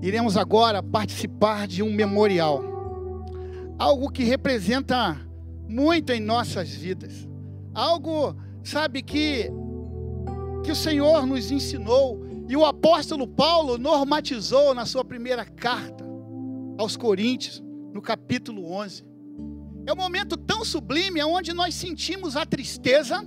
Iremos 0.00 0.36
agora 0.36 0.82
participar 0.82 1.66
de 1.66 1.82
um 1.82 1.92
memorial, 1.92 2.62
algo 3.78 4.10
que 4.10 4.22
representa 4.22 5.18
muito 5.68 6.12
em 6.12 6.20
nossas 6.20 6.70
vidas, 6.70 7.28
algo, 7.74 8.36
sabe, 8.62 9.02
que, 9.02 9.50
que 10.64 10.70
o 10.70 10.76
Senhor 10.76 11.26
nos 11.26 11.50
ensinou 11.50 12.24
e 12.48 12.56
o 12.56 12.64
apóstolo 12.64 13.26
Paulo 13.26 13.76
normatizou 13.76 14.72
na 14.72 14.86
sua 14.86 15.04
primeira 15.04 15.44
carta 15.44 16.06
aos 16.78 16.96
Coríntios, 16.96 17.62
no 17.92 18.00
capítulo 18.00 18.70
11. 18.70 19.04
É 19.84 19.92
um 19.92 19.96
momento 19.96 20.36
tão 20.36 20.64
sublime 20.64 21.22
onde 21.24 21.52
nós 21.52 21.74
sentimos 21.74 22.36
a 22.36 22.46
tristeza 22.46 23.24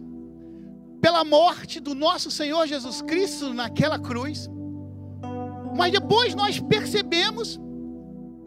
pela 1.02 1.26
morte 1.26 1.80
do 1.80 1.94
nosso 1.94 2.32
Senhor 2.32 2.66
Jesus 2.66 3.02
Cristo 3.02 3.54
naquela 3.54 4.00
cruz 4.00 4.50
mas 5.76 5.92
depois 5.92 6.36
nós 6.36 6.60
percebemos 6.60 7.60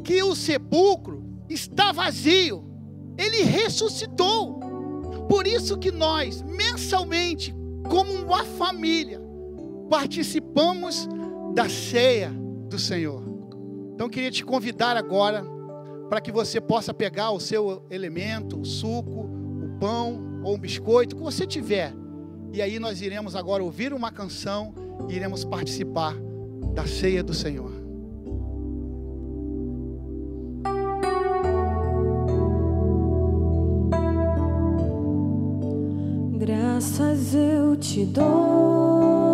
que 0.03 0.23
o 0.23 0.35
sepulcro 0.35 1.25
está 1.49 1.93
vazio. 1.93 2.65
Ele 3.17 3.43
ressuscitou. 3.43 4.61
Por 5.29 5.47
isso 5.47 5.79
que 5.79 5.91
nós, 5.91 6.43
mensalmente, 6.43 7.55
como 7.89 8.13
uma 8.13 8.45
família, 8.45 9.21
participamos 9.89 11.09
da 11.55 11.69
ceia 11.69 12.31
do 12.69 12.79
Senhor. 12.79 13.23
Então 13.95 14.09
queria 14.09 14.31
te 14.31 14.45
convidar 14.45 14.97
agora 14.97 15.45
para 16.09 16.21
que 16.21 16.31
você 16.31 16.61
possa 16.61 16.93
pegar 16.93 17.31
o 17.31 17.41
seu 17.41 17.87
elemento, 17.91 18.61
o 18.61 18.65
suco, 18.65 19.21
o 19.21 19.79
pão 19.79 20.43
ou 20.45 20.57
um 20.57 20.59
biscoito, 20.59 21.15
o 21.15 21.19
que 21.19 21.25
você 21.25 21.47
tiver. 21.47 21.95
E 22.53 22.61
aí 22.61 22.79
nós 22.79 23.01
iremos 23.01 23.35
agora 23.35 23.65
ouvir 23.65 23.93
uma 23.93 24.13
canção 24.13 24.75
e 25.09 25.15
iremos 25.15 25.45
participar 25.45 26.15
da 26.73 26.87
ceia 26.87 27.23
do 27.23 27.35
Senhor. 27.35 27.73
Graças 36.39 37.35
eu 37.35 37.75
te 37.77 38.05
dou, 38.05 39.34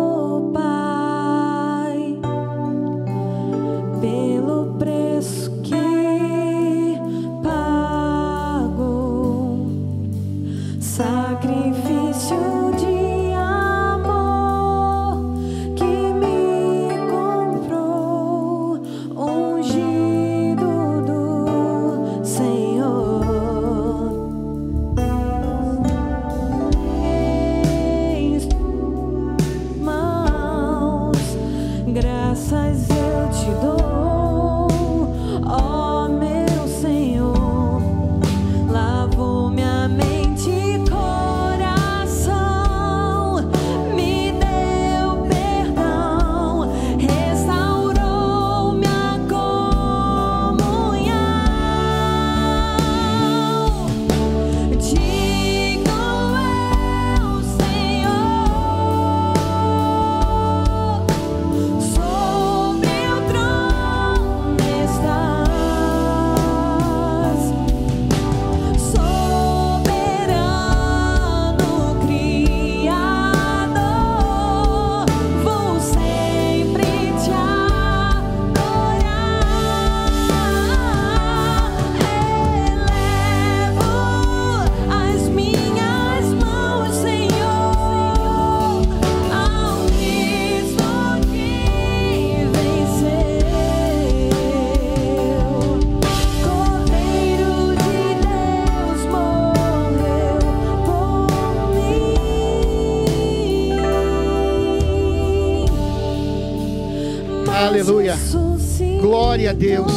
Glória 109.41 109.49
a 109.49 109.53
Deus. 109.53 109.91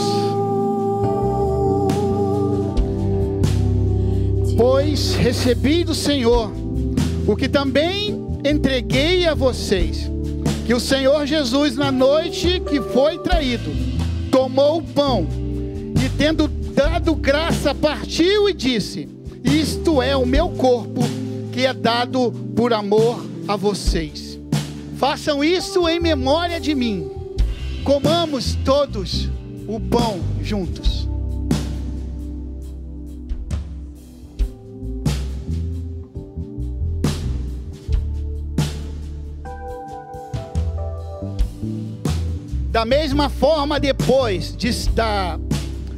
Pois 4.57 5.15
recebi 5.17 5.85
do 5.85 5.95
Senhor 5.95 6.51
o 7.27 7.37
que 7.37 7.47
também 7.47 8.19
entreguei 8.43 9.27
a 9.27 9.35
vocês, 9.35 10.11
que 10.67 10.73
o 10.73 10.81
Senhor 10.81 11.27
Jesus, 11.27 11.77
na 11.77 11.93
noite 11.93 12.59
que 12.61 12.81
foi 12.81 13.19
traído, 13.19 13.71
tomou 14.31 14.79
o 14.79 14.83
pão 14.83 15.27
e, 16.03 16.09
tendo 16.17 16.49
dado 16.49 17.15
graça, 17.15 17.75
partiu 17.75 18.49
e 18.49 18.55
disse: 18.55 19.07
Isto 19.45 20.01
é 20.01 20.17
o 20.17 20.25
meu 20.25 20.49
corpo, 20.49 21.03
que 21.53 21.67
é 21.67 21.75
dado 21.75 22.33
por 22.57 22.73
amor 22.73 23.23
a 23.47 23.57
vocês. 23.57 24.39
Façam 24.97 25.45
isso 25.45 25.87
em 25.87 26.01
memória 26.01 26.59
de 26.59 26.75
mim. 26.75 27.11
Comamos 27.85 28.57
todos 28.65 29.34
o 29.67 29.81
pão 29.81 30.21
juntos. 30.43 31.09
Da 42.71 42.85
mesma 42.85 43.29
forma, 43.29 43.79
depois 43.79 44.55
de, 44.57 44.71
da, 44.91 45.39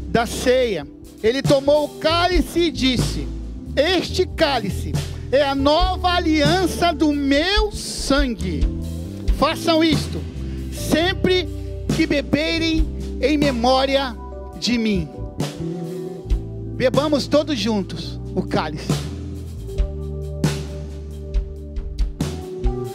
da 0.09 0.27
ceia, 0.27 0.87
ele 1.23 1.41
tomou 1.43 1.87
o 1.87 1.89
cálice 1.99 2.61
e 2.61 2.71
disse: 2.71 3.27
Este 3.75 4.27
cálice 4.27 4.93
é 5.33 5.43
a 5.43 5.55
nova 5.55 6.11
aliança 6.11 6.93
do 6.93 7.13
meu 7.13 7.73
sangue. 7.73 8.61
Façam 9.39 9.83
isto 9.83 10.21
sempre 10.71 11.49
que 11.97 12.07
beberem 12.07 12.96
em 13.21 13.37
memória 13.37 14.17
de 14.59 14.79
mim. 14.79 15.09
Bebamos 16.77 17.27
todos 17.27 17.59
juntos 17.59 18.21
o 18.35 18.43
cálice. 18.43 18.93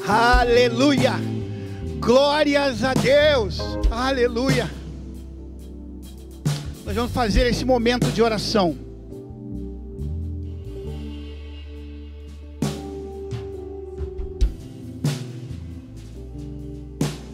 Aleluia! 0.08 1.14
Glórias 2.00 2.84
a 2.84 2.94
Deus! 2.94 3.60
Aleluia! 3.90 4.70
Nós 6.86 6.96
vamos 6.96 7.12
fazer 7.12 7.48
esse 7.48 7.64
momento 7.64 8.12
de 8.12 8.22
oração. 8.22 8.76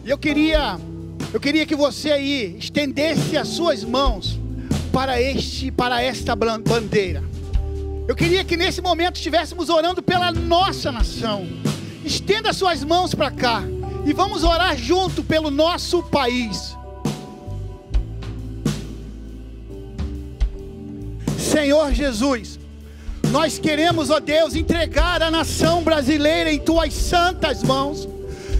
Eu 0.05 0.17
queria 0.17 0.79
eu 1.37 1.39
queria 1.39 1.67
que 1.67 1.75
você 1.75 2.11
aí 2.11 2.55
estendesse 2.57 3.37
as 3.37 3.49
suas 3.49 3.83
mãos 3.83 4.39
para 4.91 5.21
este, 5.21 5.69
para 5.69 6.01
esta 6.01 6.35
bandeira. 6.35 7.23
Eu 8.07 8.15
queria 8.15 8.43
que 8.43 8.57
nesse 8.57 8.81
momento 8.81 9.17
estivéssemos 9.17 9.69
orando 9.69 10.01
pela 10.01 10.31
nossa 10.31 10.91
nação. 10.91 11.47
Estenda 12.03 12.51
suas 12.53 12.83
mãos 12.83 13.13
para 13.13 13.29
cá 13.29 13.61
e 14.03 14.13
vamos 14.13 14.43
orar 14.43 14.75
junto 14.75 15.23
pelo 15.23 15.51
nosso 15.51 16.01
país. 16.01 16.75
Senhor 21.37 21.93
Jesus, 21.93 22.59
nós 23.29 23.59
queremos, 23.59 24.09
ó 24.09 24.19
Deus, 24.19 24.55
entregar 24.55 25.21
a 25.21 25.29
nação 25.29 25.83
brasileira 25.83 26.51
em 26.51 26.57
tuas 26.57 26.95
santas 26.95 27.61
mãos. 27.61 28.09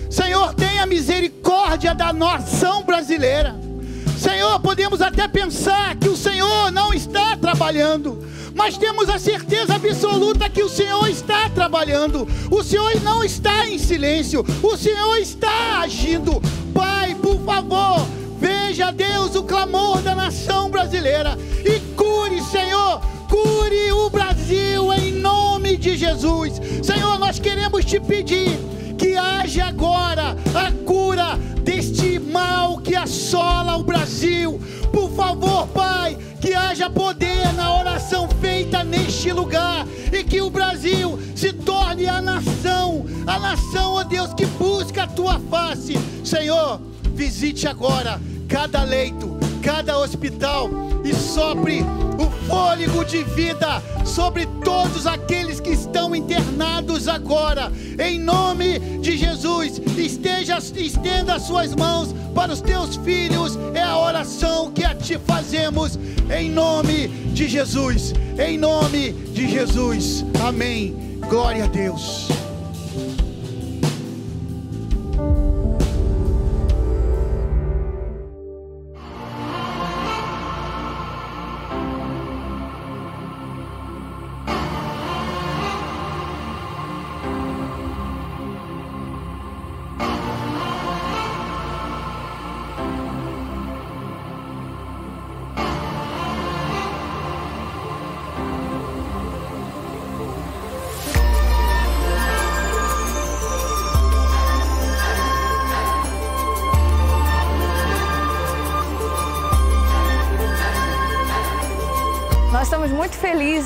Senhor, 0.09 0.53
tenha 0.53 0.85
misericórdia 0.85 1.93
da 1.93 2.13
nação 2.13 2.84
brasileira. 2.84 3.55
Senhor, 4.17 4.59
podemos 4.59 5.01
até 5.01 5.27
pensar 5.27 5.95
que 5.95 6.09
o 6.09 6.17
Senhor 6.17 6.71
não 6.71 6.93
está 6.93 7.38
trabalhando, 7.38 8.25
mas 8.55 8.77
temos 8.77 9.07
a 9.09 9.19
certeza 9.19 9.75
absoluta 9.75 10.49
que 10.49 10.63
o 10.63 10.69
Senhor 10.69 11.07
está 11.07 11.47
trabalhando. 11.49 12.27
O 12.49 12.63
Senhor 12.63 12.99
não 13.01 13.23
está 13.23 13.67
em 13.67 13.77
silêncio, 13.77 14.43
o 14.63 14.75
Senhor 14.75 15.17
está 15.17 15.81
agindo. 15.81 16.41
Pai, 16.73 17.15
por 17.15 17.39
favor, 17.41 18.07
veja, 18.39 18.91
Deus, 18.91 19.35
o 19.35 19.43
clamor 19.43 20.01
da 20.01 20.15
nação 20.15 20.69
brasileira 20.71 21.38
e 21.63 21.79
cure, 21.95 22.41
Senhor, 22.41 22.99
cure 23.29 23.91
o 23.91 24.09
Brasil 24.09 24.91
em 24.93 25.11
nome 25.13 25.77
de 25.77 25.95
Jesus. 25.95 26.59
Senhor, 26.81 27.19
nós 27.19 27.38
queremos 27.38 27.85
te 27.85 27.99
pedir 27.99 28.57
haja 29.18 29.65
agora 29.65 30.35
a 30.56 30.72
cura 30.85 31.38
deste 31.64 32.19
mal 32.19 32.77
que 32.77 32.95
assola 32.95 33.77
o 33.77 33.84
Brasil. 33.84 34.60
Por 34.91 35.11
favor, 35.11 35.68
Pai, 35.68 36.18
que 36.39 36.53
haja 36.53 36.89
poder 36.89 37.53
na 37.53 37.76
oração 37.80 38.30
feita 38.39 38.84
neste 38.84 39.31
lugar 39.31 39.85
e 40.11 40.23
que 40.23 40.41
o 40.41 40.49
Brasil 40.49 41.19
se 41.35 41.52
torne 41.52 42.07
a 42.07 42.22
nação, 42.22 43.06
a 43.26 43.39
nação, 43.39 43.94
ó 43.94 44.03
Deus, 44.03 44.34
que 44.34 44.45
busca 44.45 45.03
a 45.03 45.07
tua 45.07 45.39
face. 45.39 45.94
Senhor, 46.23 46.80
visite 47.14 47.68
agora 47.68 48.19
cada 48.48 48.84
leito, 48.84 49.38
cada 49.68 49.99
hospital 49.99 50.69
e 51.03 51.14
sopre 51.14 51.81
o 52.18 52.48
fôlego 52.48 53.03
de 53.03 53.22
vida 53.26 53.84
sobre 54.06 54.45
todos 54.64 55.06
aqueles 55.06 55.60
que 55.60 55.72
estão 55.72 56.15
internados 56.15 57.10
agora. 57.10 57.69
Em 57.99 58.18
nome 58.18 58.80
de 59.02 59.18
Jesus, 59.18 59.81
esteja 59.98 60.57
estenda 60.57 61.34
as 61.34 61.41
suas 61.44 61.76
mãos 61.76 62.15
para 62.34 62.53
os 62.53 62.61
teus 62.61 62.95
filhos. 62.95 63.60
É 63.73 63.84
a 63.84 63.99
oração 63.99 64.72
que 64.72 64.85
a 64.85 64.95
ti 64.95 65.19
fazemos 65.27 65.99
em 66.34 66.49
nome 66.49 67.10
de 67.34 67.49
Jesus. 67.49 68.14
Em 68.39 68.57
nome 68.57 69.11
de 69.11 69.49
Jesus. 69.49 70.23
Amém. 70.48 70.95
Glória 71.30 71.65
a 71.65 71.68
Deus. 71.68 72.30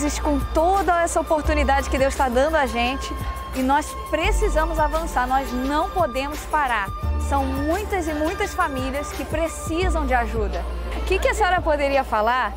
Felizes 0.01 0.19
com 0.19 0.39
toda 0.39 1.03
essa 1.03 1.19
oportunidade 1.19 1.89
que 1.89 1.97
Deus 1.97 2.13
está 2.13 2.27
dando 2.27 2.55
a 2.55 2.65
gente 2.65 3.13
e 3.55 3.61
nós 3.61 3.85
precisamos 4.09 4.79
avançar, 4.79 5.27
nós 5.27 5.51
não 5.53 5.89
podemos 5.91 6.39
parar. 6.45 6.89
São 7.29 7.45
muitas 7.45 8.07
e 8.07 8.13
muitas 8.13 8.53
famílias 8.53 9.11
que 9.11 9.23
precisam 9.23 10.05
de 10.07 10.13
ajuda. 10.13 10.63
O 10.97 11.05
que, 11.05 11.19
que 11.19 11.27
a 11.27 11.33
senhora 11.35 11.61
poderia 11.61 12.03
falar 12.03 12.53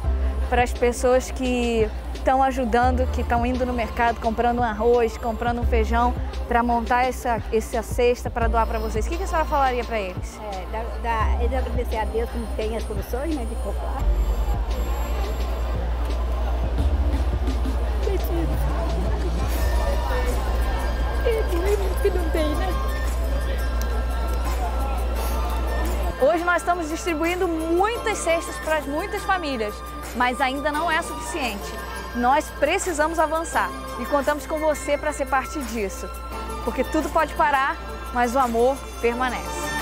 para 0.49 0.63
as 0.63 0.73
pessoas 0.73 1.31
que 1.31 1.89
estão 2.15 2.43
ajudando, 2.43 3.07
que 3.13 3.21
estão 3.21 3.45
indo 3.45 3.67
no 3.67 3.75
mercado 3.75 4.21
comprando 4.21 4.61
um 4.61 4.63
arroz, 4.63 5.19
comprando 5.19 5.61
um 5.61 5.67
feijão 5.67 6.15
para 6.49 6.63
montar 6.63 7.05
essa, 7.05 7.43
essa 7.53 7.83
cesta 7.83 8.31
para 8.31 8.49
doar 8.49 8.67
para 8.67 8.79
vocês? 8.79 9.07
O 9.07 9.11
que, 9.11 9.19
que 9.19 9.25
a 9.25 9.27
senhora 9.27 9.47
falaria 9.47 9.85
para 9.85 10.01
eles? 10.01 10.41
É, 10.51 10.65
da, 10.73 10.83
da, 11.03 11.45
eles 11.45 11.59
agradecer 11.59 11.99
a 11.99 12.05
Deus 12.07 12.31
que 12.31 12.57
tem 12.57 12.75
as 12.77 12.85
condições 12.85 13.35
né, 13.35 13.45
de 13.45 13.55
comprar 13.57 14.03
não 22.11 22.29
tem, 22.31 22.55
né? 22.55 22.69
Hoje 26.21 26.45
nós 26.45 26.57
estamos 26.57 26.89
distribuindo 26.89 27.47
muitas 27.47 28.19
cestas 28.19 28.57
para 28.59 28.81
muitas 28.83 29.23
famílias, 29.25 29.75
mas 30.17 30.41
ainda 30.41 30.73
não 30.73 30.91
é 30.91 31.03
suficiente. 31.03 31.73
Nós 32.15 32.49
precisamos 32.59 33.19
avançar 33.19 33.71
e 34.01 34.07
contamos 34.07 34.47
com 34.47 34.59
você 34.59 34.97
para 34.97 35.13
ser 35.13 35.27
parte 35.27 35.59
disso, 35.65 36.09
porque 36.65 36.85
tudo 36.85 37.11
pode 37.11 37.35
parar, 37.35 37.77
mas 38.13 38.35
o 38.35 38.39
amor 38.39 38.77
permanece. 39.01 39.74